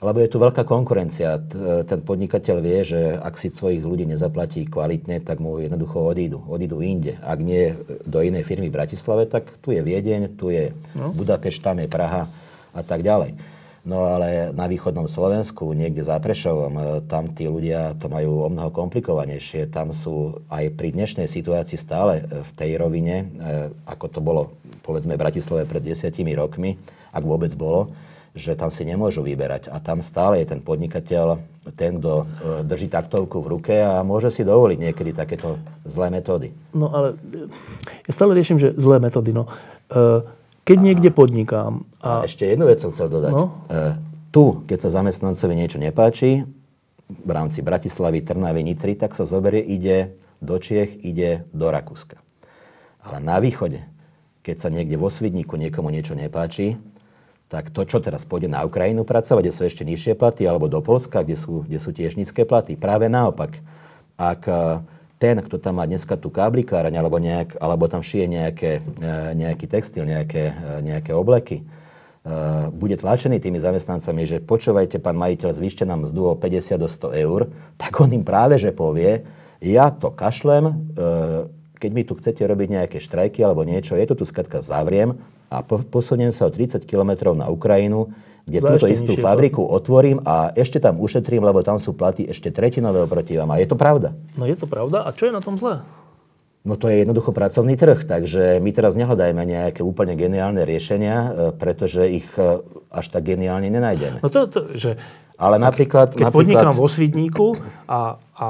Lebo 0.01 0.17
je 0.17 0.33
tu 0.33 0.41
veľká 0.41 0.65
konkurencia. 0.65 1.37
Ten 1.85 2.01
podnikateľ 2.01 2.57
vie, 2.65 2.81
že 2.89 3.01
ak 3.21 3.37
si 3.37 3.53
svojich 3.53 3.85
ľudí 3.85 4.09
nezaplatí 4.09 4.65
kvalitne, 4.65 5.21
tak 5.21 5.45
mu 5.45 5.61
jednoducho 5.61 6.01
odídu. 6.01 6.41
Odídu 6.49 6.81
inde. 6.81 7.21
Ak 7.21 7.37
nie 7.37 7.77
do 8.09 8.25
inej 8.25 8.49
firmy 8.49 8.73
v 8.73 8.81
Bratislave, 8.81 9.29
tak 9.29 9.53
tu 9.61 9.77
je 9.77 9.85
Viedeň, 9.85 10.41
tu 10.41 10.49
je 10.49 10.73
no. 10.97 11.13
Budapešť, 11.13 11.61
tam 11.61 11.85
je 11.85 11.89
Praha 11.93 12.33
a 12.73 12.81
tak 12.81 13.05
ďalej. 13.05 13.37
No 13.81 14.09
ale 14.13 14.53
na 14.53 14.69
východnom 14.69 15.09
Slovensku, 15.09 15.73
niekde 15.73 16.05
za 16.05 16.21
Prešovom, 16.21 17.05
tam 17.09 17.33
tí 17.33 17.49
ľudia 17.49 17.97
to 17.97 18.13
majú 18.13 18.45
o 18.45 18.49
mnoho 18.53 18.69
komplikovanejšie. 18.73 19.73
Tam 19.73 19.97
sú 19.97 20.45
aj 20.53 20.77
pri 20.77 20.93
dnešnej 20.93 21.25
situácii 21.25 21.81
stále 21.81 22.25
v 22.25 22.51
tej 22.57 22.77
rovine, 22.77 23.17
eh, 23.21 23.73
ako 23.89 24.07
to 24.13 24.21
bolo 24.21 24.53
povedzme 24.85 25.17
v 25.17 25.23
Bratislave 25.25 25.65
pred 25.65 25.81
desiatimi 25.81 26.37
rokmi, 26.37 26.77
ak 27.11 27.25
vôbec 27.27 27.53
bolo, 27.59 27.95
že 28.31 28.55
tam 28.55 28.71
si 28.71 28.87
nemôžu 28.87 29.27
vyberať. 29.27 29.69
A 29.75 29.83
tam 29.83 30.07
stále 30.07 30.39
je 30.43 30.55
ten 30.55 30.63
podnikateľ, 30.63 31.43
ten, 31.75 31.99
kto 31.99 32.13
e, 32.23 32.25
drží 32.63 32.87
taktovku 32.87 33.43
v 33.43 33.51
ruke 33.59 33.75
a 33.75 34.07
môže 34.07 34.31
si 34.31 34.47
dovoliť 34.47 34.79
niekedy 34.79 35.11
takéto 35.11 35.59
zlé 35.83 36.15
metódy. 36.15 36.55
No 36.71 36.95
ale 36.95 37.19
e, 37.35 37.51
ja 38.07 38.13
stále 38.15 38.39
riešim, 38.39 38.63
že 38.63 38.71
zlé 38.79 39.03
metódy. 39.03 39.35
No, 39.35 39.51
e, 39.91 40.23
keď 40.63 40.79
a, 40.79 40.83
niekde 40.87 41.11
podnikám... 41.11 41.83
A... 41.99 42.23
a 42.23 42.31
ešte 42.31 42.47
jednu 42.47 42.71
vec 42.71 42.79
som 42.79 42.95
chcel 42.95 43.11
dodať. 43.11 43.33
No? 43.35 43.51
Tu, 44.31 44.63
keď 44.71 44.79
sa 44.87 45.03
zamestnancovi 45.03 45.59
niečo 45.59 45.83
nepáči, 45.83 46.47
v 47.11 47.31
rámci 47.35 47.59
Bratislavy, 47.67 48.23
Trnavy, 48.23 48.63
Nitry, 48.63 48.95
tak 48.95 49.19
sa 49.19 49.27
zoberie, 49.27 49.67
ide 49.67 50.15
do 50.39 50.55
Čiech, 50.55 50.95
ide 51.03 51.43
do 51.51 51.67
Rakúska. 51.67 52.23
Ale 53.03 53.19
na 53.19 53.43
východe, 53.43 53.83
keď 54.47 54.57
sa 54.63 54.69
niekde 54.71 54.95
vo 54.95 55.11
Svidníku 55.11 55.59
niekomu 55.59 55.91
niečo 55.91 56.15
nepáči, 56.15 56.79
tak 57.51 57.75
to, 57.75 57.83
čo 57.83 57.99
teraz 57.99 58.23
pôjde 58.23 58.47
na 58.47 58.63
Ukrajinu 58.63 59.03
pracovať, 59.03 59.43
kde 59.43 59.53
sú 59.53 59.63
ešte 59.67 59.83
nižšie 59.83 60.15
platy, 60.15 60.47
alebo 60.47 60.71
do 60.71 60.79
Polska, 60.79 61.27
kde 61.27 61.35
sú, 61.35 61.67
kde 61.67 61.83
sú 61.83 61.91
tiež 61.91 62.15
nízke 62.15 62.47
platy. 62.47 62.79
Práve 62.79 63.11
naopak, 63.11 63.59
ak 64.15 64.43
e, 64.47 64.55
ten, 65.19 65.43
kto 65.43 65.59
tam 65.59 65.83
má 65.83 65.85
dneska 65.85 66.15
tú 66.15 66.31
káblikáraň, 66.31 66.95
alebo, 66.95 67.19
nejak, 67.19 67.59
alebo 67.59 67.91
tam 67.91 68.07
šije 68.07 68.31
nejaké, 68.31 68.71
e, 69.03 69.13
nejaký 69.35 69.67
textil, 69.67 70.07
nejaké, 70.07 70.55
e, 70.55 70.87
nejaké 70.87 71.11
obleky, 71.11 71.67
bude 72.77 73.01
tlačený 73.01 73.41
tými 73.41 73.65
zamestnancami, 73.65 74.29
že 74.29 74.45
počúvajte, 74.45 75.01
pán 75.01 75.17
majiteľ, 75.17 75.57
zvýšte 75.57 75.89
nám 75.89 76.05
mzdu 76.05 76.29
o 76.29 76.35
50 76.37 76.77
do 76.77 76.85
100 76.85 77.17
eur, 77.17 77.49
tak 77.81 77.97
on 77.97 78.13
im 78.13 78.21
práve 78.21 78.61
že 78.61 78.77
povie, 78.77 79.25
ja 79.65 79.89
to 79.89 80.13
kašlem, 80.13 80.93
keď 81.81 81.91
mi 81.97 82.05
tu 82.05 82.13
chcete 82.13 82.45
robiť 82.45 82.69
nejaké 82.77 83.01
štrajky 83.01 83.41
alebo 83.41 83.65
niečo, 83.65 83.97
je 83.97 84.05
to 84.05 84.21
tu 84.21 84.29
skratka 84.29 84.61
zavriem 84.61 85.17
a 85.51 85.67
po, 85.67 85.83
posuniem 85.83 86.31
sa 86.31 86.47
o 86.47 86.51
30 86.55 86.87
km 86.87 87.35
na 87.35 87.51
Ukrajinu, 87.51 88.15
kde 88.47 88.59
túto 88.63 88.87
istú 88.87 89.19
fabriku 89.19 89.67
to. 89.67 89.71
otvorím 89.75 90.23
a 90.23 90.55
ešte 90.55 90.79
tam 90.79 91.03
ušetrím, 91.03 91.43
lebo 91.43 91.61
tam 91.67 91.83
sú 91.83 91.93
platy 91.93 92.31
ešte 92.31 92.55
tretinové 92.55 93.03
oproti 93.05 93.35
vám. 93.35 93.51
A 93.55 93.61
je 93.61 93.67
to 93.67 93.77
pravda. 93.77 94.15
No 94.39 94.47
je 94.47 94.57
to 94.57 94.71
pravda. 94.71 95.03
A 95.07 95.11
čo 95.11 95.29
je 95.29 95.33
na 95.35 95.43
tom 95.43 95.59
zlé? 95.59 95.83
No 96.61 96.77
to 96.77 96.93
je 96.93 97.01
jednoducho 97.01 97.33
pracovný 97.33 97.73
trh, 97.73 98.05
takže 98.05 98.61
my 98.61 98.71
teraz 98.77 98.93
nehľadajme 98.93 99.41
nejaké 99.49 99.81
úplne 99.81 100.13
geniálne 100.13 100.69
riešenia, 100.69 101.17
e, 101.17 101.29
pretože 101.57 102.05
ich 102.05 102.29
e, 102.37 102.61
až 102.93 103.07
tak 103.09 103.33
geniálne 103.33 103.73
nenájdeme. 103.73 104.21
No 104.21 104.29
to, 104.29 104.45
to 104.45 104.77
že... 104.77 105.01
Ale 105.41 105.57
napríklad... 105.57 106.13
Keď 106.13 106.29
napríklad... 106.29 106.37
podnikám 106.37 106.75
vo 106.77 106.85
Svidníku 106.85 107.57
a, 107.89 108.21
a 108.37 108.49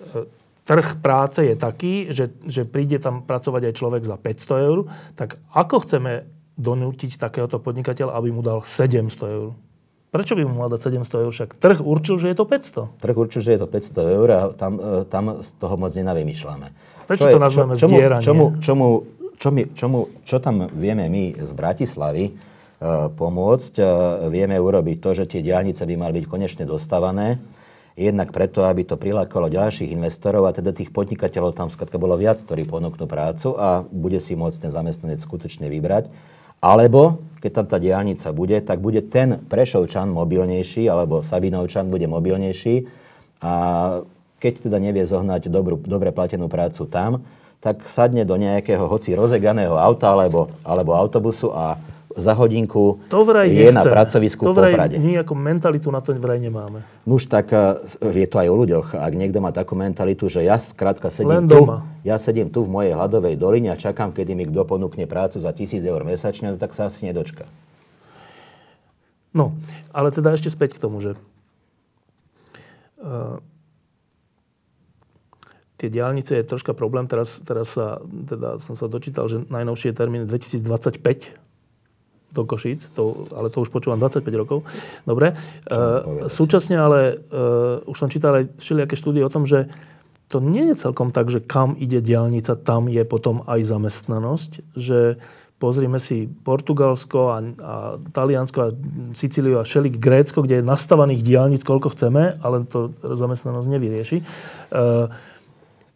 e, 0.00 0.41
trh 0.62 1.02
práce 1.02 1.42
je 1.42 1.54
taký, 1.58 2.10
že, 2.14 2.30
že 2.46 2.62
príde 2.62 3.02
tam 3.02 3.26
pracovať 3.26 3.72
aj 3.72 3.74
človek 3.74 4.02
za 4.06 4.16
500 4.18 4.68
eur, 4.68 4.78
tak 5.18 5.42
ako 5.50 5.82
chceme 5.86 6.26
donútiť 6.54 7.18
takéhoto 7.18 7.58
podnikateľa, 7.58 8.14
aby 8.14 8.28
mu 8.30 8.44
dal 8.44 8.62
700 8.62 9.10
eur? 9.38 9.50
Prečo 10.12 10.36
by 10.36 10.44
mu 10.44 10.60
mal 10.60 10.68
dať 10.68 10.92
700 10.92 11.24
eur? 11.24 11.32
Však 11.32 11.50
trh 11.56 11.78
určil, 11.80 12.20
že 12.20 12.26
je 12.30 12.36
to 12.36 12.44
500. 12.44 13.00
Trh 13.00 13.16
určil, 13.16 13.40
že 13.40 13.50
je 13.56 13.60
to 13.64 13.68
500 13.68 14.16
eur 14.20 14.28
a 14.28 14.40
tam, 14.52 14.72
e, 14.76 15.08
tam 15.08 15.40
z 15.40 15.48
toho 15.56 15.74
moc 15.80 15.96
nenavymýšľame. 15.96 16.68
Prečo 17.08 17.24
čo 17.26 17.32
to 17.32 17.40
nazveme 17.40 17.74
čo, 17.74 17.88
čomu, 17.88 17.96
čomu, 18.20 18.44
čomu, 18.60 18.86
čomu, 19.40 19.60
čomu, 19.72 19.98
čo 20.28 20.36
tam 20.38 20.68
vieme 20.68 21.08
my 21.08 21.40
z 21.40 21.50
Bratislavy 21.56 22.24
uh, 22.30 23.10
pomôcť? 23.10 23.74
Uh, 23.80 23.88
vieme 24.30 24.54
urobiť 24.60 24.96
to, 25.02 25.10
že 25.16 25.24
tie 25.26 25.40
diálnice 25.42 25.82
by 25.82 25.94
mali 25.98 26.22
byť 26.22 26.26
konečne 26.30 26.64
dostávané 26.68 27.42
Jednak 27.92 28.32
preto, 28.32 28.64
aby 28.64 28.88
to 28.88 28.96
prilákalo 28.96 29.52
ďalších 29.52 29.92
investorov 29.92 30.48
a 30.48 30.56
teda 30.56 30.72
tých 30.72 30.88
podnikateľov 30.96 31.52
tam 31.52 31.68
skladka 31.68 32.00
bolo 32.00 32.16
viac, 32.16 32.40
ktorí 32.40 32.64
ponúknú 32.64 33.04
prácu 33.04 33.52
a 33.60 33.84
bude 33.84 34.16
si 34.16 34.32
môcť 34.32 34.68
ten 34.68 34.72
zamestnanec 34.72 35.20
skutočne 35.20 35.68
vybrať. 35.68 36.08
Alebo, 36.62 37.20
keď 37.44 37.50
tam 37.52 37.66
tá 37.68 37.76
diálnica 37.76 38.32
bude, 38.32 38.56
tak 38.64 38.80
bude 38.80 39.04
ten 39.04 39.44
Prešovčan 39.44 40.08
mobilnejší, 40.08 40.88
alebo 40.88 41.20
Sabinovčan 41.20 41.90
bude 41.92 42.08
mobilnejší 42.08 42.88
a 43.42 43.52
keď 44.40 44.70
teda 44.70 44.78
nevie 44.80 45.04
zohnať 45.04 45.52
dobrú, 45.52 45.78
dobre 45.82 46.14
platenú 46.14 46.48
prácu 46.48 46.86
tam, 46.88 47.26
tak 47.62 47.86
sadne 47.86 48.26
do 48.26 48.34
nejakého 48.34 48.90
hoci 48.90 49.14
rozeganého 49.14 49.78
auta 49.78 50.10
alebo, 50.10 50.50
alebo 50.66 50.98
autobusu 50.98 51.54
a 51.54 51.78
za 52.16 52.32
hodinku 52.36 53.00
to 53.08 53.24
vraj 53.24 53.48
je 53.48 53.72
nechcem. 53.72 53.78
na 53.78 53.82
pracovisku 53.82 54.42
to 54.44 54.52
vraj 54.52 54.72
v 54.72 54.76
Poprade. 54.76 54.96
nejakú 54.98 55.34
mentalitu 55.34 55.88
na 55.88 56.00
to 56.04 56.12
vraj 56.16 56.38
nemáme. 56.38 56.84
Nuž 57.08 57.26
tak 57.28 57.52
eh, 57.52 57.80
je 58.00 58.26
to 58.28 58.36
aj 58.40 58.48
o 58.48 58.56
ľuďoch. 58.56 58.86
Ak 58.96 59.12
niekto 59.16 59.40
má 59.40 59.50
takú 59.50 59.76
mentalitu, 59.78 60.28
že 60.28 60.44
ja 60.44 60.60
skrátka 60.60 61.08
sedím 61.08 61.48
tu, 61.48 61.68
ja 62.04 62.16
sedím 62.20 62.52
tu 62.52 62.64
v 62.64 62.70
mojej 62.70 62.92
hladovej 62.92 63.36
doline 63.40 63.72
a 63.72 63.76
čakám, 63.76 64.12
kedy 64.12 64.36
mi 64.36 64.44
kto 64.48 64.64
ponúkne 64.68 65.08
prácu 65.08 65.40
za 65.40 65.50
tisíc 65.56 65.80
eur 65.82 66.02
mesačne, 66.04 66.54
no 66.54 66.56
tak 66.60 66.76
sa 66.76 66.86
asi 66.86 67.08
nedočka. 67.08 67.48
No, 69.32 69.56
ale 69.96 70.12
teda 70.12 70.36
ešte 70.36 70.52
späť 70.52 70.76
k 70.76 70.82
tomu, 70.84 71.00
že 71.00 71.16
uh, 73.00 73.40
tie 75.80 75.88
diálnice 75.88 76.36
je 76.36 76.44
troška 76.44 76.76
problém. 76.76 77.08
Teraz, 77.08 77.40
teraz 77.40 77.74
sa, 77.74 77.98
teda 78.06 78.60
som 78.60 78.76
sa 78.76 78.86
dočítal, 78.92 79.26
že 79.32 79.42
najnovšie 79.48 79.96
termín 79.96 80.28
2025 80.28 81.42
do 82.32 82.48
Košíc, 82.48 82.88
to, 82.96 83.28
ale 83.36 83.52
to 83.52 83.60
už 83.60 83.68
počúvam 83.68 84.00
25 84.00 84.24
rokov. 84.40 84.64
Dobre. 85.04 85.36
E, 85.36 85.76
súčasne 86.32 86.80
ale 86.80 86.98
e, 87.12 87.84
už 87.84 87.96
som 87.96 88.08
čítal 88.08 88.40
aj 88.40 88.44
všelijaké 88.56 88.96
štúdie 88.96 89.22
o 89.22 89.32
tom, 89.32 89.44
že 89.44 89.68
to 90.32 90.40
nie 90.40 90.72
je 90.72 90.88
celkom 90.88 91.12
tak, 91.12 91.28
že 91.28 91.44
kam 91.44 91.76
ide 91.76 92.00
diálnica, 92.00 92.56
tam 92.56 92.88
je 92.88 93.04
potom 93.04 93.44
aj 93.44 93.68
zamestnanosť, 93.68 94.50
že 94.72 95.20
pozrime 95.60 96.00
si 96.02 96.26
Portugalsko 96.26 97.20
a, 97.30 97.38
a 97.38 97.74
Taliansko 98.00 98.58
a 98.58 98.74
Sicíliu 99.14 99.60
a 99.60 99.68
všelik 99.68 100.00
Grécko, 100.02 100.42
kde 100.42 100.58
je 100.58 100.66
nastavaných 100.66 101.22
diálnic, 101.22 101.62
koľko 101.62 101.94
chceme, 101.94 102.42
ale 102.42 102.66
to 102.66 102.96
zamestnanosť 103.04 103.68
nevyrieši. 103.70 104.18
E, 104.18 104.24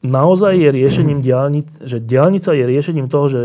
naozaj 0.07 0.55
je 0.55 0.70
riešením 0.70 1.18
diálnic, 1.18 1.66
že 1.82 1.99
diálnica 1.99 2.55
je 2.55 2.64
riešením 2.68 3.11
toho, 3.11 3.26
že 3.26 3.43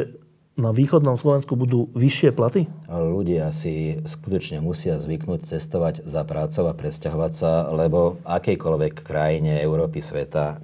na 0.62 0.70
východnom 0.70 1.18
Slovensku 1.18 1.58
budú 1.58 1.90
vyššie 1.98 2.30
platy? 2.38 2.70
Ľudia 2.88 3.50
si 3.50 3.98
skutočne 4.06 4.62
musia 4.62 5.02
zvyknúť 5.02 5.50
cestovať 5.50 6.06
za 6.06 6.22
prácou 6.22 6.70
a 6.70 6.78
presťahovať 6.78 7.32
sa, 7.34 7.68
lebo 7.74 8.22
v 8.22 8.30
akejkoľvek 8.30 9.02
krajine 9.02 9.58
Európy, 9.60 10.00
sveta 10.00 10.46
e, 10.46 10.56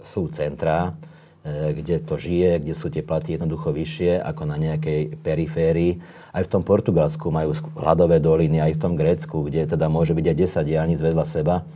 sú 0.00 0.32
centrá, 0.32 0.96
e, 1.44 1.76
kde 1.76 2.00
to 2.00 2.16
žije, 2.16 2.64
kde 2.64 2.72
sú 2.72 2.88
tie 2.88 3.04
platy 3.04 3.36
jednoducho 3.36 3.70
vyššie 3.76 4.24
ako 4.24 4.42
na 4.48 4.56
nejakej 4.56 5.20
periférii. 5.20 6.00
Aj 6.32 6.40
v 6.40 6.50
tom 6.50 6.64
Portugalsku 6.64 7.28
majú 7.28 7.52
hladové 7.76 8.16
doliny, 8.18 8.64
aj 8.64 8.80
v 8.80 8.82
tom 8.82 8.96
Grécku, 8.96 9.44
kde 9.52 9.68
teda 9.68 9.92
môže 9.92 10.16
byť 10.16 10.26
aj 10.32 10.36
10 10.64 10.70
diálnic 10.72 10.98
vedľa 11.04 11.26
seba, 11.28 11.68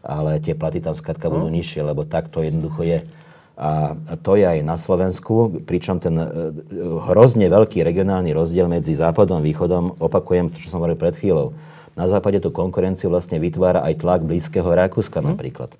ale 0.00 0.40
tie 0.40 0.56
platy 0.56 0.80
tam 0.80 0.96
skladka 0.96 1.28
no. 1.28 1.36
budú 1.36 1.52
nižšie, 1.52 1.84
lebo 1.84 2.08
tak 2.08 2.32
to 2.32 2.40
jednoducho 2.40 2.88
je. 2.88 2.98
A 3.58 4.14
to 4.22 4.38
je 4.38 4.46
aj 4.46 4.62
na 4.62 4.78
Slovensku, 4.78 5.66
pričom 5.66 5.98
ten 5.98 6.14
e, 6.14 6.26
hrozne 7.10 7.50
veľký 7.50 7.82
regionálny 7.82 8.30
rozdiel 8.30 8.70
medzi 8.70 8.94
západom 8.94 9.42
a 9.42 9.46
východom, 9.46 9.98
opakujem 9.98 10.46
to, 10.54 10.62
čo 10.62 10.70
som 10.70 10.78
hovoril 10.78 10.94
pred 10.94 11.18
chvíľou, 11.18 11.58
na 11.98 12.06
západe 12.06 12.38
tú 12.38 12.54
konkurenciu 12.54 13.10
vlastne 13.10 13.42
vytvára 13.42 13.82
aj 13.82 13.98
tlak 13.98 14.22
blízkeho 14.22 14.70
Rakúska 14.70 15.18
hmm. 15.18 15.28
napríklad. 15.34 15.74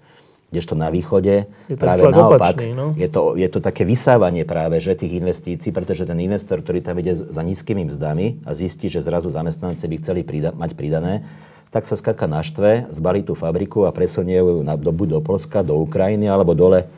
Kdežto 0.51 0.75
na 0.75 0.91
východe 0.91 1.47
je 1.71 1.77
práve 1.79 2.03
naopak 2.03 2.59
opačný, 2.59 2.75
no? 2.75 2.99
je, 2.99 3.07
to, 3.07 3.39
je 3.39 3.47
to 3.47 3.63
také 3.63 3.87
vysávanie 3.87 4.43
práve 4.43 4.83
že 4.83 4.99
tých 4.99 5.15
investícií, 5.15 5.71
pretože 5.71 6.03
ten 6.03 6.19
investor, 6.19 6.59
ktorý 6.59 6.83
tam 6.83 6.99
ide 6.99 7.15
za 7.15 7.43
nízkymi 7.47 7.87
mzdami 7.95 8.43
a 8.43 8.59
zistí, 8.59 8.91
že 8.91 9.05
zrazu 9.05 9.31
zamestnanci 9.31 9.87
by 9.87 9.97
chceli 10.03 10.21
prida- 10.27 10.57
mať 10.57 10.75
pridané, 10.75 11.23
tak 11.71 11.87
sa 11.87 11.95
skladka 11.95 12.27
naštve, 12.27 12.91
zbalí 12.91 13.23
tú 13.23 13.39
fabriku 13.39 13.87
a 13.87 13.95
presunie 13.95 14.41
ju 14.41 14.67
na, 14.67 14.75
do, 14.75 14.89
buď 14.91 15.09
do 15.15 15.21
Polska, 15.21 15.61
do 15.61 15.79
Ukrajiny 15.79 16.27
alebo 16.27 16.57
dole 16.57 16.89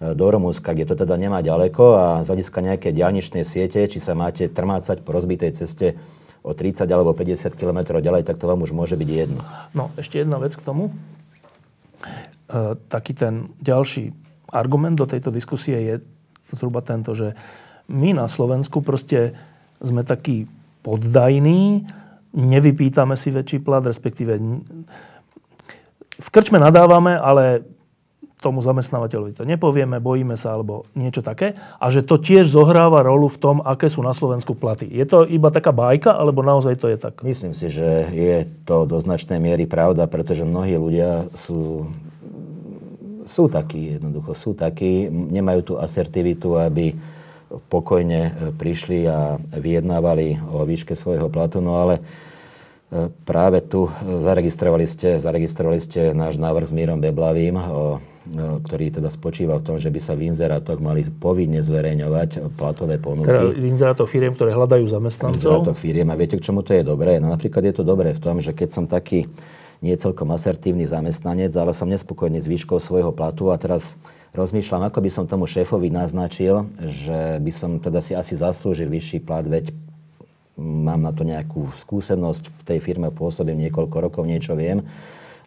do 0.00 0.26
Rumúnska, 0.32 0.72
kde 0.72 0.88
to 0.88 0.96
teda 0.96 1.20
nemá 1.20 1.44
ďaleko 1.44 1.84
a 1.92 2.04
z 2.24 2.32
hľadiska 2.32 2.58
nejaké 2.64 2.88
diálničnej 2.96 3.44
siete, 3.44 3.84
či 3.84 4.00
sa 4.00 4.16
máte 4.16 4.48
trmácať 4.48 5.04
po 5.04 5.12
rozbitej 5.12 5.52
ceste 5.52 6.00
o 6.40 6.56
30 6.56 6.88
alebo 6.88 7.12
50 7.12 7.52
km 7.52 8.00
ďalej, 8.00 8.24
tak 8.24 8.40
to 8.40 8.48
vám 8.48 8.64
už 8.64 8.72
môže 8.72 8.96
byť 8.96 9.08
jedno. 9.12 9.44
No, 9.76 9.92
ešte 10.00 10.24
jedna 10.24 10.40
vec 10.40 10.56
k 10.56 10.64
tomu. 10.64 10.88
E, 12.48 12.80
taký 12.88 13.12
ten 13.12 13.52
ďalší 13.60 14.16
argument 14.48 14.96
do 14.96 15.04
tejto 15.04 15.28
diskusie 15.28 15.76
je 15.76 15.94
zhruba 16.56 16.80
tento, 16.80 17.12
že 17.12 17.36
my 17.92 18.16
na 18.16 18.24
Slovensku 18.24 18.80
proste 18.80 19.36
sme 19.84 20.00
takí 20.00 20.48
poddajní, 20.80 21.84
nevypýtame 22.32 23.20
si 23.20 23.28
väčší 23.28 23.60
plat, 23.60 23.84
respektíve 23.84 24.40
v 26.20 26.28
krčme 26.32 26.56
nadávame, 26.56 27.20
ale 27.20 27.68
tomu 28.40 28.64
zamestnávateľovi 28.64 29.36
to 29.36 29.44
nepovieme, 29.44 30.00
bojíme 30.00 30.34
sa 30.34 30.56
alebo 30.56 30.88
niečo 30.96 31.20
také. 31.20 31.60
A 31.76 31.92
že 31.92 32.00
to 32.00 32.16
tiež 32.16 32.48
zohráva 32.48 33.04
rolu 33.04 33.28
v 33.28 33.38
tom, 33.38 33.56
aké 33.60 33.92
sú 33.92 34.00
na 34.00 34.16
Slovensku 34.16 34.56
platy. 34.56 34.88
Je 34.88 35.04
to 35.04 35.28
iba 35.28 35.52
taká 35.52 35.70
bajka, 35.70 36.16
alebo 36.16 36.40
naozaj 36.40 36.80
to 36.80 36.88
je 36.88 36.96
tak? 36.96 37.20
Myslím 37.20 37.52
si, 37.52 37.68
že 37.68 38.08
je 38.10 38.48
to 38.64 38.88
do 38.88 38.96
značnej 38.96 39.38
miery 39.38 39.68
pravda, 39.68 40.08
pretože 40.08 40.48
mnohí 40.48 40.74
ľudia 40.80 41.28
sú, 41.36 41.84
sú 43.28 43.52
takí, 43.52 44.00
jednoducho 44.00 44.32
sú 44.32 44.56
takí, 44.56 45.12
nemajú 45.12 45.60
tú 45.60 45.74
asertivitu, 45.76 46.56
aby 46.56 46.96
pokojne 47.68 48.20
e, 48.24 48.32
prišli 48.54 49.04
a 49.10 49.36
vyjednávali 49.52 50.38
o 50.48 50.62
výške 50.62 50.94
svojho 50.94 51.26
platu, 51.26 51.58
no 51.58 51.82
ale 51.82 51.98
e, 51.98 52.02
práve 53.26 53.58
tu 53.66 53.90
zaregistrovali 54.00 54.86
ste, 54.86 55.18
zaregistrovali 55.18 55.80
ste 55.82 56.14
náš 56.14 56.38
návrh 56.38 56.70
s 56.70 56.76
Mírom 56.76 57.02
Beblavým 57.02 57.58
o 57.58 57.98
ktorý 58.28 58.92
teda 58.92 59.08
spočíva 59.08 59.56
v 59.56 59.64
tom, 59.64 59.76
že 59.80 59.88
by 59.88 60.00
sa 60.00 60.12
v 60.12 60.28
inzerátoch 60.28 60.76
mali 60.76 61.08
povinne 61.08 61.64
zverejňovať 61.64 62.52
platové 62.52 63.00
ponuky. 63.00 63.32
Teda 63.32 63.48
v 63.48 63.64
inzerátoch 63.64 64.08
firiem, 64.12 64.36
ktoré 64.36 64.52
hľadajú 64.52 64.84
zamestnancov? 64.84 65.40
Inzerátoch 65.40 65.78
firiem. 65.80 66.08
A 66.12 66.20
viete, 66.20 66.36
k 66.36 66.44
čomu 66.44 66.60
to 66.60 66.76
je 66.76 66.84
dobré? 66.84 67.16
No 67.16 67.32
napríklad 67.32 67.64
je 67.64 67.74
to 67.80 67.84
dobré 67.84 68.12
v 68.12 68.20
tom, 68.20 68.36
že 68.44 68.52
keď 68.52 68.68
som 68.76 68.84
taký 68.84 69.24
nie 69.80 69.96
celkom 69.96 70.28
asertívny 70.36 70.84
zamestnanec, 70.84 71.56
ale 71.56 71.72
som 71.72 71.88
nespokojný 71.88 72.44
s 72.44 72.50
výškou 72.52 72.76
svojho 72.76 73.16
platu 73.16 73.48
a 73.48 73.56
teraz 73.56 73.96
rozmýšľam, 74.36 74.92
ako 74.92 75.00
by 75.00 75.10
som 75.10 75.24
tomu 75.24 75.48
šéfovi 75.48 75.88
naznačil, 75.88 76.68
že 76.84 77.40
by 77.40 77.52
som 77.56 77.80
teda 77.80 78.04
si 78.04 78.12
asi 78.12 78.36
zaslúžil 78.36 78.92
vyšší 78.92 79.24
plat, 79.24 79.48
veď 79.48 79.72
mám 80.60 81.00
na 81.00 81.16
to 81.16 81.24
nejakú 81.24 81.72
skúsenosť, 81.72 82.52
v 82.52 82.62
tej 82.68 82.78
firme 82.84 83.08
pôsobím 83.08 83.56
niekoľko 83.56 83.96
rokov, 84.04 84.28
niečo 84.28 84.52
viem 84.52 84.84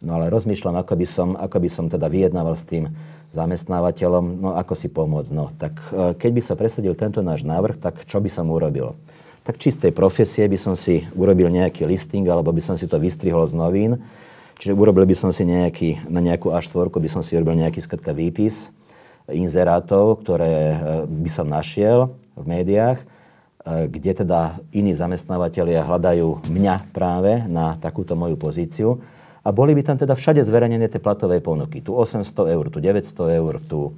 No 0.03 0.19
ale 0.19 0.27
rozmýšľam, 0.27 0.75
ako 0.83 0.93
by 0.99 1.07
som, 1.07 1.29
ako 1.39 1.57
by 1.63 1.69
som 1.71 1.85
teda 1.87 2.11
vyjednával 2.11 2.59
s 2.59 2.67
tým 2.67 2.91
zamestnávateľom, 3.31 4.43
no 4.43 4.49
ako 4.59 4.75
si 4.75 4.91
pomôcť. 4.91 5.31
No 5.31 5.55
tak 5.55 5.79
e, 5.89 6.11
keď 6.19 6.31
by 6.35 6.41
sa 6.43 6.53
presadil 6.59 6.93
tento 6.93 7.23
náš 7.23 7.47
návrh, 7.47 7.79
tak 7.79 8.03
čo 8.03 8.19
by 8.19 8.27
som 8.27 8.51
urobil? 8.51 8.99
Tak 9.47 9.57
čistej 9.57 9.95
profesie 9.95 10.43
by 10.45 10.59
som 10.59 10.75
si 10.75 11.07
urobil 11.15 11.47
nejaký 11.47 11.87
listing, 11.87 12.27
alebo 12.27 12.51
by 12.51 12.59
som 12.59 12.75
si 12.75 12.83
to 12.83 12.99
vystrihol 12.99 13.47
z 13.47 13.55
novín. 13.55 14.03
Čiže 14.59 14.75
urobil 14.75 15.07
by 15.07 15.15
som 15.15 15.31
si 15.31 15.47
nejaký, 15.47 16.03
na 16.11 16.19
nejakú 16.19 16.51
A4 16.51 16.91
by 16.91 17.09
som 17.09 17.23
si 17.23 17.39
urobil 17.39 17.57
nejaký 17.57 17.79
skratka 17.79 18.11
výpis 18.11 18.69
inzerátov, 19.31 20.19
ktoré 20.19 20.53
e, 20.53 20.77
by 21.07 21.29
som 21.31 21.47
našiel 21.47 22.11
v 22.35 22.45
médiách, 22.59 22.99
e, 22.99 23.05
kde 23.87 24.19
teda 24.19 24.59
iní 24.75 24.91
zamestnávateľia 24.91 25.87
hľadajú 25.87 26.43
mňa 26.51 26.91
práve 26.91 27.39
na 27.47 27.79
takúto 27.79 28.19
moju 28.19 28.35
pozíciu 28.35 28.99
a 29.43 29.51
boli 29.51 29.75
by 29.75 29.83
tam 29.83 29.99
teda 29.99 30.15
všade 30.15 30.39
zverejnené 30.39 30.87
tie 30.87 31.03
platové 31.03 31.43
ponuky. 31.43 31.83
Tu 31.83 31.91
800 31.91 32.55
eur, 32.55 32.65
tu 32.71 32.79
900 32.79 33.39
eur, 33.43 33.53
tu 33.59 33.91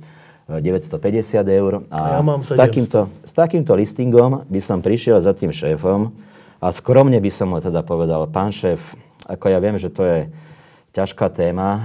950 0.49 1.45
e, 1.45 1.53
eur. 1.53 1.85
A, 1.93 2.17
ja 2.17 2.21
mám 2.25 2.41
s, 2.41 2.49
takýmto, 2.53 3.09
s 3.21 3.33
takýmto 3.33 3.77
listingom 3.77 4.45
by 4.49 4.61
som 4.61 4.81
prišiel 4.81 5.21
za 5.21 5.37
tým 5.37 5.53
šéfom 5.53 6.09
a 6.57 6.67
skromne 6.73 7.17
by 7.21 7.31
som 7.33 7.53
mu 7.53 7.61
teda 7.61 7.85
povedal, 7.85 8.25
pán 8.29 8.49
šéf, 8.49 8.97
ako 9.29 9.45
ja 9.53 9.61
viem, 9.61 9.77
že 9.77 9.93
to 9.93 10.01
je 10.01 10.19
ťažká 10.97 11.29
téma. 11.29 11.69
E, 11.69 11.81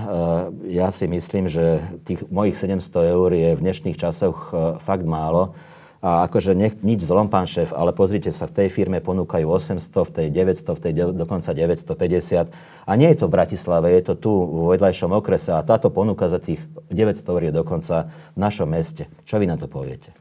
ja 0.81 0.89
si 0.89 1.05
myslím, 1.05 1.53
že 1.53 1.85
tých 2.09 2.25
mojich 2.33 2.57
700 2.57 3.13
eur 3.13 3.29
je 3.37 3.51
v 3.57 3.61
dnešných 3.61 3.97
časoch 4.01 4.53
e, 4.53 4.81
fakt 4.81 5.05
málo 5.05 5.53
a 6.01 6.25
akože 6.25 6.57
nech, 6.57 6.81
nič 6.81 7.05
zlom, 7.05 7.29
pán 7.29 7.45
šéf, 7.45 7.77
ale 7.77 7.93
pozrite 7.93 8.33
sa, 8.33 8.49
v 8.49 8.65
tej 8.65 8.69
firme 8.73 9.05
ponúkajú 9.05 9.45
800, 9.45 9.85
v 10.09 10.11
tej 10.11 10.27
900, 10.33 10.73
v 10.73 10.81
tej 10.81 10.93
dokonca 11.13 11.53
950. 11.53 12.49
A 12.89 12.93
nie 12.97 13.09
je 13.13 13.19
to 13.21 13.29
v 13.29 13.35
Bratislave, 13.37 13.93
je 13.93 14.03
to 14.09 14.15
tu 14.17 14.33
v 14.33 14.73
vedľajšom 14.73 15.13
okrese 15.13 15.53
a 15.53 15.61
táto 15.61 15.93
ponuka 15.93 16.33
za 16.33 16.41
tých 16.41 16.65
900 16.89 17.21
eur 17.21 17.43
je 17.45 17.53
dokonca 17.53 17.97
v 18.33 18.39
našom 18.41 18.73
meste. 18.73 19.13
Čo 19.29 19.37
vy 19.37 19.45
na 19.45 19.61
to 19.61 19.69
poviete? 19.69 20.17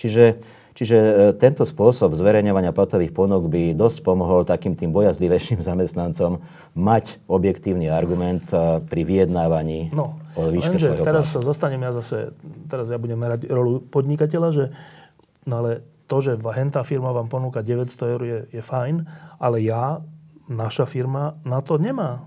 Čiže 0.00 0.40
Čiže 0.80 0.96
e, 0.96 1.12
tento 1.36 1.66
spôsob 1.68 2.16
zverejňovania 2.16 2.72
platových 2.72 3.12
ponúk 3.12 3.52
by 3.52 3.76
dosť 3.76 4.00
pomohol 4.00 4.48
takým 4.48 4.78
tým 4.78 4.94
bojazlivejším 4.96 5.60
zamestnancom 5.68 6.40
mať 6.72 7.20
objektívny 7.28 7.92
argument 7.92 8.48
e, 8.48 8.80
pri 8.80 9.02
vyjednávaní 9.04 9.92
no, 9.92 10.16
o 10.38 10.50
výške 10.50 10.76
svojho 10.78 11.06
teraz 11.06 11.34
sa 11.34 11.40
zastanem 11.42 11.82
ja 11.82 11.92
zase, 11.94 12.34
teraz 12.70 12.90
ja 12.90 12.98
budem 12.98 13.18
merať 13.18 13.50
rolu 13.50 13.82
podnikateľa, 13.82 14.48
že 14.50 14.64
no 15.48 15.64
ale 15.64 15.82
to, 16.10 16.18
že 16.18 16.38
hentá 16.54 16.82
firma 16.82 17.14
vám 17.14 17.30
ponúka 17.30 17.62
900 17.62 18.12
eur 18.14 18.22
je, 18.26 18.38
je 18.50 18.62
fajn, 18.62 19.06
ale 19.38 19.62
ja 19.62 20.02
naša 20.50 20.82
firma 20.82 21.38
na 21.46 21.62
to 21.62 21.78
nemá. 21.78 22.26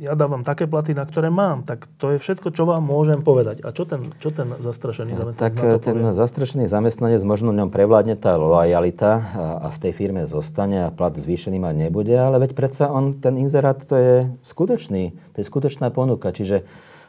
Ja 0.00 0.16
dávam 0.16 0.40
také 0.40 0.64
platy, 0.64 0.96
na 0.96 1.04
ktoré 1.04 1.28
mám. 1.28 1.68
Tak 1.68 1.84
to 2.00 2.16
je 2.16 2.18
všetko, 2.18 2.48
čo 2.56 2.64
vám 2.64 2.80
môžem 2.80 3.20
povedať. 3.20 3.60
A 3.60 3.76
čo 3.76 3.84
ten, 3.84 4.00
čo 4.24 4.32
ten 4.32 4.56
zastrašený 4.56 5.12
zamestnanec 5.12 5.52
Tak 5.52 5.60
na 5.60 5.76
to 5.76 5.78
ten 5.84 5.96
povie? 6.00 6.16
zastrašený 6.16 6.64
zamestnanec, 6.64 7.20
možno 7.28 7.52
ňom 7.52 7.68
prevládne 7.68 8.16
tá 8.16 8.40
lojalita 8.40 9.20
a, 9.20 9.20
a 9.60 9.68
v 9.68 9.78
tej 9.84 9.92
firme 9.92 10.24
zostane 10.24 10.88
a 10.88 10.94
plat 10.94 11.12
zvýšený 11.12 11.60
mať 11.60 11.74
nebude, 11.76 12.16
ale 12.16 12.40
veď 12.40 12.56
predsa 12.56 12.88
on, 12.88 13.20
ten 13.20 13.36
inzerát, 13.36 13.76
to 13.76 14.00
je 14.00 14.16
skutočný, 14.48 15.12
to 15.36 15.36
je 15.36 15.44
skutočná 15.44 15.92
ponuka. 15.92 16.32
Čiže 16.32 16.64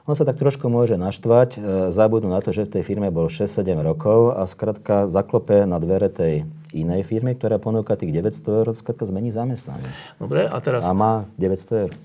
on 0.10 0.18
sa 0.18 0.26
tak 0.26 0.42
trošku 0.42 0.66
môže 0.74 0.98
naštvať, 0.98 1.50
e, 1.56 1.60
zabudnú 1.94 2.34
na 2.34 2.42
to, 2.42 2.50
že 2.50 2.66
v 2.66 2.80
tej 2.80 2.84
firme 2.84 3.14
bol 3.14 3.30
6-7 3.30 3.78
rokov 3.86 4.34
a 4.34 4.50
skrátka 4.50 5.06
zaklope 5.06 5.70
na 5.70 5.78
dvere 5.78 6.10
tej 6.10 6.50
inej 6.74 7.06
firmy, 7.06 7.38
ktorá 7.38 7.62
ponúka 7.62 7.94
tých 7.94 8.10
900 8.18 8.66
eur, 8.66 8.68
skrátka 8.74 9.06
zmení 9.06 9.30
zamestnanie. 9.30 9.86
Dobre, 10.18 10.50
a 10.50 10.58
teraz... 10.58 10.82
A 10.82 10.98
má 10.98 11.30
900 11.38 11.84
eur. 11.86 11.92
E, 11.94 11.98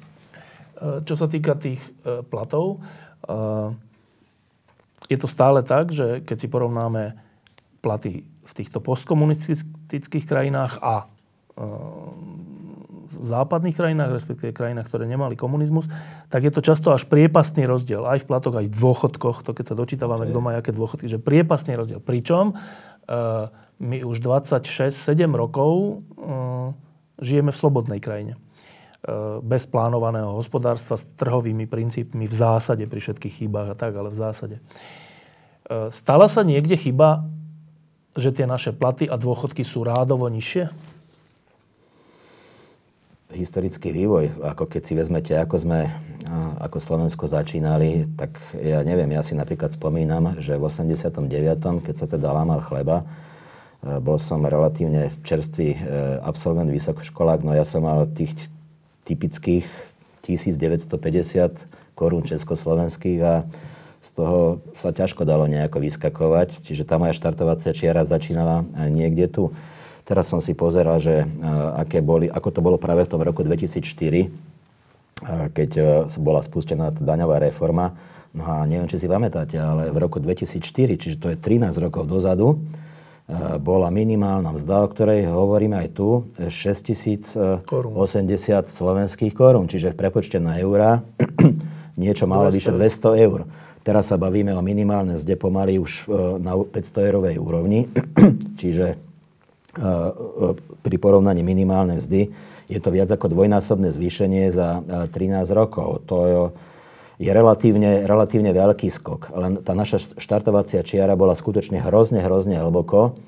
čo 1.08 1.16
sa 1.16 1.26
týka 1.32 1.56
tých 1.56 1.80
e, 2.04 2.20
platov, 2.20 2.84
je 5.08 5.16
to 5.16 5.24
stále 5.24 5.64
tak, 5.64 5.96
že 5.96 6.20
keď 6.28 6.36
si 6.36 6.48
porovnáme 6.52 7.16
platy 7.80 8.20
v 8.20 8.52
týchto 8.52 8.84
postkomunistických 8.84 10.28
krajinách 10.28 10.76
a 10.84 11.08
západných 13.20 13.76
krajinách, 13.78 14.10
respektíve 14.16 14.50
krajinách, 14.50 14.90
ktoré 14.90 15.06
nemali 15.06 15.38
komunizmus, 15.38 15.86
tak 16.32 16.42
je 16.42 16.52
to 16.54 16.64
často 16.64 16.90
až 16.90 17.06
priepastný 17.06 17.68
rozdiel. 17.68 18.02
Aj 18.08 18.18
v 18.18 18.26
platoch, 18.26 18.58
aj 18.58 18.66
v 18.66 18.74
dôchodkoch. 18.74 19.46
To 19.46 19.54
keď 19.54 19.70
sa 19.70 19.78
dočítavame, 19.78 20.26
kto 20.26 20.38
má 20.42 20.56
aké 20.56 20.74
dôchodky, 20.74 21.06
že 21.06 21.22
priepastný 21.22 21.78
rozdiel. 21.78 22.02
Pričom 22.02 22.58
my 23.78 23.98
už 24.02 24.16
26-7 24.24 24.94
rokov 25.34 26.02
žijeme 27.20 27.54
v 27.54 27.58
slobodnej 27.58 28.00
krajine. 28.02 28.40
Bez 29.44 29.68
plánovaného 29.68 30.32
hospodárstva, 30.32 30.96
s 30.96 31.04
trhovými 31.20 31.68
princípmi 31.68 32.24
v 32.24 32.34
zásade, 32.34 32.88
pri 32.88 33.04
všetkých 33.04 33.44
chybách 33.44 33.68
a 33.72 33.76
tak, 33.76 33.92
ale 33.92 34.08
v 34.08 34.16
zásade. 34.16 34.56
Stala 35.92 36.24
sa 36.24 36.40
niekde 36.40 36.80
chyba, 36.80 37.28
že 38.16 38.32
tie 38.32 38.48
naše 38.48 38.72
platy 38.72 39.04
a 39.04 39.20
dôchodky 39.20 39.60
sú 39.60 39.84
rádovo 39.84 40.24
nižšie? 40.32 40.70
Historický 43.34 43.90
vývoj, 43.90 44.46
ako 44.46 44.70
keď 44.70 44.82
si 44.86 44.94
vezmete, 44.94 45.34
ako 45.34 45.56
sme 45.58 45.90
ako 46.60 46.78
Slovensko 46.80 47.28
začínali, 47.28 48.08
tak 48.16 48.40
ja 48.56 48.80
neviem, 48.80 49.12
ja 49.12 49.20
si 49.20 49.36
napríklad 49.36 49.76
spomínam, 49.76 50.40
že 50.40 50.56
v 50.56 50.66
89., 50.66 51.84
keď 51.84 51.94
sa 51.94 52.06
teda 52.08 52.32
lámal 52.32 52.64
chleba, 52.64 53.04
e, 53.04 54.00
bol 54.00 54.16
som 54.16 54.40
relatívne 54.40 55.12
čerstvý 55.20 55.76
e, 55.76 55.78
absolvent 56.24 56.72
vysokoškolák, 56.72 57.44
no 57.44 57.52
ja 57.52 57.68
som 57.68 57.84
mal 57.84 58.08
tých 58.08 58.32
typických 59.04 59.68
1950 60.24 61.92
korún 61.92 62.24
československých 62.24 63.20
a 63.20 63.44
z 64.04 64.10
toho 64.16 64.60
sa 64.76 64.92
ťažko 64.92 65.24
dalo 65.28 65.48
nejako 65.48 65.80
vyskakovať, 65.80 66.64
čiže 66.64 66.88
tá 66.88 66.96
moja 66.96 67.16
štartovacia 67.16 67.76
čiara 67.76 68.04
začínala 68.04 68.64
niekde 68.88 69.28
tu. 69.28 69.44
Teraz 70.04 70.28
som 70.28 70.40
si 70.44 70.52
pozeral, 70.52 71.00
že 71.00 71.24
aké 71.80 72.04
boli, 72.04 72.28
ako 72.28 72.48
to 72.52 72.60
bolo 72.60 72.76
práve 72.76 73.08
v 73.08 73.10
tom 73.10 73.24
roku 73.24 73.40
2004, 73.40 74.28
keď 75.52 75.70
e, 75.78 75.82
bola 76.20 76.42
spustená 76.42 76.90
daňová 76.92 77.38
reforma. 77.40 77.94
No 78.34 78.44
a 78.50 78.66
neviem, 78.66 78.90
či 78.90 78.98
si 78.98 79.06
pamätáte, 79.06 79.54
ale 79.56 79.94
v 79.94 79.98
roku 80.02 80.18
2004, 80.18 80.98
čiže 80.98 81.16
to 81.22 81.30
je 81.32 81.36
13 81.38 81.70
rokov 81.78 82.10
dozadu, 82.10 82.58
e, 82.58 83.56
bola 83.62 83.94
minimálna 83.94 84.50
mzda, 84.58 84.84
o 84.84 84.88
ktorej 84.90 85.30
hovoríme 85.30 85.78
aj 85.78 85.88
tu, 85.94 86.26
6080 86.36 87.62
slovenských 88.68 89.32
korún, 89.32 89.70
čiže 89.70 89.94
v 89.94 89.96
prepočte 89.96 90.42
na 90.42 90.58
eurá 90.58 91.06
niečo 91.94 92.26
malo 92.26 92.50
vyše 92.50 92.74
200 92.74 93.24
eur. 93.24 93.46
Teraz 93.84 94.08
sa 94.08 94.16
bavíme 94.16 94.56
o 94.56 94.64
minimálnej 94.64 95.20
mzde 95.20 95.36
pomaly 95.36 95.78
už 95.78 96.08
e, 96.08 96.40
na 96.42 96.58
500 96.58 97.06
eurovej 97.06 97.36
úrovni, 97.38 97.86
čiže 98.60 98.86
e, 98.92 98.96
e, 98.96 99.13
pri 100.80 100.96
porovnaní 100.98 101.42
minimálnej 101.42 101.98
mzdy 102.00 102.20
je 102.64 102.80
to 102.80 102.88
viac 102.88 103.12
ako 103.12 103.28
dvojnásobné 103.28 103.92
zvýšenie 103.92 104.48
za 104.48 104.80
13 105.12 105.44
rokov. 105.52 106.00
To 106.08 106.16
je 107.20 107.30
relatívne, 107.30 108.08
relatívne 108.08 108.56
veľký 108.56 108.88
skok. 108.88 109.36
Len 109.36 109.60
tá 109.60 109.76
naša 109.76 110.16
štartovacia 110.16 110.80
čiara 110.80 111.12
bola 111.12 111.36
skutočne 111.36 111.84
hrozne, 111.84 112.24
hrozne 112.24 112.56
hlboko. 112.56 113.20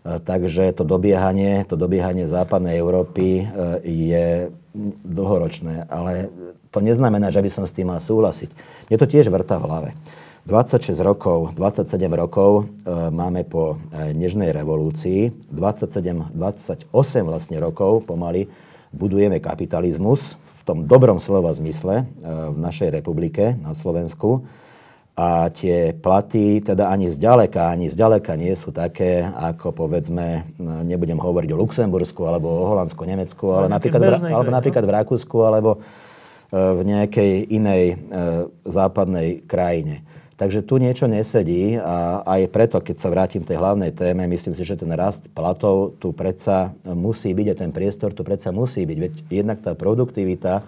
Takže 0.00 0.72
to 0.74 0.82
dobiehanie, 0.82 1.68
to 1.68 1.76
dobiehanie 1.76 2.24
západnej 2.24 2.80
Európy 2.80 3.46
je 3.84 4.50
dlhoročné. 5.04 5.86
Ale 5.86 6.32
to 6.74 6.82
neznamená, 6.82 7.30
že 7.30 7.44
by 7.44 7.50
som 7.52 7.64
s 7.68 7.76
tým 7.76 7.92
mal 7.92 8.00
súhlasiť. 8.02 8.50
Mne 8.90 8.96
to 8.98 9.06
tiež 9.06 9.30
vrta 9.30 9.60
v 9.60 9.66
hlave. 9.70 9.90
26 10.48 10.96
rokov, 11.04 11.52
27 11.52 12.00
rokov 12.16 12.64
e, 12.64 12.92
máme 13.12 13.44
po 13.44 13.76
e, 13.92 14.16
Nežnej 14.16 14.56
revolúcii, 14.56 15.52
27, 15.52 16.32
28 16.32 16.88
vlastne 17.28 17.60
rokov 17.60 18.08
pomaly 18.08 18.48
budujeme 18.90 19.36
kapitalizmus 19.38 20.34
v 20.34 20.62
tom 20.64 20.78
dobrom 20.88 21.20
slova 21.20 21.52
zmysle 21.52 22.02
e, 22.02 22.04
v 22.26 22.56
našej 22.56 22.88
republike 22.88 23.52
na 23.60 23.76
Slovensku. 23.76 24.48
A 25.20 25.52
tie 25.52 25.92
platy 25.92 26.64
teda 26.64 26.88
ani 26.88 27.12
zďaleka, 27.12 27.68
ani 27.68 27.92
zďaleka 27.92 28.32
nie 28.40 28.56
sú 28.56 28.72
také, 28.72 29.20
ako 29.20 29.76
povedzme, 29.76 30.48
no, 30.56 30.80
nebudem 30.80 31.20
hovoriť 31.20 31.50
o 31.52 31.60
Luxembursku, 31.60 32.24
alebo 32.24 32.48
o 32.48 32.68
Holandsku, 32.72 33.04
Nemecku, 33.04 33.52
ale 33.52 33.68
napríklad, 33.68 34.00
v, 34.00 34.32
alebo 34.32 34.48
napríklad 34.48 34.84
v 34.88 34.94
Rakúsku, 34.96 35.36
alebo 35.44 35.84
v 36.50 36.80
nejakej 36.82 37.52
inej 37.52 37.84
e, 37.92 37.96
západnej 38.64 39.44
krajine. 39.44 40.02
Takže 40.40 40.64
tu 40.64 40.80
niečo 40.80 41.04
nesedí 41.04 41.76
a 41.76 42.24
aj 42.24 42.48
preto, 42.48 42.80
keď 42.80 42.96
sa 42.96 43.12
vrátim 43.12 43.44
tej 43.44 43.60
hlavnej 43.60 43.92
téme, 43.92 44.24
myslím 44.24 44.56
si, 44.56 44.64
že 44.64 44.80
ten 44.80 44.88
rast 44.96 45.28
platov 45.36 46.00
tu 46.00 46.16
predsa 46.16 46.72
musí 46.88 47.36
byť 47.36 47.46
a 47.52 47.58
ten 47.60 47.68
priestor 47.76 48.16
tu 48.16 48.24
predsa 48.24 48.48
musí 48.48 48.88
byť. 48.88 48.98
Veď 49.04 49.12
jednak 49.28 49.60
tá 49.60 49.76
produktivita, 49.76 50.64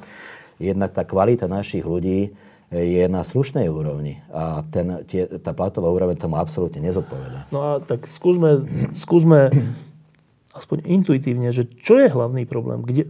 jednak 0.61 0.93
tá 0.93 1.09
kvalita 1.09 1.49
našich 1.49 1.89
ľudí 1.89 2.37
je 2.69 3.05
na 3.09 3.25
slušnej 3.25 3.73
úrovni 3.73 4.21
a 4.29 4.61
ten, 4.69 5.09
tie, 5.09 5.25
tá 5.41 5.57
platová 5.57 5.89
úroveň 5.89 6.21
tomu 6.21 6.37
absolútne 6.37 6.85
nezodpoveda. 6.85 7.49
No 7.49 7.61
a 7.65 7.73
tak 7.81 8.13
skúsme, 8.13 8.69
skúsme 8.93 9.57
aspoň 10.53 10.85
intuitívne, 10.85 11.49
že 11.49 11.65
čo 11.65 11.97
je 11.97 12.13
hlavný 12.13 12.45
problém? 12.45 12.85
Kde, 12.85 13.09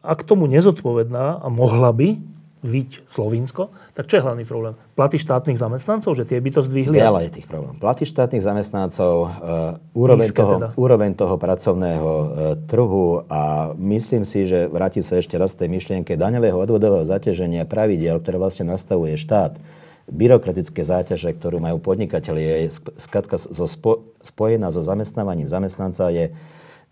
ak 0.00 0.24
tomu 0.24 0.48
nezodpovedná 0.48 1.44
a 1.44 1.46
mohla 1.52 1.92
by 1.92 2.16
vyť 2.64 3.04
Slovinsko, 3.04 3.68
tak 3.94 4.10
čo 4.10 4.18
je 4.18 4.26
hlavný 4.26 4.42
problém? 4.42 4.74
Platy 4.98 5.22
štátnych 5.22 5.54
zamestnancov, 5.54 6.18
že 6.18 6.26
tie 6.26 6.42
by 6.42 6.50
to 6.50 6.66
zdvihli? 6.66 6.98
Veľa 6.98 7.30
je 7.30 7.38
tých 7.38 7.46
problém. 7.46 7.78
Platy 7.78 8.02
štátnych 8.02 8.42
zamestnancov, 8.42 9.14
uh, 9.22 9.78
úroveň, 9.94 10.34
toho, 10.34 10.54
teda. 10.58 10.68
úroveň 10.74 11.10
toho 11.14 11.38
pracovného 11.38 12.10
uh, 12.10 12.26
trhu 12.66 13.22
a 13.30 13.70
myslím 13.78 14.26
si, 14.26 14.50
že 14.50 14.66
vrátim 14.66 15.06
sa 15.06 15.22
ešte 15.22 15.38
raz 15.38 15.54
tej 15.54 15.70
myšlienke 15.70 16.18
daňového 16.18 16.58
odvodového 16.58 17.06
zaťaženia 17.06 17.70
pravidiel, 17.70 18.18
ktoré 18.18 18.34
vlastne 18.34 18.66
nastavuje 18.66 19.14
štát, 19.14 19.62
byrokratické 20.10 20.82
záťaže, 20.82 21.30
ktorú 21.38 21.62
majú 21.62 21.78
podnikatelia, 21.78 22.66
je 22.66 22.76
skratka 22.98 23.38
spo, 23.40 24.04
spojená 24.20 24.74
so 24.74 24.82
zamestnávaním 24.82 25.46
zamestnanca, 25.46 26.10
je 26.10 26.34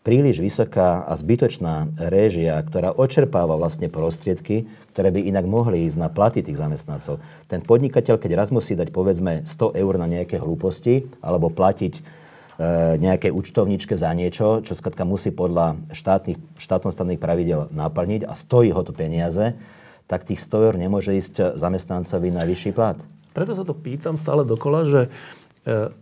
príliš 0.03 0.43
vysoká 0.43 1.07
a 1.07 1.15
zbytočná 1.15 1.95
réžia, 2.11 2.59
ktorá 2.59 2.91
očerpáva 2.91 3.55
vlastne 3.55 3.87
prostriedky, 3.87 4.67
ktoré 4.93 5.15
by 5.15 5.31
inak 5.31 5.47
mohli 5.47 5.87
ísť 5.87 5.99
na 5.99 6.11
platy 6.11 6.43
tých 6.43 6.59
zamestnancov. 6.59 7.23
Ten 7.47 7.63
podnikateľ, 7.63 8.19
keď 8.19 8.31
raz 8.35 8.51
musí 8.51 8.75
dať 8.75 8.91
povedzme 8.91 9.47
100 9.47 9.79
eur 9.79 9.95
na 9.97 10.11
nejaké 10.11 10.43
hlúposti 10.43 11.07
alebo 11.23 11.55
platiť 11.55 11.95
e, 11.97 12.03
nejaké 12.99 13.31
účtovničke 13.31 13.95
za 13.95 14.11
niečo, 14.11 14.61
čo 14.67 14.75
skratka 14.75 15.07
musí 15.07 15.31
podľa 15.31 15.79
štátnych, 15.95 16.39
štátnostavných 16.59 17.23
pravidel 17.23 17.71
naplniť 17.71 18.27
a 18.27 18.35
stojí 18.35 18.75
ho 18.75 18.83
to 18.83 18.91
peniaze, 18.91 19.55
tak 20.11 20.27
tých 20.27 20.43
100 20.43 20.67
eur 20.67 20.75
nemôže 20.77 21.15
ísť 21.15 21.57
zamestnancovi 21.57 22.35
na 22.35 22.43
vyšší 22.43 22.75
plat. 22.75 22.99
Preto 23.33 23.57
sa 23.57 23.65
to 23.65 23.73
pýtam 23.73 24.19
stále 24.19 24.45
dokola, 24.45 24.85
že 24.85 25.01
e, 25.65 25.95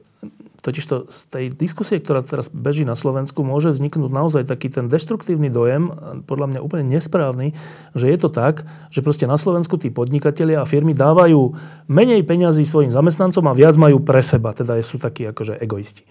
Totižto 0.61 1.09
z 1.09 1.21
tej 1.33 1.45
diskusie, 1.57 1.97
ktorá 1.97 2.21
teraz 2.21 2.53
beží 2.53 2.85
na 2.85 2.93
Slovensku, 2.93 3.41
môže 3.41 3.73
vzniknúť 3.73 4.13
naozaj 4.13 4.43
taký 4.45 4.69
ten 4.69 4.93
deštruktívny 4.93 5.49
dojem, 5.49 5.89
podľa 6.29 6.47
mňa 6.53 6.61
úplne 6.61 6.85
nesprávny, 6.93 7.57
že 7.97 8.07
je 8.13 8.19
to 8.21 8.29
tak, 8.29 8.69
že 8.93 9.01
proste 9.01 9.25
na 9.25 9.41
Slovensku 9.41 9.81
tí 9.81 9.89
podnikatelia 9.89 10.61
a 10.61 10.69
firmy 10.69 10.93
dávajú 10.93 11.57
menej 11.89 12.29
peňazí 12.29 12.69
svojim 12.69 12.93
zamestnancom 12.93 13.49
a 13.49 13.57
viac 13.57 13.81
majú 13.81 14.05
pre 14.05 14.21
seba. 14.21 14.53
Teda 14.53 14.77
sú 14.85 15.01
takí 15.01 15.25
akože 15.25 15.57
egoisti. 15.59 16.05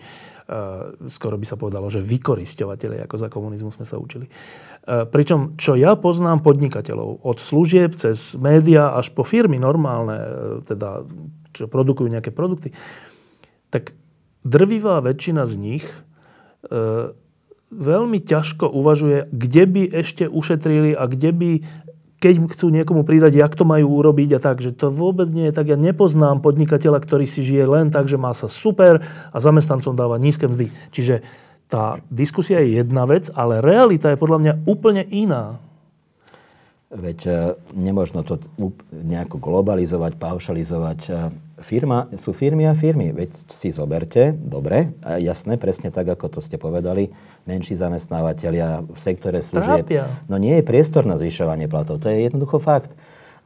Uh, 0.50 0.98
skoro 1.06 1.38
by 1.38 1.46
sa 1.46 1.62
povedalo, 1.62 1.94
že 1.94 2.02
vykorisťovateľe, 2.02 3.06
ako 3.06 3.16
za 3.22 3.30
komunizmu 3.30 3.70
sme 3.70 3.86
sa 3.86 4.02
učili. 4.02 4.26
Uh, 4.82 5.06
pričom, 5.06 5.54
čo 5.62 5.78
ja 5.78 5.94
poznám 5.94 6.42
podnikateľov, 6.42 7.22
od 7.22 7.38
služieb 7.38 7.94
cez 7.94 8.34
médiá 8.34 8.98
až 8.98 9.14
po 9.14 9.22
firmy 9.22 9.62
normálne, 9.62 10.18
uh, 10.18 10.30
teda, 10.66 11.06
čo 11.54 11.70
produkujú 11.70 12.10
nejaké 12.10 12.34
produkty, 12.34 12.74
tak 13.70 13.94
drvivá 14.44 15.04
väčšina 15.04 15.44
z 15.46 15.54
nich 15.60 15.86
e, 16.68 17.12
veľmi 17.70 18.20
ťažko 18.24 18.66
uvažuje, 18.70 19.30
kde 19.30 19.64
by 19.70 19.84
ešte 19.94 20.26
ušetrili 20.26 20.98
a 20.98 21.06
kde 21.06 21.30
by, 21.32 21.52
keď 22.20 22.34
chcú 22.52 22.74
niekomu 22.74 23.06
pridať, 23.06 23.38
jak 23.38 23.54
to 23.54 23.64
majú 23.64 24.02
urobiť 24.02 24.38
a 24.38 24.40
tak, 24.42 24.60
že 24.60 24.74
to 24.74 24.90
vôbec 24.90 25.30
nie 25.32 25.50
je 25.50 25.56
tak. 25.56 25.70
Ja 25.70 25.78
nepoznám 25.78 26.42
podnikateľa, 26.42 27.00
ktorý 27.00 27.30
si 27.30 27.46
žije 27.46 27.66
len 27.70 27.94
tak, 27.94 28.10
že 28.10 28.18
má 28.18 28.34
sa 28.34 28.50
super 28.50 29.06
a 29.06 29.38
zamestnancom 29.38 29.94
dáva 29.94 30.18
nízke 30.18 30.50
mzdy. 30.50 30.74
Čiže 30.92 31.22
tá 31.70 32.02
diskusia 32.10 32.60
je 32.66 32.82
jedna 32.82 33.06
vec, 33.06 33.30
ale 33.38 33.62
realita 33.62 34.10
je 34.10 34.18
podľa 34.18 34.40
mňa 34.42 34.54
úplne 34.66 35.06
iná. 35.06 35.62
Veď 36.90 37.20
e, 37.30 37.34
nemožno 37.78 38.26
to 38.26 38.42
nejako 38.90 39.38
globalizovať, 39.38 40.18
paušalizovať. 40.18 41.00
Firma, 41.60 42.08
sú 42.16 42.32
firmy 42.32 42.66
a 42.66 42.74
firmy. 42.74 43.12
Veď 43.12 43.36
si 43.52 43.70
zoberte, 43.70 44.34
dobre, 44.36 44.96
a 45.04 45.20
jasné, 45.20 45.60
presne 45.60 45.92
tak, 45.92 46.08
ako 46.08 46.38
to 46.38 46.40
ste 46.40 46.56
povedali, 46.56 47.12
menší 47.46 47.76
zamestnávateľia 47.76 48.84
v 48.88 49.00
sektore 49.00 49.44
služieb. 49.44 49.88
No 50.32 50.40
nie 50.40 50.60
je 50.60 50.64
priestor 50.64 51.04
na 51.04 51.20
zvyšovanie 51.20 51.68
platov, 51.68 52.00
to 52.00 52.08
je 52.08 52.28
jednoducho 52.32 52.60
fakt. 52.60 52.92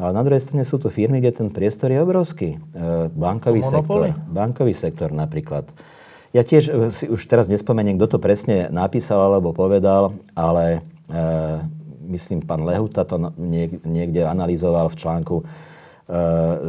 Ale 0.01 0.09
na 0.09 0.26
druhej 0.26 0.41
strane 0.41 0.66
sú 0.66 0.82
tu 0.82 0.89
firmy, 0.89 1.22
kde 1.22 1.45
ten 1.45 1.49
priestor 1.53 1.93
je 1.93 2.01
obrovský. 2.01 2.57
E, 2.57 3.14
bankový 3.14 3.61
sektor, 3.61 4.09
bankový 4.26 4.74
sektor 4.74 5.14
napríklad 5.14 5.70
Ja 6.34 6.41
tiež 6.41 6.64
e, 6.66 6.72
si 6.89 7.05
už 7.05 7.30
teraz 7.30 7.45
nespomeniem, 7.45 8.01
kto 8.01 8.18
to 8.18 8.20
presne 8.20 8.74
napísal 8.74 9.30
alebo 9.30 9.53
povedal, 9.53 10.18
ale 10.34 10.82
e, 11.05 11.20
myslím, 12.09 12.41
pán 12.41 12.66
Lehuta 12.66 13.05
to 13.05 13.22
niekde 13.86 14.26
analyzoval 14.26 14.89
v 14.89 14.97
článku, 14.97 15.36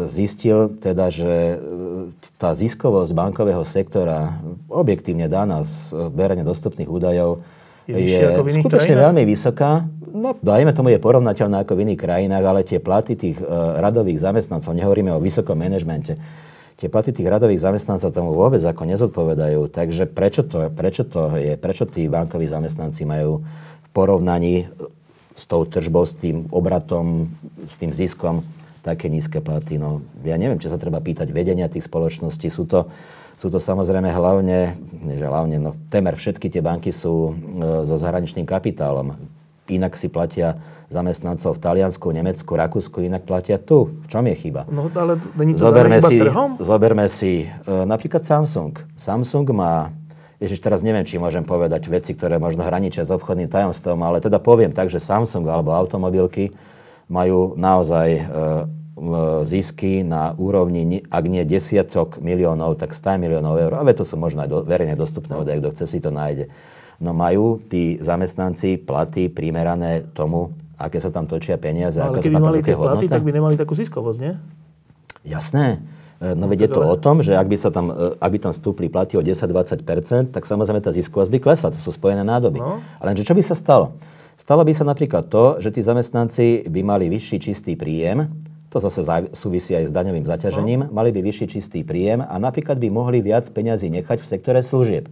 zistil 0.07 0.71
teda, 0.79 1.11
že 1.11 1.35
e, 1.35 1.57
tá 2.39 2.55
ziskovosť 2.55 3.11
bankového 3.11 3.67
sektora 3.67 4.39
objektívne 4.71 5.27
daná 5.27 5.67
z 5.67 5.91
verejne 6.15 6.47
dostupných 6.47 6.87
údajov 6.87 7.43
je, 7.91 7.99
je 7.99 8.23
skutočne 8.63 8.95
krajinách? 8.95 9.05
veľmi 9.11 9.23
vysoká. 9.27 9.85
No, 10.15 10.39
dajme 10.39 10.71
tomu, 10.71 10.95
je 10.95 11.03
porovnateľná 11.03 11.67
ako 11.67 11.75
v 11.75 11.83
iných 11.91 12.01
krajinách, 12.01 12.45
ale 12.47 12.61
tie 12.63 12.79
platy 12.79 13.19
tých 13.19 13.43
uh, 13.43 13.77
radových 13.83 14.23
zamestnancov, 14.23 14.71
nehovoríme 14.73 15.11
o 15.11 15.19
vysokom 15.19 15.59
manažmente, 15.59 16.15
tie 16.79 16.87
platy 16.87 17.11
tých 17.11 17.27
radových 17.27 17.61
zamestnancov 17.61 18.15
tomu 18.15 18.31
vôbec 18.31 18.63
ako 18.63 18.87
nezodpovedajú. 18.87 19.67
Takže 19.69 20.07
prečo 20.07 20.47
to, 20.47 20.71
prečo 20.71 21.03
to 21.03 21.35
je, 21.35 21.59
prečo 21.59 21.85
tí 21.85 22.07
bankoví 22.07 22.47
zamestnanci 22.47 23.03
majú 23.05 23.43
v 23.83 23.89
porovnaní 23.91 24.71
s 25.35 25.45
tou 25.51 25.67
tržbou, 25.67 26.07
s 26.07 26.15
tým 26.15 26.47
obratom, 26.55 27.35
s 27.67 27.75
tým 27.77 27.91
ziskom 27.91 28.47
také 28.85 29.09
nízke 29.09 29.41
platy. 29.41 29.81
No, 29.81 30.05
ja 30.21 30.37
neviem, 30.37 30.61
či 30.61 30.69
sa 30.69 30.77
treba 30.77 31.01
pýtať 31.01 31.33
vedenia 31.33 31.73
tých 31.73 31.89
spoločností. 31.89 32.53
Sú 32.53 32.69
to, 32.69 32.93
sú 33.41 33.49
to 33.49 33.57
samozrejme 33.57 34.13
hlavne, 34.13 34.77
nie 35.01 35.17
že 35.17 35.25
hlavne, 35.25 35.57
no 35.57 35.73
temer 35.89 36.21
všetky 36.21 36.53
tie 36.53 36.61
banky 36.61 36.93
sú 36.93 37.33
e, 37.33 37.89
so 37.89 37.97
zahraničným 37.97 38.45
kapitálom. 38.45 39.17
Inak 39.73 39.97
si 39.97 40.13
platia 40.13 40.61
zamestnancov 40.93 41.57
v 41.57 41.61
Taliansku, 41.65 42.13
Nemecku, 42.13 42.53
Rakúsku, 42.53 43.01
inak 43.01 43.25
platia 43.25 43.57
tu. 43.57 43.97
V 44.05 44.07
čom 44.13 44.29
je 44.29 44.37
chyba? 44.37 44.69
No, 44.69 44.93
ale 44.93 45.17
není 45.41 45.57
to 45.57 45.65
zoberme 45.65 45.99
si, 46.05 46.21
trhom? 46.21 46.61
Zoberme 46.61 47.07
si 47.09 47.49
uh, 47.49 47.89
napríklad 47.89 48.29
Samsung. 48.29 48.77
Samsung 49.01 49.49
má, 49.57 49.89
ježiš, 50.37 50.61
teraz 50.61 50.85
neviem, 50.85 51.09
či 51.09 51.17
môžem 51.17 51.41
povedať 51.41 51.89
veci, 51.89 52.13
ktoré 52.13 52.37
možno 52.37 52.61
hraničia 52.61 53.09
s 53.09 53.11
obchodným 53.17 53.49
tajomstvom, 53.49 54.05
ale 54.05 54.21
teda 54.21 54.37
poviem 54.37 54.77
tak, 54.77 54.93
že 54.93 55.01
Samsung 55.01 55.49
alebo 55.49 55.73
automobilky 55.73 56.53
majú 57.09 57.55
naozaj 57.59 58.09
uh, 58.25 58.65
zisky 59.45 60.07
na 60.07 60.33
úrovni, 60.39 61.03
ak 61.11 61.25
nie 61.27 61.43
desiatok 61.43 62.23
miliónov, 62.23 62.79
tak 62.79 62.95
100 62.95 63.19
miliónov 63.19 63.59
eur. 63.59 63.73
Ale 63.75 63.93
to 63.93 64.07
sú 64.07 64.15
možno 64.15 64.47
aj 64.47 64.49
do, 64.49 64.59
verejne 64.63 64.95
dostupné 64.95 65.35
údaje, 65.35 65.59
kto 65.61 65.71
chce 65.75 65.85
si 65.87 65.99
to 65.99 66.15
nájde. 66.15 66.49
No 67.03 67.11
majú 67.11 67.59
tí 67.67 67.99
zamestnanci 67.99 68.79
platy 68.79 69.27
primerané 69.27 70.07
tomu, 70.15 70.55
aké 70.79 71.03
sa 71.03 71.11
tam 71.11 71.27
točia 71.27 71.59
peniaze, 71.59 71.99
no, 71.99 72.15
ale 72.15 72.23
keby 72.23 72.39
mali 72.39 72.63
tie 72.63 72.79
platy, 72.79 73.11
tak 73.11 73.27
by 73.27 73.33
nemali 73.35 73.55
takú 73.59 73.75
ziskovosť, 73.75 74.19
nie? 74.23 74.35
Jasné. 75.27 75.83
E, 76.23 76.39
no, 76.39 76.47
veď 76.47 76.69
je 76.69 76.71
to 76.71 76.81
o 76.87 76.97
tom, 76.97 77.19
že 77.19 77.35
ak 77.35 77.47
by, 77.51 77.57
sa 77.59 77.75
tam, 77.75 77.91
e, 77.91 78.15
ak 78.15 78.31
by 78.31 78.39
tam 78.39 78.53
stúpli 78.55 78.87
platy 78.87 79.19
o 79.19 79.23
10-20%, 79.27 80.31
tak 80.31 80.47
samozrejme 80.47 80.79
tá 80.79 80.95
ziskovosť 80.95 81.31
by 81.35 81.39
klesla. 81.43 81.75
To 81.75 81.81
sú 81.83 81.91
spojené 81.91 82.23
nádoby. 82.23 82.63
No. 82.63 82.79
Ale 83.03 83.19
čo 83.19 83.35
by 83.35 83.43
sa 83.43 83.59
stalo? 83.59 83.99
Stalo 84.35 84.67
by 84.67 84.73
sa 84.75 84.85
napríklad 84.85 85.31
to, 85.31 85.63
že 85.63 85.71
tí 85.71 85.81
zamestnanci 85.81 86.67
by 86.67 86.81
mali 86.83 87.07
vyšší 87.07 87.39
čistý 87.39 87.79
príjem, 87.79 88.29
to 88.75 88.83
zase 88.83 89.07
súvisí 89.39 89.71
aj 89.71 89.87
s 89.87 89.93
daňovým 89.95 90.27
zaťažením, 90.27 90.81
no. 90.87 90.91
mali 90.91 91.15
by 91.15 91.23
vyšší 91.23 91.47
čistý 91.47 91.87
príjem 91.87 92.27
a 92.27 92.35
napríklad 92.43 92.75
by 92.75 92.91
mohli 92.91 93.23
viac 93.23 93.47
peňazí 93.47 93.87
nechať 93.87 94.19
v 94.19 94.27
sektore 94.27 94.61
služieb. 94.67 95.07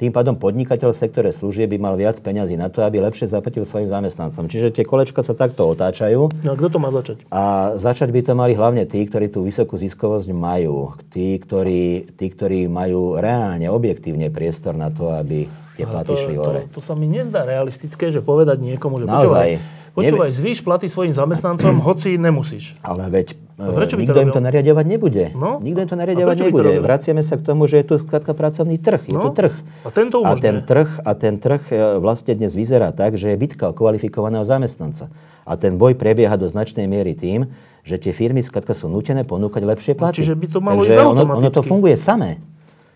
Tým 0.00 0.16
pádom 0.16 0.32
podnikateľ 0.32 0.96
v 0.96 1.00
sektore 1.04 1.28
služieb 1.28 1.68
by 1.68 1.76
mal 1.76 1.92
viac 1.92 2.16
peňazí 2.24 2.56
na 2.56 2.72
to, 2.72 2.80
aby 2.80 3.04
lepšie 3.04 3.28
zaplatil 3.28 3.68
svojim 3.68 3.84
zamestnancom. 3.84 4.48
Čiže 4.48 4.72
tie 4.72 4.88
kolečka 4.88 5.20
sa 5.20 5.36
takto 5.36 5.68
otáčajú. 5.68 6.40
No 6.40 6.50
a 6.54 6.56
kto 6.56 6.72
to 6.72 6.78
má 6.80 6.88
začať? 6.88 7.20
A 7.28 7.76
začať 7.76 8.08
by 8.08 8.20
to 8.24 8.32
mali 8.32 8.56
hlavne 8.56 8.88
tí, 8.88 9.04
ktorí 9.04 9.28
tú 9.28 9.44
vysokú 9.44 9.76
ziskovosť 9.76 10.32
majú. 10.32 10.96
Tí, 11.12 11.36
ktorí, 11.36 12.16
tí, 12.16 12.32
ktorí 12.32 12.64
majú 12.64 13.20
reálne, 13.20 13.68
objektívne 13.68 14.32
priestor 14.32 14.72
na 14.72 14.88
to, 14.88 15.12
aby 15.12 15.52
tie 15.80 15.86
platy 15.88 16.12
šli 16.12 16.34
hore. 16.36 16.60
To, 16.68 16.78
to, 16.78 16.80
sa 16.84 16.92
mi 16.92 17.08
nezdá 17.08 17.48
realistické, 17.48 18.12
že 18.12 18.20
povedať 18.20 18.60
niekomu, 18.60 19.00
že 19.00 19.08
Naozaj. 19.08 19.80
Počúvaj, 19.90 20.30
zvýš 20.30 20.62
platy 20.62 20.86
svojim 20.86 21.10
zamestnancom, 21.10 21.80
hoci 21.88 22.14
nemusíš. 22.14 22.78
Ale 22.84 23.10
veď 23.10 23.34
no 23.58 23.74
prečo 23.74 23.98
nikto 23.98 24.22
im 24.22 24.30
to 24.30 24.38
nariadovať 24.38 24.86
nebude. 24.86 25.24
No? 25.34 25.58
Nikto 25.58 25.80
im 25.82 25.88
to 25.90 25.96
nariadovať 25.98 26.36
nebude. 26.46 26.72
Vraciame 26.78 27.22
sa 27.26 27.34
k 27.36 27.42
tomu, 27.42 27.66
že 27.66 27.82
je 27.82 27.84
tu 27.90 27.94
skladka 27.98 28.32
pracovný 28.32 28.78
trh. 28.78 29.02
Je 29.10 29.16
no? 29.18 29.28
tu 29.28 29.30
trh. 29.34 29.54
A, 29.82 29.90
tento 29.90 30.22
a 30.22 30.32
ten 30.38 30.62
trh, 30.62 30.88
a 31.02 31.10
ten 31.18 31.34
trh 31.36 31.62
e, 31.74 31.98
vlastne 31.98 32.32
dnes 32.38 32.54
vyzerá 32.54 32.94
tak, 32.94 33.18
že 33.18 33.34
je 33.34 33.36
bitka 33.36 33.68
o 33.70 33.74
kvalifikovaného 33.74 34.46
zamestnanca. 34.46 35.10
A 35.42 35.58
ten 35.58 35.74
boj 35.74 35.98
prebieha 35.98 36.38
do 36.38 36.46
značnej 36.46 36.86
miery 36.86 37.18
tým, 37.18 37.50
že 37.82 37.98
tie 37.98 38.14
firmy 38.14 38.44
skladka 38.44 38.76
sú 38.76 38.86
nutené 38.86 39.26
ponúkať 39.26 39.66
lepšie 39.66 39.92
no, 39.96 40.06
platy. 40.06 40.22
čiže 40.22 40.38
by 40.38 40.46
to 40.46 40.58
malo 40.62 40.80
Takže 40.86 41.02
ono, 41.02 41.22
ono 41.26 41.50
to 41.50 41.62
funguje 41.66 41.98
samé. 41.98 42.38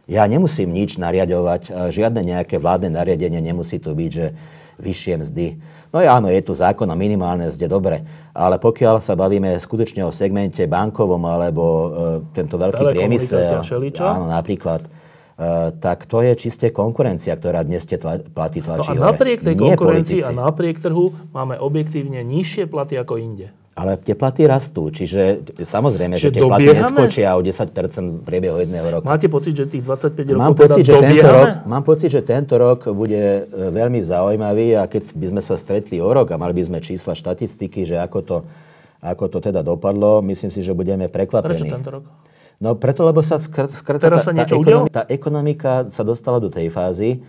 Ja 0.04 0.28
nemusím 0.28 0.68
nič 0.68 1.00
nariadovať, 1.00 1.88
žiadne 1.88 2.20
nejaké 2.20 2.60
vládne 2.60 2.92
nariadenie 2.92 3.40
nemusí 3.40 3.80
tu 3.80 3.96
byť, 3.96 4.10
že 4.12 4.26
vyššie 4.78 5.14
mzdy. 5.22 5.46
No 5.94 6.02
ja, 6.02 6.18
áno, 6.18 6.26
je 6.26 6.42
tu 6.42 6.52
zákon 6.58 6.90
o 6.90 6.96
minimálne 6.98 7.46
mzde, 7.46 7.70
dobre. 7.70 8.02
Ale 8.34 8.58
pokiaľ 8.58 8.98
sa 8.98 9.14
bavíme 9.14 9.54
skutočne 9.62 10.02
o 10.02 10.10
segmente 10.10 10.66
bankovom 10.66 11.22
alebo 11.22 11.62
e, 11.62 11.86
tento 12.34 12.58
veľký 12.58 12.82
priemysel, 12.98 13.62
áno, 14.02 14.26
napríklad, 14.26 14.82
e, 14.82 15.70
tak 15.78 16.10
to 16.10 16.18
je 16.26 16.34
čiste 16.34 16.74
konkurencia, 16.74 17.38
ktorá 17.38 17.62
dnes 17.62 17.86
tie 17.86 17.94
tla, 17.94 18.18
platy 18.18 18.58
tlačí 18.58 18.90
no 18.98 19.06
a 19.06 19.14
napriek 19.14 19.46
tej 19.46 19.54
konkurencii 19.54 20.26
a 20.26 20.34
napriek 20.34 20.82
trhu 20.82 21.14
máme 21.30 21.62
objektívne 21.62 22.26
nižšie 22.26 22.66
platy 22.66 22.98
ako 22.98 23.14
inde. 23.22 23.54
Ale 23.74 23.98
tie 23.98 24.14
platy 24.14 24.46
rastú, 24.46 24.86
čiže 24.86 25.42
samozrejme, 25.58 26.14
čiže 26.14 26.30
že 26.30 26.34
tie 26.38 26.42
platy 26.46 26.78
neskočia 26.78 27.34
o 27.34 27.42
10% 27.42 27.74
v 27.74 28.22
priebehu 28.22 28.62
jedného 28.62 28.86
roku. 28.86 29.02
Máte 29.02 29.26
pocit, 29.26 29.58
že 29.58 29.66
tých 29.66 29.82
25 29.82 30.30
rokov 30.30 30.42
mám 30.46 30.54
pocit, 30.54 30.82
teda 30.86 30.94
že 30.94 30.94
tento 31.02 31.26
rok, 31.26 31.48
Mám 31.66 31.82
pocit, 31.82 32.08
že 32.14 32.22
tento 32.22 32.54
rok 32.54 32.80
bude 32.94 33.18
e, 33.18 33.42
veľmi 33.50 33.98
zaujímavý 33.98 34.78
a 34.78 34.86
keď 34.86 35.18
by 35.18 35.26
sme 35.26 35.42
sa 35.42 35.58
stretli 35.58 35.98
o 35.98 36.06
rok 36.06 36.30
a 36.30 36.38
mali 36.38 36.54
by 36.54 36.70
sme 36.70 36.78
čísla 36.78 37.18
štatistiky, 37.18 37.82
že 37.82 37.98
ako 37.98 38.18
to, 38.22 38.36
ako 39.02 39.26
to 39.26 39.38
teda 39.42 39.66
dopadlo, 39.66 40.22
myslím 40.22 40.54
si, 40.54 40.62
že 40.62 40.70
budeme 40.70 41.10
prekvapení. 41.10 41.66
Prečo 41.66 41.74
tento 41.74 41.90
rok? 41.90 42.04
No 42.62 42.78
preto, 42.78 43.02
lebo 43.02 43.26
sa 43.26 43.42
skr- 43.42 43.66
skr- 43.66 43.98
tá, 43.98 44.22
tá, 44.22 44.46
ekonomika, 44.54 44.94
tá 44.94 45.02
ekonomika 45.10 45.72
sa 45.90 46.06
dostala 46.06 46.38
do 46.38 46.46
tej 46.46 46.70
fázy, 46.70 47.26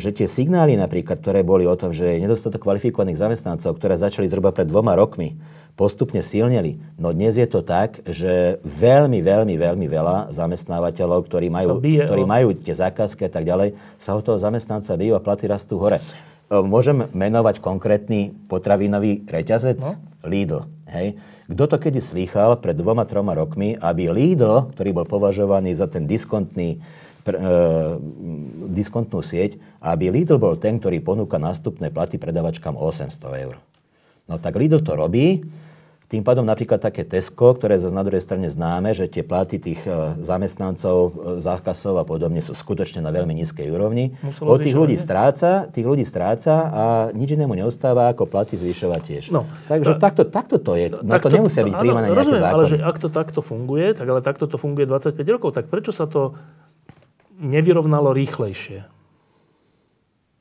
že 0.00 0.10
tie 0.16 0.24
signály 0.24 0.72
napríklad, 0.80 1.20
ktoré 1.20 1.44
boli 1.44 1.68
o 1.68 1.76
tom, 1.76 1.92
že 1.92 2.16
je 2.16 2.24
nedostatok 2.24 2.64
kvalifikovaných 2.64 3.20
zamestnancov, 3.20 3.76
ktoré 3.76 4.00
začali 4.00 4.24
zhruba 4.24 4.56
pred 4.56 4.64
dvoma 4.64 4.96
rokmi, 4.96 5.36
postupne 5.76 6.24
silneli. 6.24 6.80
No 6.96 7.12
dnes 7.12 7.36
je 7.36 7.44
to 7.44 7.60
tak, 7.60 8.00
že 8.08 8.60
veľmi, 8.64 9.20
veľmi, 9.20 9.54
veľmi 9.60 9.86
veľa 9.88 10.32
zamestnávateľov, 10.32 11.28
ktorí 11.28 11.52
majú, 11.52 11.76
ktorí 11.80 12.22
majú 12.24 12.56
tie 12.56 12.72
zákazky 12.72 13.28
a 13.28 13.32
tak 13.32 13.44
ďalej, 13.44 13.76
sa 14.00 14.16
od 14.16 14.24
toho 14.24 14.40
zamestnanca 14.40 14.96
bijú 14.96 15.16
a 15.16 15.24
platy 15.24 15.44
rastú 15.48 15.76
hore. 15.76 16.00
Eh, 16.00 16.60
môžem 16.60 17.06
menovať 17.14 17.62
konkrétny 17.62 18.34
potravinový 18.48 19.22
reťazec? 19.28 19.80
No? 19.80 19.94
Lidl. 20.26 20.68
Hej? 20.90 21.16
Kto 21.50 21.64
to 21.66 21.76
kedy 21.82 21.98
slýchal 22.02 22.58
pred 22.58 22.78
dvoma, 22.78 23.06
troma 23.06 23.34
rokmi, 23.34 23.78
aby 23.78 24.10
Lidl, 24.10 24.70
ktorý 24.74 24.90
bol 24.94 25.06
považovaný 25.06 25.74
za 25.74 25.86
ten 25.86 26.06
diskontný 26.06 26.82
pr- 27.24 27.38
e, 27.38 27.50
diskontnú 28.70 29.20
sieť, 29.20 29.60
aby 29.80 30.10
Lidl 30.10 30.40
bol 30.40 30.56
ten, 30.56 30.80
ktorý 30.80 31.00
ponúka 31.00 31.36
nástupné 31.40 31.92
platy 31.92 32.16
predavačkám 32.16 32.76
800 32.76 33.44
eur. 33.44 33.56
No 34.30 34.38
tak 34.38 34.54
Lidl 34.56 34.80
to 34.80 34.94
robí, 34.94 35.42
tým 36.10 36.26
pádom 36.26 36.42
napríklad 36.42 36.82
také 36.82 37.06
Tesco, 37.06 37.54
ktoré 37.54 37.78
zase 37.78 37.94
na 37.94 38.02
druhej 38.02 38.18
strane 38.18 38.50
známe, 38.50 38.90
že 38.98 39.06
tie 39.06 39.22
platy 39.22 39.62
tých 39.62 39.78
e, 39.86 40.18
zamestnancov, 40.26 40.98
e, 40.98 41.10
zákazov 41.38 42.02
a 42.02 42.04
podobne 42.04 42.42
sú 42.42 42.50
skutočne 42.50 42.98
na 42.98 43.14
veľmi 43.14 43.30
nízkej 43.38 43.70
úrovni. 43.70 44.18
Muselo 44.18 44.50
Od 44.50 44.58
tých 44.58 44.74
ľudí, 44.74 44.98
stráca, 44.98 45.70
tých 45.70 45.86
ľudí 45.86 46.02
stráca 46.02 46.66
a 46.66 46.84
nič 47.14 47.38
inému 47.38 47.54
neostáva 47.54 48.10
ako 48.10 48.26
platy 48.26 48.58
zvyšovať 48.58 49.00
tiež. 49.06 49.24
No, 49.30 49.46
Takže 49.70 50.02
ta, 50.02 50.10
takto, 50.10 50.26
takto 50.26 50.58
to 50.58 50.74
je. 50.74 50.90
Na 50.98 51.22
to 51.22 51.30
nemusia 51.30 51.62
byť 51.62 51.74
príjmané 51.78 52.10
nejaké 52.10 52.42
zákony. 52.42 52.58
Ale 52.58 52.64
že 52.66 52.76
ak 52.82 52.96
to 52.98 53.06
takto 53.06 53.38
funguje, 53.38 53.94
tak 53.94 54.06
ale 54.10 54.18
takto 54.18 54.50
to 54.50 54.58
funguje 54.58 54.90
25 54.90 55.14
rokov, 55.30 55.54
tak 55.54 55.70
prečo 55.70 55.94
sa 55.94 56.10
to 56.10 56.34
nevyrovnalo 57.40 58.12
rýchlejšie? 58.12 58.84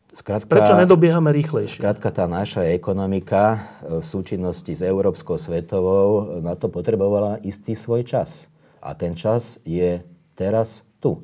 Skratka, 0.09 0.49
Prečo 0.51 0.75
nedobiehame 0.75 1.31
rýchlejšie? 1.31 1.79
Skrátka, 1.79 2.09
tá 2.11 2.25
naša 2.27 2.67
ekonomika 2.73 3.43
e, 3.55 3.57
v 4.01 4.05
súčinnosti 4.05 4.73
s 4.73 4.81
Európskou 4.83 5.39
svetovou 5.39 6.41
na 6.43 6.57
to 6.59 6.67
potrebovala 6.67 7.39
istý 7.45 7.77
svoj 7.77 8.03
čas. 8.03 8.51
A 8.83 8.97
ten 8.97 9.15
čas 9.15 9.61
je 9.63 10.01
teraz 10.33 10.83
tu. 10.99 11.23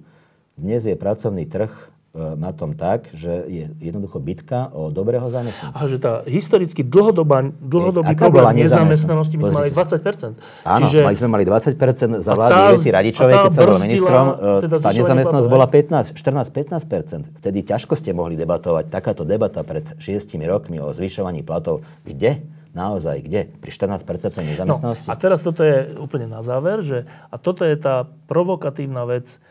Dnes 0.55 0.85
je 0.87 0.95
pracovný 0.95 1.49
trh 1.49 1.71
na 2.15 2.55
tom 2.55 2.71
tak, 2.79 3.11
že 3.11 3.43
je 3.51 3.65
jednoducho 3.83 4.23
bitka 4.23 4.71
o 4.71 4.87
dobrého 4.87 5.27
zamestnanca. 5.27 5.75
A 5.75 5.91
že 5.91 5.99
tá 5.99 6.23
historicky 6.23 6.79
dlhodobá, 6.79 7.51
dlhodobý 7.59 8.15
Aká 8.15 8.31
problém 8.31 8.63
nezamestnanosti, 8.63 9.35
my 9.35 9.43
sme 9.43 9.55
mali 9.59 9.69
20%. 9.75 10.39
Áno, 10.63 10.87
Čiže... 10.87 11.03
mali 11.03 11.15
sme 11.19 11.27
mali 11.27 11.43
20% 11.43 12.23
za 12.23 12.31
vlády 12.31 12.55
Ivety 12.55 12.89
Radičovej, 12.95 13.35
keď 13.35 13.51
som 13.51 13.63
bol 13.67 13.79
ministrom, 13.83 14.25
e, 14.31 14.63
teda 14.63 14.75
tá 14.79 14.91
nezamestnanosť 14.95 15.49
bola 15.51 15.67
15, 15.67 16.15
14-15%. 16.15 17.43
Vtedy 17.43 17.59
ťažko 17.67 17.99
ste 17.99 18.15
mohli 18.15 18.39
debatovať. 18.39 18.87
Takáto 18.87 19.27
debata 19.27 19.59
pred 19.67 19.83
6 19.99 20.39
rokmi 20.47 20.79
o 20.79 20.95
zvyšovaní 20.95 21.43
platov. 21.43 21.83
Kde? 22.07 22.47
Naozaj, 22.71 23.27
kde? 23.27 23.51
Pri 23.59 23.71
14% 23.75 24.39
nezamestnanosti? 24.39 25.07
No, 25.07 25.11
a 25.11 25.19
teraz 25.19 25.43
toto 25.43 25.67
je 25.67 25.91
úplne 25.99 26.31
na 26.31 26.39
záver, 26.39 26.79
že 26.79 27.03
a 27.27 27.35
toto 27.35 27.67
je 27.67 27.75
tá 27.75 28.07
provokatívna 28.31 29.03
vec, 29.03 29.43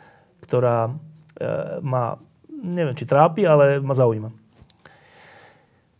ktorá 0.44 0.92
ma, 1.82 2.20
neviem, 2.64 2.96
či 2.96 3.04
trápi, 3.04 3.44
ale 3.44 3.84
ma 3.84 3.92
zaujíma. 3.92 4.32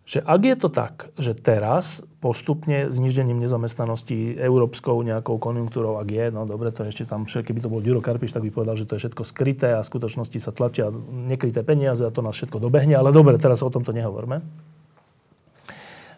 Že 0.04 0.20
ak 0.20 0.40
je 0.44 0.56
to 0.60 0.68
tak, 0.68 0.94
že 1.16 1.32
teraz 1.32 2.04
postupne 2.20 2.92
znižením 2.92 3.40
nezamestnanosti 3.40 4.36
európskou 4.36 5.00
nejakou 5.00 5.40
konjunktúrou, 5.40 5.96
ak 5.96 6.08
je, 6.12 6.24
no 6.28 6.44
dobre, 6.44 6.68
to 6.76 6.84
ešte 6.84 7.08
tam, 7.08 7.24
keby 7.24 7.64
to 7.64 7.72
bol 7.72 7.80
Ďuro 7.80 8.04
Karpiš, 8.04 8.36
tak 8.36 8.44
by 8.44 8.52
povedal, 8.52 8.76
že 8.76 8.84
to 8.84 8.96
je 8.96 9.08
všetko 9.08 9.24
skryté 9.24 9.72
a 9.72 9.80
v 9.80 9.88
skutočnosti 9.88 10.36
sa 10.36 10.52
tlačia 10.52 10.92
nekryté 11.08 11.64
peniaze 11.64 12.04
a 12.04 12.12
to 12.12 12.20
nás 12.20 12.36
všetko 12.36 12.60
dobehne, 12.60 12.92
ale 13.00 13.16
dobre, 13.16 13.40
teraz 13.40 13.64
o 13.64 13.72
tomto 13.72 13.96
nehovorme. 13.96 14.44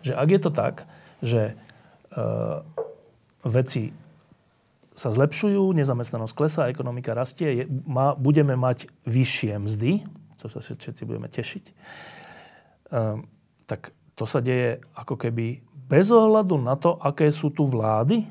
Že 0.03 0.19
ak 0.19 0.29
je 0.35 0.41
to 0.43 0.51
tak, 0.51 0.75
že 1.23 1.43
e, 1.51 1.55
veci 3.47 3.95
sa 4.99 5.15
zlepšujú, 5.15 5.63
nezamestnanosť 5.79 6.35
klesá, 6.35 6.63
ekonomika 6.67 7.15
rastie, 7.15 7.63
je, 7.63 7.65
má, 7.87 8.19
budeme 8.19 8.59
mať 8.59 8.91
vyššie 9.07 9.63
mzdy, 9.63 9.93
čo 10.49 10.63
sa 10.63 10.75
všetci 10.75 11.03
budeme 11.07 11.29
tešiť, 11.31 11.65
e, 11.67 11.75
tak 13.67 13.93
to 14.17 14.25
sa 14.25 14.41
deje 14.41 14.81
ako 14.97 15.15
keby 15.21 15.61
bez 15.87 16.09
ohľadu 16.11 16.57
na 16.59 16.75
to, 16.75 16.97
aké 16.99 17.29
sú 17.31 17.53
tu 17.53 17.69
vlády? 17.69 18.27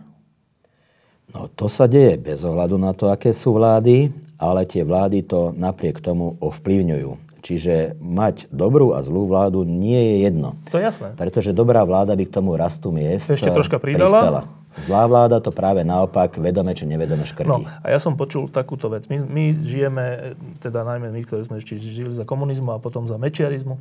No 1.33 1.49
to 1.49 1.65
sa 1.65 1.89
deje 1.89 2.17
bez 2.21 2.45
ohľadu 2.45 2.77
na 2.77 2.93
to, 2.93 3.09
aké 3.09 3.33
sú 3.33 3.57
vlády, 3.57 4.13
ale 4.37 4.67
tie 4.67 4.85
vlády 4.85 5.25
to 5.25 5.55
napriek 5.55 6.01
tomu 6.03 6.37
ovplyvňujú. 6.41 7.25
Čiže 7.45 8.01
mať 8.01 8.49
dobrú 8.49 8.97
a 8.97 9.05
zlú 9.05 9.29
vládu 9.29 9.61
nie 9.61 10.01
je 10.01 10.15
jedno. 10.25 10.57
To 10.73 10.81
je 10.81 10.85
jasné. 10.89 11.13
Pretože 11.13 11.53
dobrá 11.53 11.85
vláda 11.85 12.17
by 12.17 12.25
k 12.25 12.33
tomu 12.33 12.57
rastu 12.57 12.89
miest 12.89 13.29
Ešte 13.29 13.53
troška 13.53 13.77
pridala. 13.77 14.09
prispela. 14.09 14.41
Zlá 14.75 15.07
vláda 15.07 15.39
to 15.39 15.55
práve 15.55 15.87
naopak 15.87 16.35
vedome 16.35 16.75
či 16.75 16.83
nevedome 16.83 17.23
škrtí. 17.23 17.47
No, 17.47 17.63
a 17.63 17.87
ja 17.87 17.99
som 17.99 18.19
počul 18.19 18.51
takúto 18.51 18.91
vec. 18.91 19.07
My, 19.07 19.23
my 19.23 19.43
žijeme, 19.63 20.35
teda 20.59 20.83
najmä 20.83 21.15
my, 21.15 21.21
ktorí 21.23 21.47
sme 21.47 21.63
ešte 21.63 21.79
žili 21.79 22.11
za 22.11 22.27
komunizmu 22.27 22.75
a 22.75 22.83
potom 22.83 23.07
za 23.07 23.15
mečiarizmu, 23.15 23.79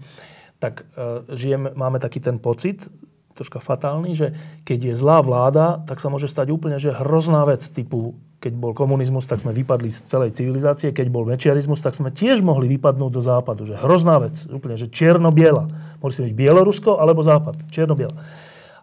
tak 0.63 0.87
uh, 0.95 1.27
žijeme, 1.35 1.75
máme 1.75 1.99
taký 1.99 2.23
ten 2.23 2.39
pocit, 2.39 2.87
troška 3.35 3.59
fatálny, 3.59 4.15
že 4.15 4.31
keď 4.63 4.79
je 4.91 4.95
zlá 4.95 5.19
vláda, 5.19 5.83
tak 5.91 5.99
sa 5.99 6.07
môže 6.07 6.31
stať 6.31 6.55
úplne 6.55 6.79
že 6.79 6.95
hrozná 6.95 7.43
vec 7.43 7.67
typu, 7.67 8.15
keď 8.39 8.55
bol 8.55 8.73
komunizmus, 8.77 9.27
tak 9.27 9.43
sme 9.43 9.51
vypadli 9.51 9.91
z 9.91 10.07
celej 10.07 10.39
civilizácie, 10.39 10.95
keď 10.95 11.11
bol 11.11 11.27
mečiarizmus, 11.27 11.83
tak 11.83 11.99
sme 11.99 12.15
tiež 12.15 12.47
mohli 12.47 12.71
vypadnúť 12.79 13.11
do 13.11 13.23
západu. 13.25 13.67
Že 13.67 13.83
hrozná 13.83 14.23
vec, 14.23 14.47
úplne, 14.47 14.79
že 14.79 14.87
čierno-biela. 14.87 15.67
Môže 15.99 16.23
si 16.23 16.31
byť 16.31 16.35
Bielorusko 16.37 17.03
alebo 17.03 17.27
západ, 17.27 17.59
čierno-biela. 17.75 18.15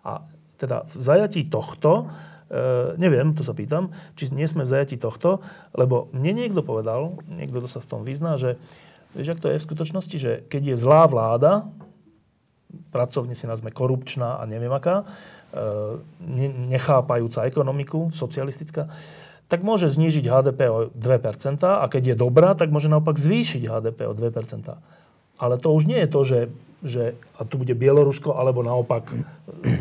A 0.02 0.26
teda 0.62 0.86
v 0.94 1.02
zajatí 1.02 1.50
tohto, 1.50 2.14
e, 2.54 2.94
neviem, 3.02 3.34
to 3.34 3.42
sa 3.42 3.58
pýtam, 3.58 3.90
či 4.14 4.30
nie 4.30 4.46
sme 4.46 4.70
v 4.70 4.72
zajatí 4.78 5.02
tohto, 5.02 5.42
lebo 5.74 6.14
mne 6.14 6.46
niekto 6.46 6.62
povedal, 6.62 7.18
niekto, 7.26 7.66
kto 7.66 7.70
sa 7.70 7.82
v 7.82 7.90
tom 7.90 8.02
vyzná, 8.06 8.38
že 8.38 8.62
Vieš, 9.12 9.36
ak 9.36 9.44
to 9.44 9.52
je 9.52 9.60
v 9.60 9.68
skutočnosti, 9.68 10.18
že 10.18 10.32
keď 10.48 10.76
je 10.76 10.76
zlá 10.80 11.04
vláda, 11.04 11.68
pracovne 12.96 13.36
si 13.36 13.44
nazme 13.44 13.68
korupčná 13.68 14.40
a 14.40 14.44
neviem 14.48 14.72
aká, 14.72 15.04
e, 15.04 15.06
nechápajúca 16.72 17.44
ekonomiku, 17.44 18.16
socialistická, 18.16 18.88
tak 19.52 19.68
môže 19.68 19.92
znížiť 19.92 20.32
HDP 20.32 20.60
o 20.72 20.80
2% 20.96 21.60
a 21.68 21.84
keď 21.92 22.16
je 22.16 22.16
dobrá, 22.16 22.56
tak 22.56 22.72
môže 22.72 22.88
naopak 22.88 23.20
zvýšiť 23.20 23.68
HDP 23.68 24.08
o 24.08 24.16
2%. 24.16 24.80
Ale 25.44 25.60
to 25.60 25.76
už 25.76 25.92
nie 25.92 26.00
je 26.08 26.10
to, 26.10 26.22
že, 26.24 26.40
že 26.82 27.14
a 27.38 27.46
tu 27.46 27.62
bude 27.62 27.78
Bielorusko, 27.78 28.34
alebo 28.34 28.66
naopak 28.66 29.14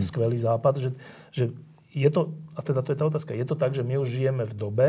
skvelý 0.06 0.36
západ, 0.36 0.74
že, 0.78 0.90
že 1.32 1.44
je 1.90 2.10
to, 2.12 2.30
a 2.54 2.60
teda 2.62 2.84
to 2.84 2.92
je 2.92 2.98
tá 3.00 3.04
otázka, 3.08 3.34
je 3.34 3.46
to 3.48 3.56
tak, 3.58 3.74
že 3.74 3.82
my 3.82 3.98
už 3.98 4.12
žijeme 4.12 4.44
v 4.46 4.54
dobe, 4.54 4.88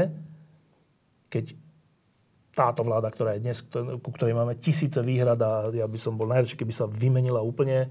keď 1.32 1.56
táto 2.52 2.84
vláda, 2.84 3.08
ktorá 3.08 3.40
je 3.40 3.44
dnes, 3.48 3.64
ku 4.04 4.12
ktorej 4.12 4.36
máme 4.36 4.60
tisíce 4.60 5.00
výhrad 5.00 5.40
a 5.40 5.72
ja 5.72 5.88
by 5.88 5.98
som 5.98 6.20
bol 6.20 6.28
najradšej, 6.28 6.60
keby 6.60 6.74
sa 6.76 6.86
vymenila 6.86 7.40
úplne 7.40 7.88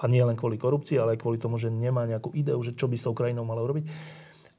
a 0.00 0.04
nie 0.08 0.24
len 0.24 0.32
kvôli 0.32 0.56
korupcii, 0.56 0.96
ale 0.96 1.14
aj 1.14 1.20
kvôli 1.20 1.36
tomu, 1.36 1.60
že 1.60 1.68
nemá 1.68 2.08
nejakú 2.08 2.32
ideu, 2.32 2.56
že 2.64 2.72
čo 2.72 2.88
by 2.88 2.96
s 2.96 3.04
tou 3.04 3.12
krajinou 3.12 3.44
malo 3.44 3.68
robiť. 3.68 3.84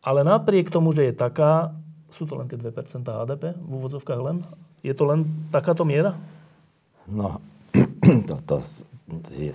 Ale 0.05 0.21
napriek 0.21 0.69
tomu, 0.69 0.93
že 0.93 1.09
je 1.09 1.13
taká, 1.17 1.73
sú 2.13 2.29
to 2.29 2.37
len 2.37 2.45
tie 2.45 2.61
2% 2.61 2.69
HDP 3.01 3.57
v 3.57 3.71
úvodzovkách 3.81 4.21
len? 4.21 4.45
Je 4.85 4.93
to 4.93 5.09
len 5.09 5.25
takáto 5.49 5.81
miera? 5.81 6.13
No, 7.09 7.41
to, 8.29 8.35
to 8.45 8.55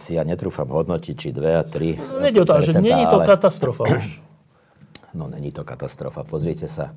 si 0.01 0.13
ja 0.19 0.23
netrúfam 0.27 0.69
hodnotiť, 0.69 1.15
či 1.17 1.29
2 1.33 1.61
a 1.61 1.65
3 1.65 2.21
Nede 2.21 2.43
o 2.43 2.47
to, 2.47 2.61
že 2.61 2.77
není 2.83 3.05
to 3.09 3.19
ale... 3.21 3.25
katastrofa 3.25 3.85
už. 3.89 4.07
No, 5.17 5.33
není 5.33 5.49
to 5.49 5.65
katastrofa. 5.65 6.29
Pozrite 6.29 6.69
sa 6.69 6.93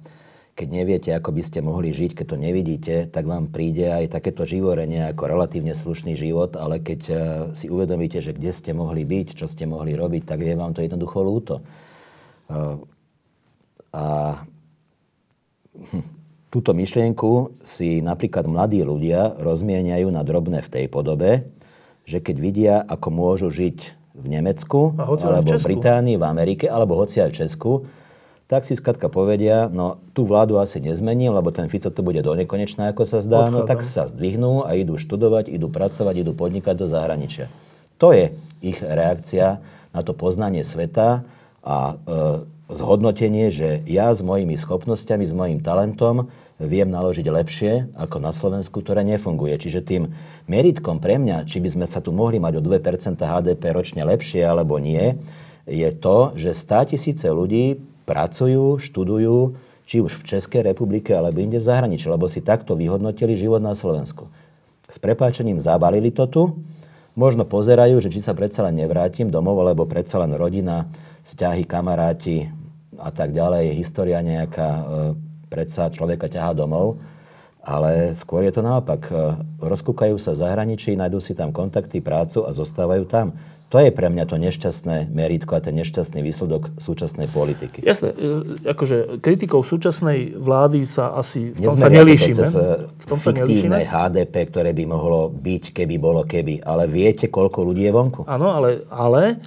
keď 0.59 0.67
neviete, 0.67 1.09
ako 1.15 1.31
by 1.31 1.39
ste 1.39 1.63
mohli 1.63 1.95
žiť, 1.95 2.19
keď 2.19 2.25
to 2.27 2.35
nevidíte, 2.35 2.95
tak 3.07 3.23
vám 3.23 3.47
príde 3.47 3.87
aj 3.87 4.11
takéto 4.11 4.43
živorenie 4.43 5.07
ako 5.07 5.31
relatívne 5.31 5.71
slušný 5.71 6.19
život, 6.19 6.59
ale 6.59 6.83
keď 6.83 7.01
eh, 7.07 7.17
si 7.55 7.71
uvedomíte, 7.71 8.19
že 8.19 8.35
kde 8.35 8.51
ste 8.51 8.75
mohli 8.75 9.07
byť, 9.07 9.39
čo 9.39 9.47
ste 9.47 9.63
mohli 9.63 9.95
robiť, 9.95 10.27
tak 10.27 10.43
je 10.43 10.59
vám 10.59 10.75
to 10.75 10.83
jednoducho 10.83 11.23
lúto. 11.23 11.55
Eh, 12.51 12.75
a 13.95 14.05
túto 16.53 16.75
myšlienku 16.75 17.63
si 17.63 18.03
napríklad 18.03 18.43
mladí 18.43 18.83
ľudia 18.83 19.39
rozmieniajú 19.39 20.11
na 20.11 20.27
drobné 20.27 20.59
v 20.59 20.71
tej 20.75 20.85
podobe, 20.91 21.47
že 22.09 22.17
keď 22.17 22.35
vidia, 22.41 22.75
ako 22.81 23.13
môžu 23.13 23.53
žiť 23.53 23.77
v 24.17 24.25
Nemecku, 24.25 24.97
alebo 24.97 25.53
v 25.53 25.61
Británii, 25.61 26.17
v 26.17 26.25
Amerike, 26.25 26.65
alebo 26.65 26.97
hoci 26.97 27.21
aj 27.21 27.29
v 27.29 27.37
Česku, 27.45 27.71
tak 28.49 28.65
si 28.65 28.73
skladka 28.73 29.13
povedia, 29.13 29.69
no 29.69 30.01
tú 30.17 30.25
vládu 30.25 30.57
asi 30.57 30.81
nezmením, 30.81 31.37
lebo 31.37 31.53
ten 31.53 31.69
Fico 31.69 31.93
to 31.93 32.01
bude 32.01 32.17
do 32.25 32.33
nekonečná, 32.33 32.89
ako 32.89 33.05
sa 33.05 33.21
zdá, 33.21 33.53
no 33.53 33.69
tak 33.69 33.85
sa 33.85 34.09
zdvihnú 34.09 34.65
a 34.65 34.73
idú 34.73 34.97
študovať, 34.97 35.53
idú 35.53 35.69
pracovať, 35.69 36.25
idú 36.25 36.33
podnikať 36.33 36.73
do 36.73 36.89
zahraničia. 36.89 37.45
To 38.01 38.09
je 38.09 38.33
ich 38.65 38.81
reakcia 38.81 39.61
na 39.93 40.01
to 40.01 40.17
poznanie 40.17 40.65
sveta 40.65 41.21
a 41.61 41.77
e, 41.77 41.95
zhodnotenie, 42.73 43.53
že 43.53 43.85
ja 43.85 44.09
s 44.09 44.25
mojimi 44.25 44.57
schopnosťami, 44.57 45.29
s 45.29 45.33
mojim 45.37 45.59
talentom 45.61 46.33
viem 46.59 46.91
naložiť 46.91 47.23
lepšie 47.23 47.71
ako 47.95 48.19
na 48.19 48.35
Slovensku, 48.35 48.83
ktoré 48.83 49.07
nefunguje. 49.07 49.55
Čiže 49.55 49.79
tým 49.81 50.03
meritkom 50.45 50.99
pre 50.99 51.15
mňa, 51.15 51.47
či 51.47 51.63
by 51.63 51.69
sme 51.71 51.85
sa 51.87 52.03
tu 52.03 52.11
mohli 52.11 52.37
mať 52.37 52.59
o 52.59 52.61
2% 52.61 53.15
HDP 53.15 53.63
ročne 53.71 54.03
lepšie 54.03 54.43
alebo 54.43 54.75
nie, 54.77 55.15
je 55.63 55.89
to, 55.95 56.35
že 56.35 56.51
100 56.51 56.91
tisíce 56.95 57.27
ľudí 57.29 57.79
pracujú, 58.03 58.81
študujú, 58.81 59.55
či 59.89 60.05
už 60.05 60.21
v 60.21 60.27
Českej 60.37 60.61
republike, 60.69 61.13
alebo 61.13 61.41
inde 61.41 61.57
v 61.57 61.65
zahraničí, 61.65 62.05
lebo 62.05 62.29
si 62.29 62.45
takto 62.45 62.77
vyhodnotili 62.77 63.33
život 63.33 63.57
na 63.57 63.73
Slovensku. 63.73 64.29
S 64.85 64.97
prepáčením 65.01 65.57
zabalili 65.61 66.13
to 66.13 66.25
tu, 66.29 66.43
možno 67.17 67.45
pozerajú, 67.45 68.01
že 68.01 68.13
či 68.13 68.21
sa 68.21 68.37
predsa 68.37 68.65
len 68.65 68.77
nevrátim 68.81 69.29
domov, 69.33 69.61
lebo 69.65 69.89
predsa 69.89 70.21
len 70.21 70.33
rodina, 70.37 70.89
vzťahy, 71.25 71.65
kamaráti 71.65 72.49
a 72.97 73.09
tak 73.13 73.33
ďalej, 73.33 73.77
história 73.77 74.21
nejaká, 74.21 74.69
e, 74.69 74.83
predsa 75.49 75.89
človeka 75.89 76.29
ťahá 76.29 76.53
domov. 76.53 77.01
Ale 77.59 78.15
skôr 78.15 78.47
je 78.47 78.55
to 78.55 78.63
naopak. 78.63 79.11
E, 79.11 79.35
rozkúkajú 79.59 80.15
sa 80.15 80.31
v 80.31 80.41
zahraničí, 80.47 80.95
nájdú 80.95 81.19
si 81.19 81.35
tam 81.35 81.51
kontakty, 81.51 81.99
prácu 81.99 82.47
a 82.47 82.55
zostávajú 82.55 83.03
tam. 83.03 83.35
To 83.69 83.77
je 83.77 83.93
pre 83.93 84.09
mňa 84.09 84.25
to 84.25 84.41
nešťastné 84.41 85.13
meritko 85.13 85.53
a 85.53 85.61
ten 85.61 85.77
nešťastný 85.77 86.25
výsledok 86.25 86.73
súčasnej 86.81 87.29
politiky. 87.29 87.85
Jasné, 87.85 88.15
e, 88.15 88.65
akože 88.65 89.21
kritikou 89.21 89.61
súčasnej 89.61 90.39
vlády 90.39 90.89
sa 90.89 91.13
asi 91.13 91.53
v 91.53 91.69
tom 91.69 91.77
sa 91.77 91.91
nelíšime. 91.91 92.47
Cez 92.47 92.55
v 92.79 93.05
tom 93.05 93.19
sa 93.21 93.29
nelíšime. 93.35 93.85
HDP, 93.85 94.35
ktoré 94.49 94.71
by 94.73 94.83
mohlo 94.89 95.29
byť, 95.29 95.75
keby 95.75 95.95
bolo 96.01 96.25
keby. 96.25 96.65
Ale 96.65 96.89
viete, 96.89 97.29
koľko 97.29 97.67
ľudí 97.67 97.85
je 97.85 97.93
vonku? 97.93 98.21
Áno, 98.25 98.55
ale, 98.55 98.87
ale 98.89 99.37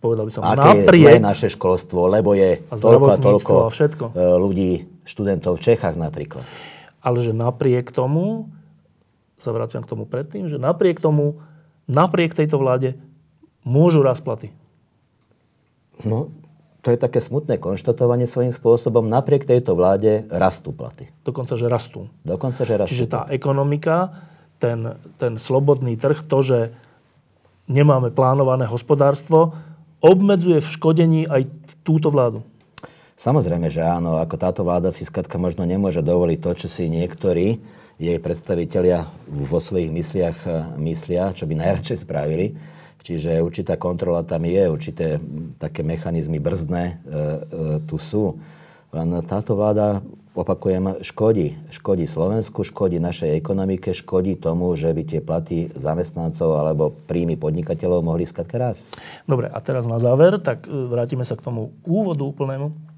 povedal 0.00 0.24
by 0.26 0.32
som, 0.32 0.42
Aké 0.42 0.88
napriek... 0.88 1.06
je 1.06 1.20
naše 1.20 1.48
školstvo, 1.52 2.08
lebo 2.08 2.32
je 2.32 2.64
a 2.72 2.74
toľko 2.74 3.06
a 3.06 3.16
toľko 3.20 3.52
a 3.54 3.70
všetko. 3.70 4.04
E, 4.16 4.22
ľudí, 4.40 4.72
študentov 5.10 5.58
v 5.58 5.74
Čechách 5.74 5.98
napríklad. 5.98 6.46
Ale 7.02 7.18
že 7.20 7.34
napriek 7.34 7.90
tomu, 7.90 8.46
sa 9.40 9.50
vraciam 9.50 9.82
k 9.82 9.90
tomu 9.90 10.04
predtým, 10.04 10.46
že 10.46 10.60
napriek 10.60 11.00
tomu, 11.00 11.40
napriek 11.88 12.36
tejto 12.36 12.60
vláde 12.60 12.94
môžu 13.64 14.04
rast 14.04 14.22
platy? 14.22 14.52
No, 16.04 16.32
to 16.80 16.92
je 16.92 16.98
také 17.00 17.20
smutné 17.20 17.60
konštatovanie 17.60 18.24
svojím 18.24 18.56
spôsobom. 18.56 19.04
Napriek 19.04 19.44
tejto 19.44 19.76
vláde 19.76 20.24
rastú 20.32 20.72
platy. 20.72 21.12
Dokonca, 21.24 21.56
že 21.56 21.68
rastú. 21.68 22.08
Dokonca, 22.24 22.64
že 22.64 22.74
rastú. 22.76 22.92
Čiže 22.96 23.12
tá 23.12 23.22
ekonomika, 23.28 24.28
ten, 24.56 24.96
ten 25.20 25.36
slobodný 25.36 26.00
trh, 26.00 26.24
to, 26.24 26.38
že 26.40 26.58
nemáme 27.68 28.08
plánované 28.12 28.64
hospodárstvo, 28.64 29.52
obmedzuje 30.00 30.64
v 30.64 30.72
škodení 30.72 31.20
aj 31.28 31.52
túto 31.84 32.08
vládu. 32.08 32.40
Samozrejme, 33.20 33.68
že 33.68 33.84
áno. 33.84 34.16
Ako 34.16 34.40
táto 34.40 34.64
vláda 34.64 34.88
si 34.88 35.04
skladka 35.04 35.36
možno 35.36 35.68
nemôže 35.68 36.00
dovoliť 36.00 36.38
to, 36.40 36.50
čo 36.64 36.68
si 36.72 36.88
niektorí 36.88 37.60
jej 38.00 38.16
predstavitelia 38.16 39.04
vo 39.28 39.60
svojich 39.60 39.92
mysliach 39.92 40.38
myslia, 40.80 41.36
čo 41.36 41.44
by 41.44 41.52
najradšej 41.52 42.08
spravili 42.08 42.56
Čiže 43.00 43.40
určitá 43.40 43.80
kontrola 43.80 44.20
tam 44.22 44.44
je, 44.44 44.62
určité 44.68 45.16
také 45.56 45.80
mechanizmy 45.80 46.36
brzdné 46.36 46.84
e, 46.84 46.92
e, 46.92 47.22
tu 47.88 47.96
sú. 47.96 48.36
Len 48.92 49.24
táto 49.24 49.56
vláda 49.56 50.04
opakujem, 50.36 51.00
škodí. 51.00 51.56
Škodí 51.72 52.04
Slovensku, 52.04 52.60
škodí 52.60 53.00
našej 53.00 53.38
ekonomike, 53.40 53.96
škodí 53.96 54.36
tomu, 54.36 54.76
že 54.76 54.92
by 54.92 55.02
tie 55.06 55.20
platy 55.24 55.72
zamestnancov 55.74 56.60
alebo 56.60 56.92
príjmy 57.08 57.40
podnikateľov 57.40 58.04
mohli 58.04 58.28
skladka 58.28 58.60
rásť. 58.60 58.84
Dobre, 59.24 59.48
a 59.48 59.58
teraz 59.64 59.88
na 59.88 59.96
záver, 59.96 60.36
tak 60.42 60.68
vrátime 60.68 61.24
sa 61.24 61.38
k 61.38 61.44
tomu 61.44 61.72
úvodu 61.88 62.26
úplnému. 62.26 62.89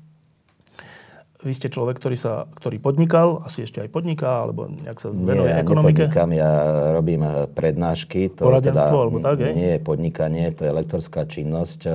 Vy 1.43 1.53
ste 1.59 1.69
človek, 1.69 1.99
ktorý, 1.99 2.15
sa, 2.15 2.47
ktorý 2.55 2.79
podnikal, 2.79 3.43
asi 3.43 3.67
ešte 3.67 3.83
aj 3.83 3.91
podniká, 3.91 4.47
alebo 4.47 4.71
nejak 4.71 4.99
sa 5.03 5.11
venuje 5.11 5.51
nie, 5.51 5.55
ja 5.55 5.63
ekonomike? 5.63 6.07
nepodnikám, 6.07 6.31
ja 6.31 6.51
robím 6.95 7.23
e, 7.27 7.31
prednášky. 7.51 8.31
To 8.39 8.47
Poradenstvo, 8.47 8.97
teda, 8.97 9.03
alebo 9.03 9.19
tak, 9.19 9.37
Nie 9.51 9.71
je 9.77 9.81
podnikanie, 9.83 10.47
to 10.55 10.63
je 10.67 10.73
lektorská 10.73 11.27
činnosť, 11.27 11.81
e, 11.87 11.93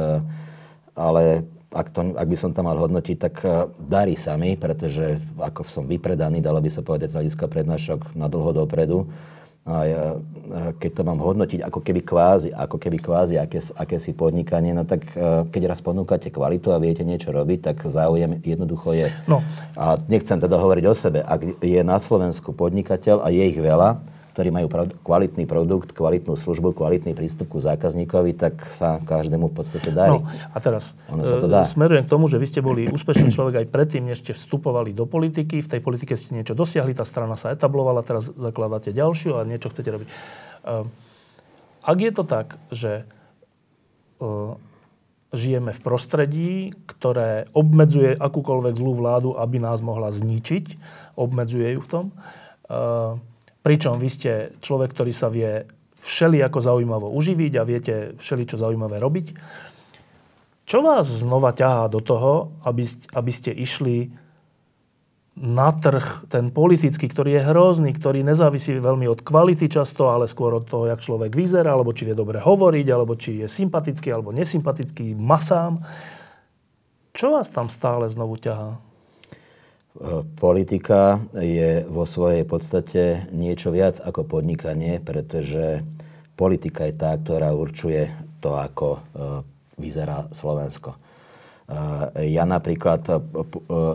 ale 1.00 1.48
ak, 1.72 1.88
to, 1.92 2.16
ak 2.16 2.28
by 2.28 2.38
som 2.40 2.52
to 2.56 2.64
mal 2.64 2.80
hodnotiť, 2.80 3.18
tak 3.20 3.36
uh, 3.44 3.68
darí 3.76 4.16
sa 4.16 4.40
mi, 4.40 4.56
pretože 4.56 5.20
ako 5.36 5.68
som 5.68 5.84
vypredaný, 5.84 6.40
dalo 6.40 6.64
by 6.64 6.72
sa 6.72 6.80
povedať 6.80 7.12
z 7.12 7.16
hľadiska 7.20 7.46
prednášok 7.52 8.16
na 8.16 8.32
dlho 8.32 8.56
dopredu. 8.56 9.12
Ja, 9.68 10.16
keď 10.80 10.92
to 10.96 11.02
mám 11.04 11.20
hodnotiť 11.20 11.60
ako 11.60 11.84
keby 11.84 12.02
kvázi, 12.08 12.56
ako 12.56 12.80
keby 12.80 13.04
kvázi 13.04 13.36
aké, 13.36 13.60
akési 13.76 14.16
podnikanie, 14.16 14.72
no 14.72 14.88
tak 14.88 15.04
uh, 15.20 15.44
keď 15.52 15.76
raz 15.76 15.84
ponúkate 15.84 16.32
kvalitu 16.32 16.72
a 16.72 16.80
viete 16.80 17.04
niečo 17.04 17.36
robiť, 17.36 17.60
tak 17.74 17.78
záujem 17.84 18.40
jednoducho 18.40 18.96
je. 18.96 19.12
No. 19.28 19.44
A 19.76 20.00
nechcem 20.08 20.40
teda 20.40 20.56
hovoriť 20.56 20.86
o 20.88 20.96
sebe. 20.96 21.20
Ak 21.20 21.44
je 21.60 21.82
na 21.84 22.00
Slovensku 22.00 22.56
podnikateľ 22.56 23.22
a 23.22 23.28
je 23.28 23.44
ich 23.44 23.60
veľa, 23.60 24.00
ktorí 24.38 24.54
majú 24.54 24.70
kvalitný 25.02 25.50
produkt, 25.50 25.98
kvalitnú 25.98 26.38
službu, 26.38 26.78
kvalitný 26.78 27.18
prístup 27.18 27.50
ku 27.50 27.58
zákazníkovi, 27.58 28.38
tak 28.38 28.70
sa 28.70 29.02
každému 29.02 29.50
v 29.50 29.56
podstate 29.58 29.90
darí. 29.90 30.22
No, 30.22 30.30
a 30.30 30.58
teraz 30.62 30.94
ono 31.10 31.26
sa 31.26 31.42
to 31.42 31.50
dá. 31.50 31.66
E, 31.66 31.74
smerujem 31.74 32.06
k 32.06 32.12
tomu, 32.14 32.30
že 32.30 32.38
vy 32.38 32.46
ste 32.46 32.62
boli 32.62 32.86
úspešný 32.86 33.34
človek 33.34 33.66
aj 33.66 33.68
predtým, 33.74 34.06
než 34.06 34.22
ste 34.22 34.38
vstupovali 34.38 34.94
do 34.94 35.10
politiky. 35.10 35.66
V 35.66 35.72
tej 35.74 35.82
politike 35.82 36.14
ste 36.14 36.38
niečo 36.38 36.54
dosiahli, 36.54 36.94
tá 36.94 37.02
strana 37.02 37.34
sa 37.34 37.50
etablovala, 37.50 38.06
teraz 38.06 38.30
zakladáte 38.30 38.94
ďalšiu 38.94 39.42
a 39.42 39.48
niečo 39.50 39.74
chcete 39.74 39.90
robiť. 39.90 40.06
E, 40.06 40.16
ak 41.82 41.98
je 41.98 42.12
to 42.14 42.22
tak, 42.22 42.62
že 42.70 43.10
e, 44.22 44.24
žijeme 45.34 45.74
v 45.74 45.82
prostredí, 45.82 46.78
ktoré 46.86 47.50
obmedzuje 47.58 48.14
akúkoľvek 48.14 48.78
zlú 48.78 49.02
vládu, 49.02 49.34
aby 49.34 49.58
nás 49.58 49.82
mohla 49.82 50.14
zničiť, 50.14 50.78
obmedzuje 51.18 51.74
ju 51.74 51.82
v 51.82 51.90
tom, 51.90 52.06
Pričom 53.62 54.00
vy 54.00 54.10
ste 54.10 54.32
človek, 54.64 54.94
ktorý 54.94 55.12
sa 55.12 55.28
vie 55.28 55.66
všeli 55.98 56.40
ako 56.46 56.60
zaujímavo 56.62 57.08
uživiť 57.12 57.54
a 57.58 57.68
viete 57.68 57.94
všeli 58.16 58.44
čo 58.48 58.56
zaujímavé 58.56 59.02
robiť. 59.02 59.28
Čo 60.68 60.84
vás 60.84 61.08
znova 61.08 61.56
ťahá 61.56 61.88
do 61.88 62.04
toho, 62.04 62.52
aby, 62.68 62.84
aby 63.16 63.32
ste 63.32 63.56
išli 63.56 64.12
na 65.38 65.70
trh, 65.70 66.28
ten 66.34 66.50
politický, 66.50 67.06
ktorý 67.06 67.38
je 67.38 67.48
hrozný, 67.48 67.94
ktorý 67.94 68.26
nezávisí 68.26 68.74
veľmi 68.74 69.06
od 69.06 69.22
kvality 69.22 69.70
často, 69.70 70.10
ale 70.10 70.26
skôr 70.26 70.58
od 70.58 70.66
toho, 70.66 70.90
jak 70.90 70.98
človek 71.00 71.30
vyzerá, 71.38 71.78
alebo 71.78 71.94
či 71.94 72.10
vie 72.10 72.18
dobre 72.18 72.42
hovoriť, 72.42 72.88
alebo 72.90 73.14
či 73.14 73.46
je 73.46 73.48
sympatický 73.48 74.10
alebo 74.10 74.34
nesympatický 74.34 75.14
masám. 75.14 75.86
Čo 77.14 77.38
vás 77.38 77.54
tam 77.54 77.70
stále 77.70 78.10
znovu 78.10 78.42
ťahá? 78.42 78.82
Politika 80.38 81.26
je 81.34 81.82
vo 81.90 82.06
svojej 82.06 82.46
podstate 82.46 83.26
niečo 83.34 83.74
viac 83.74 83.98
ako 83.98 84.30
podnikanie, 84.30 85.02
pretože 85.02 85.82
politika 86.38 86.86
je 86.86 86.94
tá, 86.94 87.18
ktorá 87.18 87.50
určuje 87.50 88.06
to, 88.38 88.54
ako 88.54 88.88
e, 88.94 89.00
vyzerá 89.82 90.30
Slovensko. 90.30 90.94
E, 90.94 92.30
ja 92.30 92.46
napríklad 92.46 93.02
e, 93.10 93.14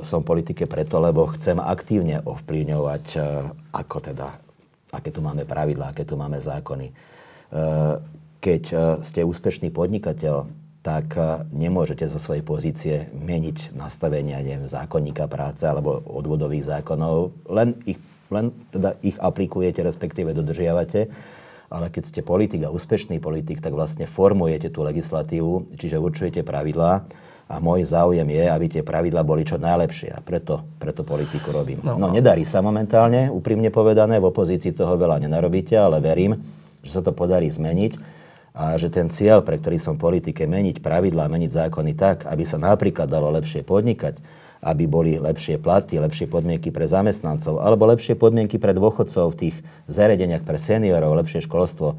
som 0.03 0.27
v 0.27 0.29
politike 0.35 0.67
preto, 0.67 0.99
lebo 0.99 1.31
chcem 1.39 1.63
aktívne 1.63 2.19
ovplyvňovať, 2.27 3.05
ako 3.71 3.97
teda, 4.03 4.27
aké 4.91 5.15
tu 5.15 5.23
máme 5.23 5.47
pravidlá, 5.47 5.95
aké 5.95 6.03
tu 6.03 6.19
máme 6.19 6.43
zákony. 6.43 6.91
Keď 8.43 8.63
ste 9.07 9.21
úspešný 9.23 9.71
podnikateľ, 9.71 10.51
tak 10.83 11.15
eh, 11.15 11.47
nemôžete 11.55 12.11
zo 12.11 12.19
svojej 12.19 12.43
pozície 12.43 13.09
meniť 13.15 13.73
nastavenia 13.73 14.43
neviem, 14.43 14.67
zákonníka 14.67 15.31
práce 15.31 15.63
alebo 15.65 16.03
odvodových 16.03 16.67
zákonov. 16.67 17.33
Len 17.47 17.79
ich, 17.87 18.03
len 18.29 18.51
teda 18.75 18.99
ich 19.01 19.17
aplikujete, 19.17 19.81
respektíve 19.81 20.35
dodržiavate. 20.35 21.09
Ale 21.73 21.89
keď 21.89 22.03
ste 22.05 22.21
politik 22.21 22.69
a 22.69 22.75
úspešný 22.75 23.17
politik, 23.17 23.65
tak 23.65 23.73
vlastne 23.73 24.05
formujete 24.05 24.69
tú 24.69 24.85
legislatívu, 24.85 25.73
čiže 25.81 25.97
určujete 25.97 26.45
pravidlá. 26.45 27.09
A 27.49 27.61
môj 27.61 27.89
záujem 27.89 28.29
je, 28.29 28.45
aby 28.45 28.67
tie 28.69 28.83
pravidlá 28.85 29.25
boli 29.25 29.49
čo 29.49 29.57
najlepšie. 29.57 30.13
A 30.13 30.21
preto, 30.21 30.69
preto 30.77 31.01
politiku 31.01 31.49
robím. 31.49 31.81
No, 31.81 31.97
no 31.97 32.13
nedarí 32.13 32.45
sa 32.45 32.61
momentálne, 32.61 33.33
úprimne 33.33 33.73
povedané. 33.73 34.21
V 34.21 34.29
opozícii 34.29 34.77
toho 34.77 35.01
veľa 35.01 35.25
nenarobíte, 35.25 35.73
ale 35.73 36.05
verím, 36.05 36.45
že 36.85 36.93
sa 36.93 37.01
to 37.01 37.17
podarí 37.17 37.49
zmeniť 37.49 38.12
a 38.53 38.77
že 38.77 38.93
ten 38.93 39.09
cieľ, 39.09 39.41
pre 39.41 39.57
ktorý 39.57 39.81
som 39.81 39.97
v 39.97 40.13
politike, 40.13 40.45
meniť 40.45 40.85
pravidlá, 40.85 41.25
meniť 41.25 41.51
zákony 41.57 41.93
tak, 41.97 42.29
aby 42.29 42.45
sa 42.45 42.61
napríklad 42.61 43.09
dalo 43.09 43.33
lepšie 43.33 43.65
podnikať, 43.65 44.21
aby 44.63 44.85
boli 44.85 45.17
lepšie 45.17 45.57
platy, 45.57 45.97
lepšie 45.97 46.29
podmienky 46.29 46.69
pre 46.69 46.85
zamestnancov, 46.85 47.65
alebo 47.65 47.89
lepšie 47.89 48.15
podmienky 48.15 48.61
pre 48.61 48.77
dôchodcov 48.77 49.33
v 49.33 49.39
tých 49.49 49.57
zariadeniach 49.89 50.45
pre 50.45 50.61
seniorov, 50.61 51.17
lepšie 51.25 51.43
školstvo. 51.49 51.97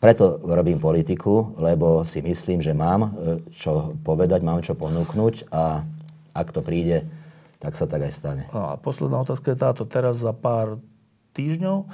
Preto 0.00 0.40
robím 0.40 0.80
politiku, 0.80 1.52
lebo 1.60 2.08
si 2.08 2.24
myslím, 2.24 2.64
že 2.64 2.72
mám 2.72 3.00
e, 3.04 3.08
čo 3.52 3.92
povedať, 4.00 4.40
mám 4.40 4.64
čo 4.64 4.72
ponúknuť 4.72 5.52
a 5.52 5.84
ak 6.32 6.48
to 6.56 6.64
príde, 6.64 7.04
tak 7.60 7.76
sa 7.76 7.84
tak 7.84 8.08
aj 8.08 8.12
stane. 8.16 8.44
A 8.56 8.80
posledná 8.80 9.20
otázka 9.20 9.52
je 9.52 9.58
táto. 9.60 9.84
Teraz 9.84 10.16
za 10.24 10.32
pár 10.32 10.80
týždňov 11.36 11.86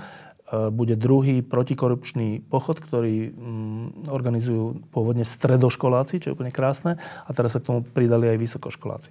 bude 0.47 0.95
druhý 0.95 1.43
protikorupčný 1.43 2.47
pochod, 2.47 2.79
ktorý 2.79 3.35
mm, 3.35 4.07
organizujú 4.07 4.79
pôvodne 4.95 5.27
stredoškoláci, 5.27 6.23
čo 6.23 6.31
je 6.31 6.37
úplne 6.39 6.55
krásne. 6.55 7.03
A 7.27 7.31
teraz 7.35 7.59
sa 7.59 7.61
k 7.63 7.67
tomu 7.75 7.81
pridali 7.83 8.31
aj 8.31 8.39
vysokoškoláci. 8.39 9.11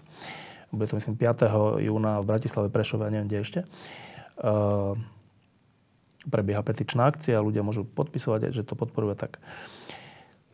Bude 0.71 0.87
to, 0.87 0.95
myslím, 0.95 1.19
5. 1.19 1.83
júna 1.83 2.23
v 2.23 2.29
Bratislave, 2.31 2.71
Prešove 2.71 3.03
a 3.03 3.11
neviem, 3.11 3.27
kde 3.27 3.43
ešte. 3.43 3.59
E, 3.63 3.67
prebieha 6.31 6.63
petičná 6.63 7.11
akcia, 7.11 7.43
ľudia 7.43 7.67
môžu 7.67 7.83
podpisovať, 7.83 8.55
že 8.55 8.63
to 8.63 8.79
podporujú 8.79 9.19
tak. 9.19 9.43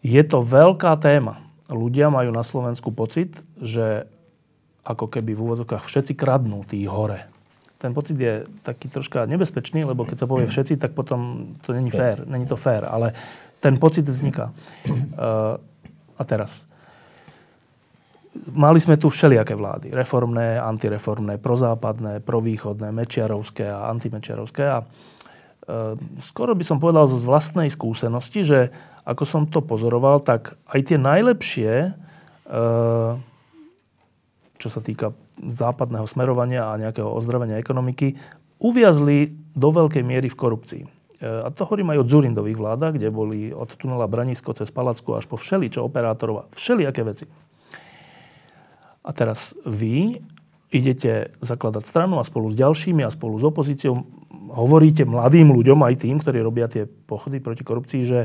Je 0.01 0.21
to 0.25 0.41
veľká 0.41 0.97
téma. 0.97 1.45
Ľudia 1.69 2.09
majú 2.09 2.33
na 2.33 2.41
Slovensku 2.41 2.89
pocit, 2.89 3.37
že 3.61 4.09
ako 4.81 5.13
keby 5.13 5.37
v 5.37 5.43
úvodzokách 5.45 5.85
všetci 5.85 6.17
kradnú 6.17 6.65
tí 6.65 6.89
hore 6.89 7.29
ten 7.81 7.97
pocit 7.97 8.13
je 8.13 8.45
taký 8.61 8.93
troška 8.93 9.25
nebezpečný, 9.25 9.81
lebo 9.89 10.05
keď 10.05 10.21
sa 10.21 10.29
povie 10.29 10.45
všetci, 10.45 10.77
tak 10.77 10.93
potom 10.93 11.51
to 11.65 11.73
není 11.73 11.89
fér. 11.89 12.29
Není 12.29 12.45
to 12.45 12.53
fér, 12.53 12.85
ale 12.85 13.17
ten 13.57 13.81
pocit 13.81 14.05
vzniká. 14.05 14.53
Uh, 14.85 15.57
a 16.13 16.21
teraz. 16.21 16.69
Mali 18.53 18.77
sme 18.77 19.01
tu 19.01 19.09
všelijaké 19.09 19.57
vlády. 19.57 19.89
Reformné, 19.89 20.61
antireformné, 20.61 21.41
prozápadné, 21.41 22.21
provýchodné, 22.21 22.93
mečiarovské 22.93 23.65
a 23.65 23.89
antimečiarovské. 23.89 24.63
A 24.69 24.85
uh, 24.85 25.97
skoro 26.21 26.53
by 26.53 26.61
som 26.61 26.77
povedal 26.77 27.09
zo 27.09 27.17
vlastnej 27.17 27.73
skúsenosti, 27.73 28.45
že 28.45 28.69
ako 29.09 29.25
som 29.25 29.49
to 29.49 29.65
pozoroval, 29.65 30.21
tak 30.21 30.53
aj 30.69 30.93
tie 30.93 30.97
najlepšie, 31.01 31.97
uh, 32.45 33.17
čo 34.61 34.69
sa 34.69 34.79
týka 34.85 35.09
západného 35.47 36.05
smerovania 36.05 36.69
a 36.69 36.77
nejakého 36.77 37.09
ozdravenia 37.09 37.57
ekonomiky 37.57 38.13
uviazli 38.61 39.33
do 39.57 39.69
veľkej 39.73 40.03
miery 40.05 40.29
v 40.29 40.37
korupcii. 40.37 40.81
E, 40.85 40.87
a 41.25 41.49
to 41.49 41.65
hovorím 41.65 41.97
aj 41.97 42.01
o 42.01 42.09
Zurindových 42.09 42.61
vládach, 42.61 42.93
kde 42.97 43.09
boli 43.09 43.49
od 43.49 43.73
tunela 43.73 44.05
Branisko 44.05 44.53
cez 44.53 44.69
Palacku 44.69 45.17
až 45.17 45.25
po 45.25 45.37
všeličo 45.41 45.81
operátorov 45.81 46.45
a 46.45 46.47
všelijaké 46.53 47.01
veci. 47.01 47.25
A 49.01 49.09
teraz 49.17 49.57
vy 49.65 50.21
idete 50.71 51.33
zakladať 51.41 51.83
stranu 51.89 52.21
a 52.21 52.23
spolu 52.23 52.53
s 52.53 52.55
ďalšími 52.55 53.01
a 53.01 53.09
spolu 53.11 53.35
s 53.41 53.43
opozíciou 53.43 54.05
hovoríte 54.51 55.07
mladým 55.07 55.51
ľuďom, 55.51 55.79
aj 55.83 56.03
tým, 56.03 56.19
ktorí 56.19 56.43
robia 56.43 56.67
tie 56.67 56.85
pochody 56.85 57.39
proti 57.39 57.63
korupcii, 57.63 58.01
že 58.03 58.19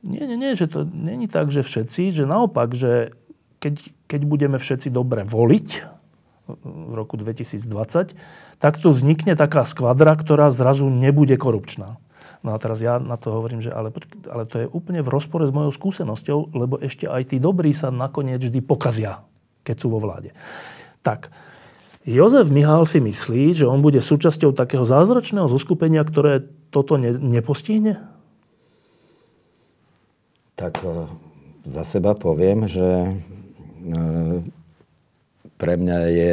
nie, 0.00 0.22
nie, 0.24 0.38
nie, 0.38 0.54
že 0.54 0.70
to 0.70 0.86
není 0.86 1.26
tak, 1.26 1.50
že 1.50 1.66
všetci, 1.66 2.14
že 2.14 2.24
naopak, 2.24 2.72
že 2.72 3.12
keď, 3.58 3.74
keď 4.06 4.20
budeme 4.24 4.56
všetci 4.56 4.88
dobre 4.94 5.26
voliť, 5.26 5.97
v 6.64 6.92
roku 6.96 7.20
2020, 7.20 8.16
tak 8.58 8.74
tu 8.80 8.88
vznikne 8.90 9.36
taká 9.36 9.68
skvadra, 9.68 10.16
ktorá 10.16 10.48
zrazu 10.48 10.88
nebude 10.88 11.36
korupčná. 11.36 12.00
No 12.42 12.54
a 12.54 12.58
teraz 12.62 12.78
ja 12.80 13.02
na 13.02 13.18
to 13.18 13.34
hovorím, 13.34 13.60
že 13.60 13.74
ale, 13.74 13.90
ale 14.30 14.46
to 14.46 14.64
je 14.64 14.66
úplne 14.70 15.02
v 15.02 15.10
rozpore 15.10 15.44
s 15.44 15.52
mojou 15.52 15.74
skúsenosťou, 15.74 16.54
lebo 16.54 16.78
ešte 16.78 17.10
aj 17.10 17.34
tí 17.34 17.36
dobrí 17.42 17.74
sa 17.74 17.90
nakoniec 17.90 18.38
vždy 18.38 18.62
pokazia, 18.62 19.26
keď 19.66 19.76
sú 19.76 19.86
vo 19.90 19.98
vláde. 19.98 20.30
Tak, 21.02 21.34
Jozef 22.08 22.48
Mihál 22.48 22.88
si 22.88 23.04
myslí, 23.04 23.52
že 23.52 23.68
on 23.68 23.84
bude 23.84 24.00
súčasťou 24.00 24.56
takého 24.56 24.86
zázračného 24.86 25.44
zoskupenia, 25.50 26.00
ktoré 26.06 26.46
toto 26.72 26.96
ne, 26.96 27.12
nepostihne? 27.12 28.00
Tak 30.56 30.80
e, 30.80 31.04
za 31.68 31.84
seba 31.84 32.16
poviem, 32.16 32.64
že 32.64 32.80
e, 32.80 33.12
pre 35.58 35.74
mňa 35.74 35.98
je 36.08 36.32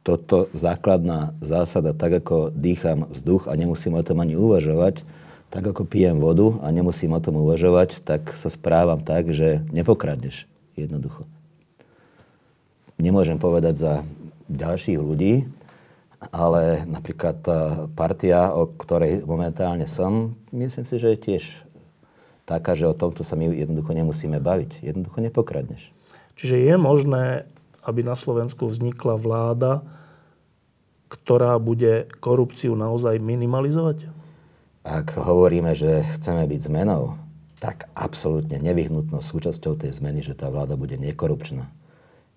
toto 0.00 0.48
základná 0.56 1.34
zásada, 1.42 1.92
tak 1.92 2.24
ako 2.24 2.54
dýcham 2.54 3.10
vzduch 3.10 3.50
a 3.50 3.58
nemusím 3.58 3.98
o 3.98 4.06
tom 4.06 4.22
ani 4.22 4.38
uvažovať, 4.38 5.04
tak 5.50 5.62
ako 5.66 5.86
pijem 5.86 6.18
vodu 6.18 6.58
a 6.62 6.70
nemusím 6.72 7.14
o 7.14 7.20
tom 7.22 7.38
uvažovať, 7.42 8.02
tak 8.02 8.34
sa 8.34 8.50
správam 8.50 9.02
tak, 9.02 9.30
že 9.30 9.62
nepokradneš 9.70 10.48
jednoducho. 10.78 11.28
Nemôžem 12.96 13.36
povedať 13.36 13.76
za 13.76 13.94
ďalších 14.48 14.96
ľudí, 14.96 15.44
ale 16.32 16.88
napríklad 16.88 17.36
tá 17.44 17.60
partia, 17.92 18.54
o 18.54 18.70
ktorej 18.72 19.26
momentálne 19.26 19.84
som, 19.84 20.32
myslím 20.54 20.86
si, 20.88 20.96
že 20.96 21.12
je 21.12 21.18
tiež 21.18 21.44
taká, 22.46 22.78
že 22.78 22.86
o 22.86 22.94
tomto 22.96 23.26
sa 23.26 23.34
my 23.34 23.50
jednoducho 23.52 23.92
nemusíme 23.92 24.38
baviť. 24.38 24.86
Jednoducho 24.86 25.18
nepokradneš. 25.18 25.90
Čiže 26.38 26.56
je 26.62 26.74
možné, 26.78 27.24
aby 27.86 28.02
na 28.02 28.18
Slovensku 28.18 28.66
vznikla 28.66 29.14
vláda, 29.14 29.86
ktorá 31.06 31.54
bude 31.62 32.10
korupciu 32.18 32.74
naozaj 32.74 33.22
minimalizovať? 33.22 34.16
ak 34.86 35.18
hovoríme, 35.18 35.74
že 35.74 36.06
chceme 36.16 36.46
byť 36.46 36.60
zmenou, 36.70 37.18
tak 37.58 37.90
absolútne 37.98 38.62
nevyhnutnou 38.62 39.18
súčasťou 39.18 39.74
tej 39.74 39.98
zmeny, 39.98 40.22
že 40.22 40.38
tá 40.38 40.46
vláda 40.46 40.78
bude 40.78 40.94
nekorupčná. 40.94 41.66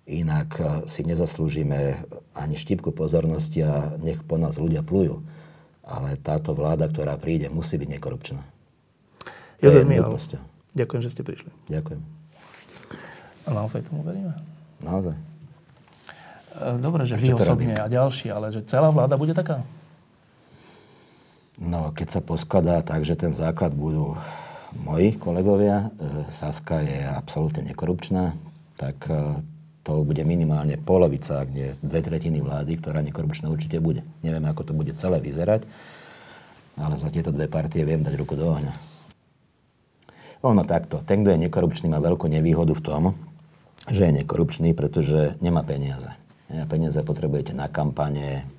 Inak 0.09 0.49
eh, 0.57 0.65
si 0.89 1.05
nezaslúžime 1.05 2.01
ani 2.33 2.57
štipku 2.57 2.89
pozornosti 2.89 3.61
a 3.61 3.93
nech 4.01 4.25
po 4.25 4.41
nás 4.41 4.57
ľudia 4.57 4.81
plujú. 4.81 5.21
Ale 5.85 6.17
táto 6.17 6.53
vláda, 6.57 6.89
ktorá 6.89 7.17
príde, 7.17 7.49
musí 7.49 7.77
byť 7.77 7.89
nekorupčná. 7.89 8.41
Jozef 9.61 9.85
Mihal, 9.85 10.13
ďakujem, 10.77 11.01
že 11.01 11.09
ste 11.13 11.21
prišli. 11.25 11.49
Ďakujem. 11.67 12.01
A 13.45 13.49
naozaj 13.51 13.85
tomu 13.89 14.05
veríme? 14.05 14.37
Naozaj. 14.85 15.28
Eh, 16.49 16.77
dobre, 16.81 17.05
že 17.05 17.15
vy 17.15 17.37
osobne 17.37 17.77
a 17.77 17.85
ďalší, 17.85 18.33
ale 18.33 18.49
že 18.49 18.65
celá 18.65 18.89
vláda 18.89 19.15
bude 19.15 19.37
taká? 19.37 19.61
No, 21.59 21.91
keď 21.91 22.07
sa 22.07 22.21
poskladá 22.23 22.79
tak, 22.81 23.03
že 23.03 23.19
ten 23.19 23.35
základ 23.35 23.75
budú 23.75 24.15
moji 24.79 25.19
kolegovia, 25.19 25.91
e, 25.91 26.31
Saska 26.31 26.79
je 26.79 27.03
absolútne 27.03 27.67
nekorupčná, 27.67 28.31
tak 28.79 28.95
e, 29.11 29.43
to 29.83 30.07
bude 30.07 30.23
minimálne 30.23 30.79
polovica, 30.79 31.43
kde 31.43 31.75
dve 31.83 31.99
tretiny 31.99 32.39
vlády, 32.39 32.79
ktorá 32.79 33.03
nekorupčná 33.03 33.51
určite 33.51 33.83
bude. 33.83 34.07
Neviem, 34.23 34.47
ako 34.47 34.71
to 34.71 34.73
bude 34.77 34.95
celé 34.95 35.19
vyzerať, 35.19 35.67
ale 36.79 36.95
za 36.95 37.11
tieto 37.11 37.35
dve 37.35 37.51
partie 37.51 37.83
viem 37.83 38.07
dať 38.07 38.15
ruku 38.15 38.39
do 38.39 38.55
ohňa. 38.55 38.71
Ono 40.47 40.63
takto. 40.63 41.03
Ten, 41.03 41.27
kto 41.27 41.35
je 41.35 41.43
nekorupčný, 41.43 41.91
má 41.91 41.99
veľkú 41.99 42.31
nevýhodu 42.31 42.71
v 42.71 42.85
tom, 42.85 43.03
že 43.91 44.07
je 44.07 44.23
nekorupčný, 44.23 44.71
pretože 44.71 45.35
nemá 45.43 45.59
peniaze. 45.67 46.15
Peniaze 46.49 47.05
potrebujete 47.05 47.53
na 47.53 47.69
kampane, 47.69 48.49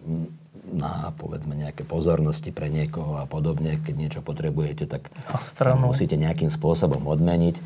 na 0.71 1.11
povedzme 1.19 1.59
nejaké 1.59 1.83
pozornosti 1.83 2.55
pre 2.55 2.71
niekoho 2.71 3.19
a 3.19 3.27
podobne. 3.27 3.83
Keď 3.83 3.95
niečo 3.99 4.21
potrebujete, 4.23 4.87
tak 4.87 5.11
sa 5.43 5.75
musíte 5.75 6.15
nejakým 6.15 6.55
spôsobom 6.55 7.03
odmeniť. 7.11 7.59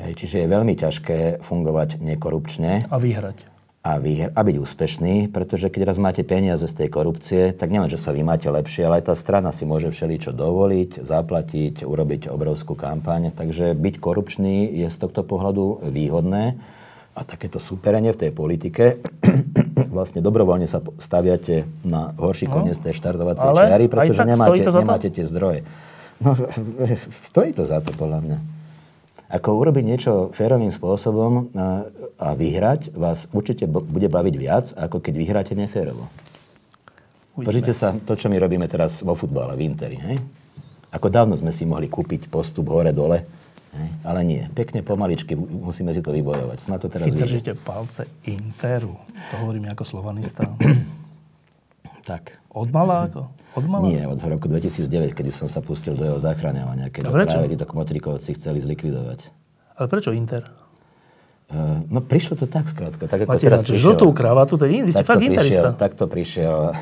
Čiže 0.00 0.42
je 0.42 0.48
veľmi 0.48 0.72
ťažké 0.72 1.44
fungovať 1.44 2.00
nekorupčne. 2.00 2.88
A 2.88 2.96
vyhrať. 2.96 3.44
A, 3.82 3.98
vyhr- 3.98 4.30
a 4.32 4.40
byť 4.40 4.56
úspešný, 4.62 5.28
pretože 5.34 5.66
keď 5.66 5.90
raz 5.90 5.98
máte 5.98 6.22
peniaze 6.22 6.64
z 6.64 6.86
tej 6.86 6.88
korupcie, 6.88 7.50
tak 7.50 7.68
nielen, 7.68 7.90
že 7.90 7.98
sa 7.98 8.14
vy 8.14 8.22
máte 8.22 8.46
lepšie, 8.46 8.86
ale 8.86 9.02
aj 9.02 9.10
tá 9.10 9.14
strana 9.18 9.50
si 9.50 9.66
môže 9.66 9.90
všeličo 9.90 10.30
dovoliť, 10.30 11.02
zaplatiť, 11.02 11.82
urobiť 11.82 12.30
obrovskú 12.30 12.78
kampaň. 12.78 13.34
Takže 13.34 13.74
byť 13.74 13.94
korupčný 13.98 14.70
je 14.70 14.86
z 14.86 14.96
tohto 14.96 15.26
pohľadu 15.26 15.92
výhodné. 15.92 16.56
A 17.12 17.28
takéto 17.28 17.60
súperenie 17.60 18.16
v 18.16 18.28
tej 18.28 18.30
politike 18.32 19.04
vlastne 19.94 20.24
dobrovoľne 20.24 20.64
sa 20.64 20.80
staviate 20.96 21.68
na 21.84 22.16
horší 22.16 22.48
no, 22.48 22.60
koniec 22.60 22.80
tej 22.80 22.96
štartovacej 22.96 23.48
ale 23.52 23.60
čiary, 23.68 23.84
pretože 23.92 24.24
nemáte, 24.24 24.62
nemáte 24.64 25.08
tie 25.12 25.24
zdroje. 25.28 25.60
No, 26.24 26.32
stojí 27.28 27.52
to 27.52 27.68
za 27.68 27.84
to, 27.84 27.92
podľa 27.92 28.20
mňa. 28.24 28.38
Ako 29.32 29.60
urobiť 29.64 29.84
niečo 29.84 30.12
férovým 30.36 30.72
spôsobom 30.72 31.52
a, 31.56 31.88
a 32.20 32.28
vyhrať 32.36 32.92
vás 32.92 33.28
určite 33.32 33.64
bude 33.68 34.08
baviť 34.08 34.34
viac, 34.36 34.66
ako 34.76 35.00
keď 35.00 35.14
vyhráte 35.16 35.52
neférovo. 35.56 36.08
Pozrite 37.32 37.72
sa, 37.72 37.96
to, 37.96 38.12
čo 38.12 38.28
my 38.28 38.36
robíme 38.36 38.68
teraz 38.68 39.00
vo 39.00 39.16
futbale, 39.16 39.56
v 39.56 39.64
Interi. 39.64 39.96
Hej? 39.96 40.20
Ako 40.92 41.08
dávno 41.08 41.32
sme 41.32 41.48
si 41.48 41.64
mohli 41.64 41.88
kúpiť 41.88 42.28
postup 42.28 42.68
hore-dole, 42.68 43.24
Hej. 43.72 43.88
Ale 44.04 44.20
nie. 44.20 44.42
Pekne 44.52 44.84
pomaličky 44.84 45.32
musíme 45.36 45.96
si 45.96 46.04
to 46.04 46.12
vybojovať. 46.12 46.58
Snad 46.60 46.84
to 46.84 46.92
teraz 46.92 47.08
Vydržíte 47.08 47.56
palce 47.56 48.04
Interu. 48.28 49.00
To 49.32 49.34
hovorím 49.40 49.72
ako 49.72 49.84
slovanista. 49.88 50.44
tak. 52.10 52.36
Od 52.52 52.68
malá 52.68 53.08
ako? 53.08 53.32
Od 53.56 53.64
malá? 53.64 53.84
Nie, 53.88 54.04
od 54.04 54.20
roku 54.20 54.44
2009, 54.44 55.16
kedy 55.16 55.32
som 55.32 55.48
sa 55.48 55.64
pustil 55.64 55.96
do 55.96 56.04
jeho 56.04 56.20
záchraňovania, 56.20 56.92
keď 56.92 57.08
práve 57.08 57.48
títo 57.48 57.64
kmotrikovci 57.64 58.36
chceli 58.36 58.60
zlikvidovať. 58.60 59.32
Ale 59.80 59.86
prečo 59.88 60.12
Inter? 60.12 60.52
Uh, 61.52 61.84
no 61.88 62.00
prišlo 62.00 62.36
to 62.36 62.48
tak 62.48 62.68
skrátka. 62.68 63.08
Tak 63.08 63.28
ako 63.28 63.36
Máte 63.36 63.44
teraz 63.44 63.60
prišiel, 63.60 63.92
žltú 63.92 64.08
kravatu, 64.12 64.56
to 64.56 64.64
je, 64.64 64.84
vy 64.84 64.92
ste 64.92 65.04
fakt 65.04 65.20
interista. 65.20 65.72
Takto 65.76 66.08
prišiel 66.08 66.72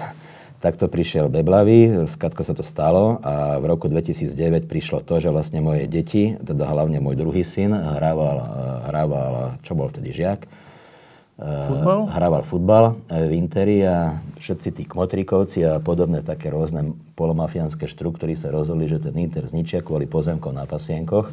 Takto 0.61 0.93
prišiel 0.93 1.33
Beblavy, 1.33 2.05
skratka 2.05 2.45
sa 2.45 2.53
to 2.53 2.61
stalo 2.61 3.17
a 3.25 3.57
v 3.57 3.65
roku 3.65 3.89
2009 3.89 4.69
prišlo 4.69 5.01
to, 5.01 5.17
že 5.17 5.33
vlastne 5.33 5.65
moje 5.65 5.89
deti, 5.89 6.37
teda 6.37 6.69
hlavne 6.69 7.01
môj 7.01 7.17
druhý 7.17 7.41
syn, 7.49 7.73
hrával, 7.73 8.37
hrával 8.93 9.33
čo 9.65 9.73
bol 9.73 9.89
vtedy 9.89 10.13
žiak, 10.13 10.45
Futbal? 11.41 12.05
Hrával 12.13 12.45
futbal 12.45 12.85
v 13.09 13.33
Interi 13.33 13.81
a 13.81 14.21
všetci 14.37 14.77
tí 14.77 14.83
kmotrikovci 14.85 15.65
a 15.65 15.81
podobné 15.81 16.21
také 16.21 16.53
rôzne 16.53 16.93
polomafiánske 17.17 17.89
štruktúry 17.89 18.37
sa 18.37 18.53
rozhodli, 18.53 18.85
že 18.85 19.01
ten 19.01 19.17
Inter 19.17 19.49
zničia 19.49 19.81
kvôli 19.81 20.05
pozemkom 20.05 20.53
na 20.53 20.69
pasienkoch. 20.69 21.33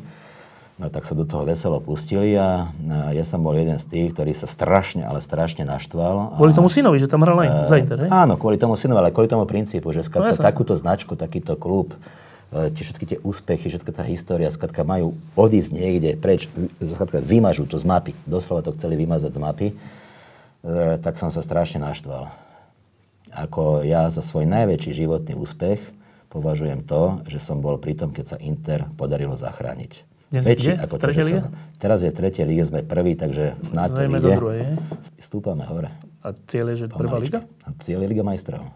No 0.77 0.93
tak 0.93 1.09
sa 1.09 1.17
do 1.17 1.25
toho 1.25 1.41
veselo 1.41 1.81
pustili 1.81 2.37
a, 2.37 2.69
ja 3.09 3.25
som 3.25 3.41
bol 3.41 3.57
jeden 3.57 3.81
z 3.81 3.89
tých, 3.89 4.07
ktorý 4.13 4.29
sa 4.37 4.45
strašne, 4.45 5.09
ale 5.09 5.25
strašne 5.25 5.65
naštval. 5.65 6.37
Kvôli 6.37 6.53
tomu 6.53 6.69
synovi, 6.69 7.01
že 7.01 7.09
tam 7.09 7.25
hral 7.25 7.33
aj 7.33 7.49
uh, 7.49 7.57
za 7.65 7.75
Inter, 7.81 7.97
hej? 8.05 8.09
Áno, 8.13 8.37
kvôli 8.37 8.61
tomu 8.61 8.77
synovi, 8.77 9.01
ale 9.01 9.09
kvôli 9.09 9.25
tomu 9.25 9.49
princípu, 9.49 9.89
že 9.89 10.05
skratka 10.05 10.37
no, 10.37 10.45
takúto 10.45 10.77
značku, 10.77 11.17
takýto 11.17 11.57
klub, 11.57 11.97
uh, 11.97 12.69
tie 12.69 12.85
všetky 12.85 13.05
tie 13.09 13.17
úspechy, 13.25 13.73
všetka 13.73 13.89
tá 13.89 14.05
história, 14.05 14.53
skratka 14.53 14.85
majú 14.85 15.17
odísť 15.33 15.73
niekde 15.73 16.13
preč, 16.13 16.45
skratka 16.77 17.25
vymažú 17.25 17.65
to 17.65 17.81
z 17.81 17.85
mapy, 17.89 18.13
doslova 18.29 18.61
to 18.61 18.69
chceli 18.77 19.01
vymazať 19.01 19.33
z 19.33 19.39
mapy, 19.41 19.67
uh, 19.73 21.01
tak 21.01 21.17
som 21.17 21.33
sa 21.33 21.41
strašne 21.41 21.81
naštval. 21.81 22.29
Ako 23.33 23.81
ja 23.81 24.13
za 24.13 24.21
svoj 24.21 24.45
najväčší 24.45 24.93
životný 24.93 25.33
úspech 25.33 25.81
považujem 26.29 26.85
to, 26.85 27.25
že 27.25 27.41
som 27.41 27.65
bol 27.65 27.81
pri 27.81 27.97
tom, 27.97 28.13
keď 28.13 28.25
sa 28.29 28.37
Inter 28.37 28.85
podarilo 28.93 29.33
zachrániť. 29.33 30.05
Dnes 30.27 30.43
väčší 30.43 30.75
kde? 30.75 30.83
ako 30.83 30.95
to, 30.99 31.05
som, 31.07 31.55
Teraz 31.79 31.99
je 32.03 32.11
tretie 32.11 32.43
lige, 32.43 32.67
sme 32.67 32.83
prvý, 32.83 33.15
takže 33.15 33.55
snáď 33.63 33.89
to 33.95 34.01
ide. 34.03 34.19
do 34.19 34.31
druhej. 34.35 34.61
Stúpame 35.23 35.63
hore. 35.63 35.87
A 36.19 36.35
cieľ 36.51 36.75
je, 36.75 36.83
že 36.83 36.85
prvá 36.91 37.15
liga? 37.23 37.47
A 37.63 37.71
cieľ 37.79 38.03
je 38.03 38.07
Liga 38.11 38.23
majstrov. 38.27 38.67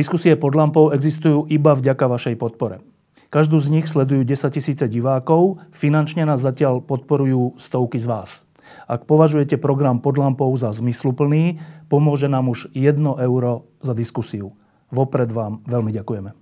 Diskusie 0.00 0.32
pod 0.40 0.56
lampou 0.56 0.88
existujú 0.88 1.44
iba 1.52 1.76
vďaka 1.76 2.08
vašej 2.08 2.40
podpore. 2.40 2.80
Každú 3.28 3.60
z 3.60 3.68
nich 3.68 3.86
sledujú 3.88 4.24
10 4.24 4.48
tisíce 4.48 4.84
divákov, 4.88 5.60
finančne 5.72 6.24
nás 6.24 6.40
zatiaľ 6.40 6.80
podporujú 6.80 7.60
stovky 7.60 8.00
z 8.00 8.08
vás. 8.08 8.48
Ak 8.88 9.04
považujete 9.04 9.60
program 9.60 10.00
pod 10.00 10.16
lampou 10.16 10.48
za 10.56 10.72
zmysluplný, 10.72 11.60
pomôže 11.92 12.28
nám 12.28 12.48
už 12.48 12.72
1 12.72 12.96
euro 13.20 13.68
za 13.84 13.92
diskusiu. 13.92 14.56
Vopred 14.88 15.28
vám 15.28 15.60
veľmi 15.68 15.92
ďakujeme. 15.92 16.41